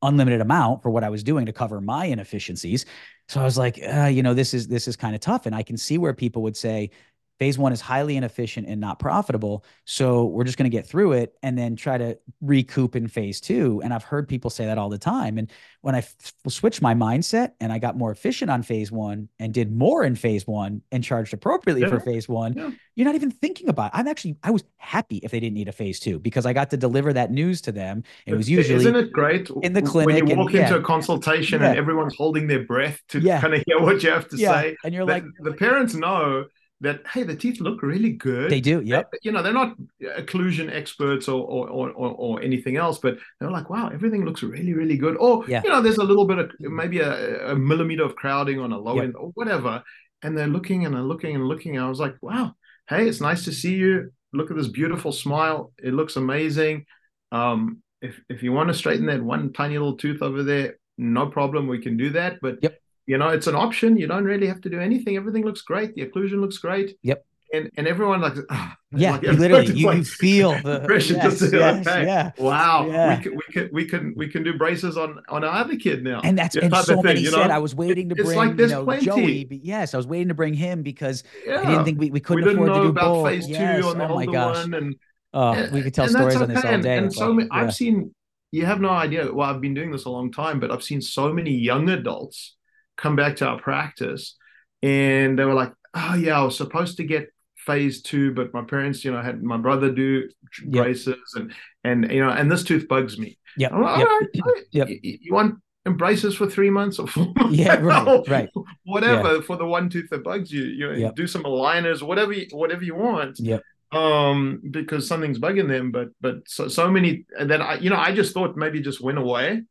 [0.02, 2.86] unlimited amount for what i was doing to cover my inefficiencies.
[3.28, 5.56] So I was like, uh, you know, this is this is kind of tough, and
[5.56, 6.92] I can see where people would say,
[7.40, 9.64] phase one is highly inefficient and not profitable.
[9.86, 13.40] So we're just going to get through it and then try to recoup in phase
[13.40, 13.82] two.
[13.84, 15.38] And I've heard people say that all the time.
[15.38, 15.52] And
[15.82, 19.54] when I f- switched my mindset and I got more efficient on phase one and
[19.54, 21.90] did more in phase one and charged appropriately yeah.
[21.90, 22.72] for phase one, yeah.
[22.96, 24.00] you're not even thinking about it.
[24.00, 26.72] I'm actually, I was happy if they didn't need a phase two because I got
[26.72, 28.04] to deliver that news to them.
[28.26, 30.80] It was usually, isn't it great in the clinic when you walk and, into yeah.
[30.80, 34.38] a consultation and everyone's holding their breath to kind of hear what you have to
[34.38, 34.76] say.
[34.84, 36.46] And you're like, the parents know
[36.82, 38.52] that hey the teeth look really good.
[38.52, 39.12] They do yep.
[39.24, 43.70] you know they're not occlusion experts or or, or, or anything else but they're like
[43.70, 45.18] wow everything looks really really good.
[45.18, 45.62] Or yeah.
[45.64, 48.78] you know there's a little bit of maybe a, a millimeter of crowding on a
[48.78, 49.06] low yep.
[49.06, 49.84] end or whatever
[50.22, 52.54] and they're looking and they're looking and looking and i was like wow
[52.90, 54.12] hey it's nice to see you.
[54.34, 55.72] Look at this beautiful smile.
[55.82, 56.86] It looks amazing.
[57.32, 61.28] Um if if you want to straighten that one tiny little tooth over there no
[61.28, 61.68] problem.
[61.68, 63.98] We can do that but yep you know, it's an option.
[63.98, 65.18] You don't really have to do anything.
[65.18, 65.96] Everything looks great.
[65.96, 66.96] The occlusion looks great.
[67.04, 67.26] Yep.
[67.54, 71.14] And and everyone like, oh, yeah, like, you literally you, like, you feel the pressure
[71.14, 72.32] yes, just yes, okay, yeah.
[72.38, 73.18] wow, yeah.
[73.18, 76.04] we can we can we can we can do braces on on our other kid
[76.04, 76.20] now.
[76.26, 77.54] And that's and so many thing, said know?
[77.54, 79.06] I was waiting to bring like you know plenty.
[79.06, 79.46] Joey.
[79.46, 81.62] But yes, I was waiting to bring him because yeah.
[81.62, 83.28] I didn't think we, we couldn't we afford to do about both.
[83.28, 83.82] phase yes.
[83.82, 84.56] two on the oh my gosh.
[84.58, 84.96] one and
[85.34, 86.44] Oh, we could tell stories okay.
[86.44, 86.74] on this all day.
[86.74, 88.14] And, and so many, I've seen,
[88.52, 89.32] you have no idea.
[89.32, 92.56] Well, I've been doing this a long time, but I've seen so many young adults
[92.98, 94.36] come back to our practice
[94.82, 98.64] and they were like, oh, yeah, I was supposed to get phase two, but my
[98.64, 100.30] parents, you know, had my brother do
[100.66, 101.18] braces yep.
[101.36, 101.54] and,
[101.84, 103.38] and, you know, and this tooth bugs me.
[103.58, 103.76] Yeah.
[103.76, 104.08] Like, yep.
[104.08, 104.90] right, yep.
[104.90, 105.56] You, you, want
[105.86, 107.58] braces for three months or four months?
[107.58, 108.50] Yeah, right, right.
[108.86, 109.42] Whatever yeah.
[109.42, 111.16] for the one tooth that bugs you, you know, yep.
[111.16, 113.40] do some aligners, whatever, you, whatever you want.
[113.40, 113.62] Yep
[113.94, 118.14] um because something's bugging them but but so, so many that i you know i
[118.14, 119.62] just thought maybe just went away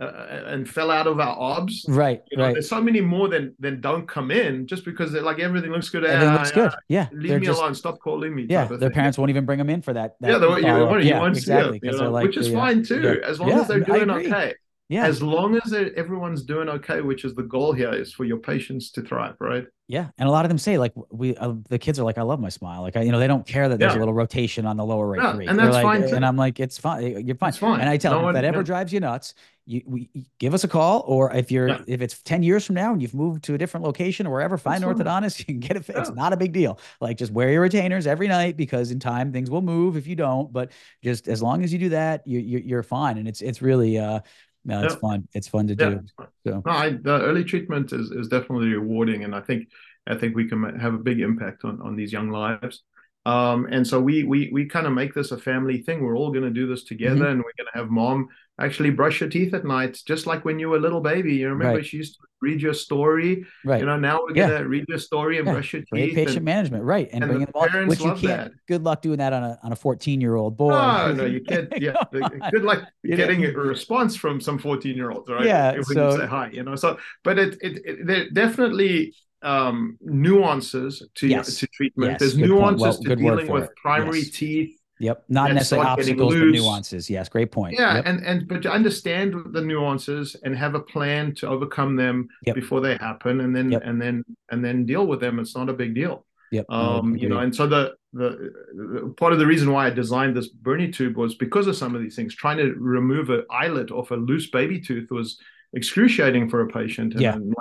[0.00, 0.06] uh,
[0.46, 1.84] and fell out of our obs.
[1.88, 2.52] Right, you know, right.
[2.54, 5.88] There's so many more than than don't come in just because they're like everything looks
[5.88, 6.04] good.
[6.04, 6.72] Everything ah, looks good.
[6.88, 7.74] Yeah, leave they're me just, alone.
[7.74, 8.46] Stop calling me.
[8.48, 8.90] Yeah, their thing.
[8.90, 10.16] parents won't even bring them in for that.
[10.20, 11.78] that yeah, they, you, you, you yeah, exactly.
[11.78, 14.54] Them, you know, like, which is fine too, as long as they're doing okay.
[14.88, 15.06] Yeah.
[15.06, 18.90] As long as everyone's doing okay, which is the goal here, is for your patients
[18.92, 19.66] to thrive, right?
[19.86, 22.22] Yeah, and a lot of them say like we, uh, the kids are like, I
[22.22, 22.82] love my smile.
[22.82, 23.98] Like I, you know, they don't care that there's yeah.
[23.98, 25.46] a little rotation on the lower right yeah, three.
[25.46, 26.08] and that's like, fine.
[26.08, 26.16] Too.
[26.16, 27.26] And I'm like, it's fine.
[27.26, 27.48] You're fine.
[27.50, 27.80] It's fine.
[27.80, 28.64] And I tell no them one, if that ever yeah.
[28.64, 29.34] drives you nuts,
[29.66, 32.92] you we, give us a call, or if you're if it's ten years from now
[32.92, 35.38] and you've moved to a different location or wherever, find an orthodontist.
[35.44, 35.84] You can get it.
[35.88, 36.78] It's not a big deal.
[37.00, 40.16] Like just wear your retainers every night because in time things will move if you
[40.16, 40.52] don't.
[40.52, 43.18] But just as long as you do that, you, you you're fine.
[43.18, 44.20] And it's it's really uh
[44.64, 45.00] no, it's yeah.
[45.00, 45.28] fun.
[45.34, 46.00] It's fun to do.
[46.46, 46.62] So.
[46.64, 49.68] No, I, the early treatment is, is definitely rewarding, and I think
[50.06, 52.82] I think we can have a big impact on, on these young lives.
[53.26, 56.02] Um, and so we we we kind of make this a family thing.
[56.02, 57.24] We're all going to do this together, mm-hmm.
[57.24, 58.28] and we're going to have mom
[58.58, 61.34] actually brush your teeth at night, just like when you were a little baby.
[61.34, 61.86] You remember right.
[61.86, 63.44] she used to read your story.
[63.64, 63.80] Right.
[63.80, 64.48] You know, now we're yeah.
[64.48, 65.52] gonna read your story and yeah.
[65.54, 66.14] brush your teeth.
[66.14, 67.08] Patient and, management, right?
[67.12, 68.22] And, and bringing them all, which you can't.
[68.22, 68.52] That.
[68.68, 70.70] Good luck doing that on a on a fourteen year old boy.
[70.70, 71.72] No, no, you can't.
[71.80, 75.44] Yeah, good luck getting a response from some fourteen year olds, right?
[75.44, 75.72] Yeah.
[75.72, 76.76] When so, you say hi, you know.
[76.76, 79.14] So, but it it, it definitely
[79.44, 81.58] um, nuances to yes.
[81.58, 82.12] to treatment.
[82.12, 83.76] Yes, There's nuances well, to dealing with it.
[83.76, 84.30] primary yes.
[84.30, 85.24] teeth Yep.
[85.28, 87.10] Not necessarily obstacles, but nuances.
[87.10, 87.28] Yes.
[87.28, 87.74] Great point.
[87.74, 87.96] Yeah.
[87.96, 88.06] Yep.
[88.06, 92.54] And, and, but to understand the nuances and have a plan to overcome them yep.
[92.54, 93.82] before they happen and then, yep.
[93.84, 95.38] and then, and then deal with them.
[95.38, 96.24] It's not a big deal.
[96.52, 96.66] Yep.
[96.70, 100.36] Um, you know, and so the, the, the, part of the reason why I designed
[100.36, 102.34] this Bernie tube was because of some of these things.
[102.34, 105.38] Trying to remove an eyelet off a loose baby tooth was
[105.72, 107.14] excruciating for a patient.
[107.14, 107.34] And, yeah.
[107.34, 107.52] And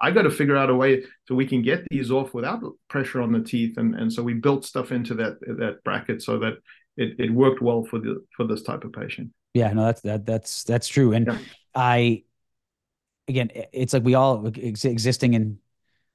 [0.00, 3.20] I got to figure out a way so we can get these off without pressure
[3.20, 6.54] on the teeth, and and so we built stuff into that that bracket so that
[6.96, 9.30] it, it worked well for the for this type of patient.
[9.54, 11.12] Yeah, no, that's that that's that's true.
[11.12, 11.38] And yeah.
[11.74, 12.24] I
[13.28, 15.58] again, it's like we all ex- existing in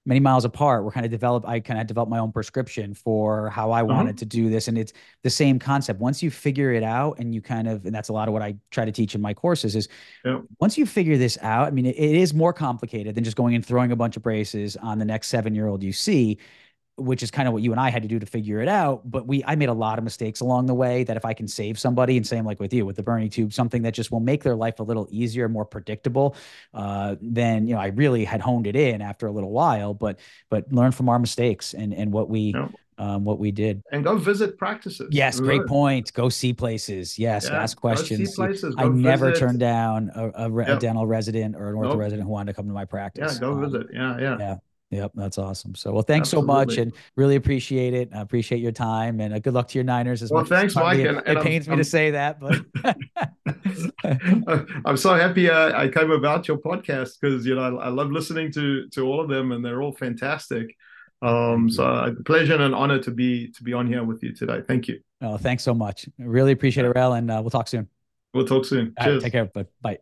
[0.06, 0.84] many miles apart.
[0.84, 1.48] We're kind of developed.
[1.48, 3.94] I kind of developed my own prescription for how I uh-huh.
[3.94, 6.00] wanted to do this, and it's the same concept.
[6.00, 8.42] Once you figure it out, and you kind of, and that's a lot of what
[8.42, 9.88] I try to teach in my courses is,
[10.26, 10.40] yeah.
[10.60, 11.68] once you figure this out.
[11.68, 14.24] I mean, it, it is more complicated than just going and throwing a bunch of
[14.24, 16.38] braces on the next seven year old you see
[16.98, 19.10] which is kind of what you and I had to do to figure it out.
[19.10, 21.48] But we, I made a lot of mistakes along the way that if I can
[21.48, 24.20] save somebody and same like with you with the Bernie tube, something that just will
[24.20, 26.36] make their life a little easier, more predictable,
[26.74, 30.20] uh, then, you know, I really had honed it in after a little while, but,
[30.50, 32.54] but learn from our mistakes and, and what we,
[33.00, 33.82] um, what we did.
[33.92, 35.10] And go visit practices.
[35.12, 36.14] Yes, great point.
[36.14, 37.18] Go see places.
[37.18, 38.36] Yes, yeah, ask questions.
[38.36, 39.40] Places, I never visit.
[39.40, 40.78] turned down a, a, yep.
[40.78, 41.98] a, dental resident or an ortho nope.
[41.98, 43.34] resident who wanted to come to my practice.
[43.34, 43.88] Yeah, go um, visit.
[43.92, 44.38] Yeah, yeah.
[44.40, 44.56] Yeah.
[44.94, 45.74] Yep, that's awesome.
[45.74, 46.54] So, well, thanks Absolutely.
[46.54, 48.10] so much, and really appreciate it.
[48.14, 50.22] I appreciate your time, and uh, good luck to your Niners.
[50.22, 51.00] As well, much thanks, Mike.
[51.00, 52.62] It, and, and it pains I'm, me I'm, to say that, but
[54.86, 58.12] I'm so happy uh, I came about your podcast because you know I, I, love
[58.12, 60.76] listening to to all of them, and they're all fantastic.
[61.24, 64.22] Um, so, a uh, pleasure and an honor to be to be on here with
[64.22, 64.62] you today.
[64.68, 65.00] Thank you.
[65.22, 66.08] Oh, thanks so much.
[66.20, 67.90] Really appreciate it, Rael, and uh, we'll talk soon.
[68.36, 68.94] We'll talk soon.
[69.02, 69.16] Cheers.
[69.16, 69.98] Right, take care, but bye.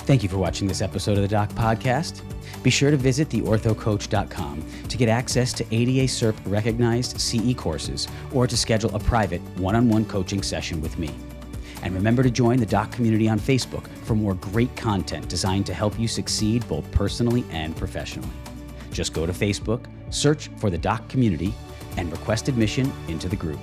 [0.00, 2.22] Thank you for watching this episode of the Doc Podcast.
[2.62, 8.46] Be sure to visit theorthocoach.com to get access to ADA CERP recognized CE courses or
[8.46, 11.10] to schedule a private one on one coaching session with me.
[11.82, 15.74] And remember to join the Doc community on Facebook for more great content designed to
[15.74, 18.28] help you succeed both personally and professionally.
[18.90, 21.54] Just go to Facebook, search for the Doc community,
[21.96, 23.60] and request admission into the group.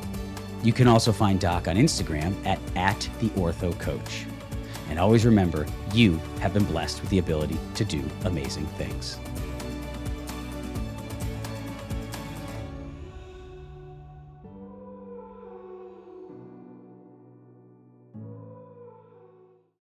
[0.64, 4.26] You can also find Doc on Instagram at, at the Ortho Coach.
[4.90, 9.18] And always remember, you have been blessed with the ability to do amazing things.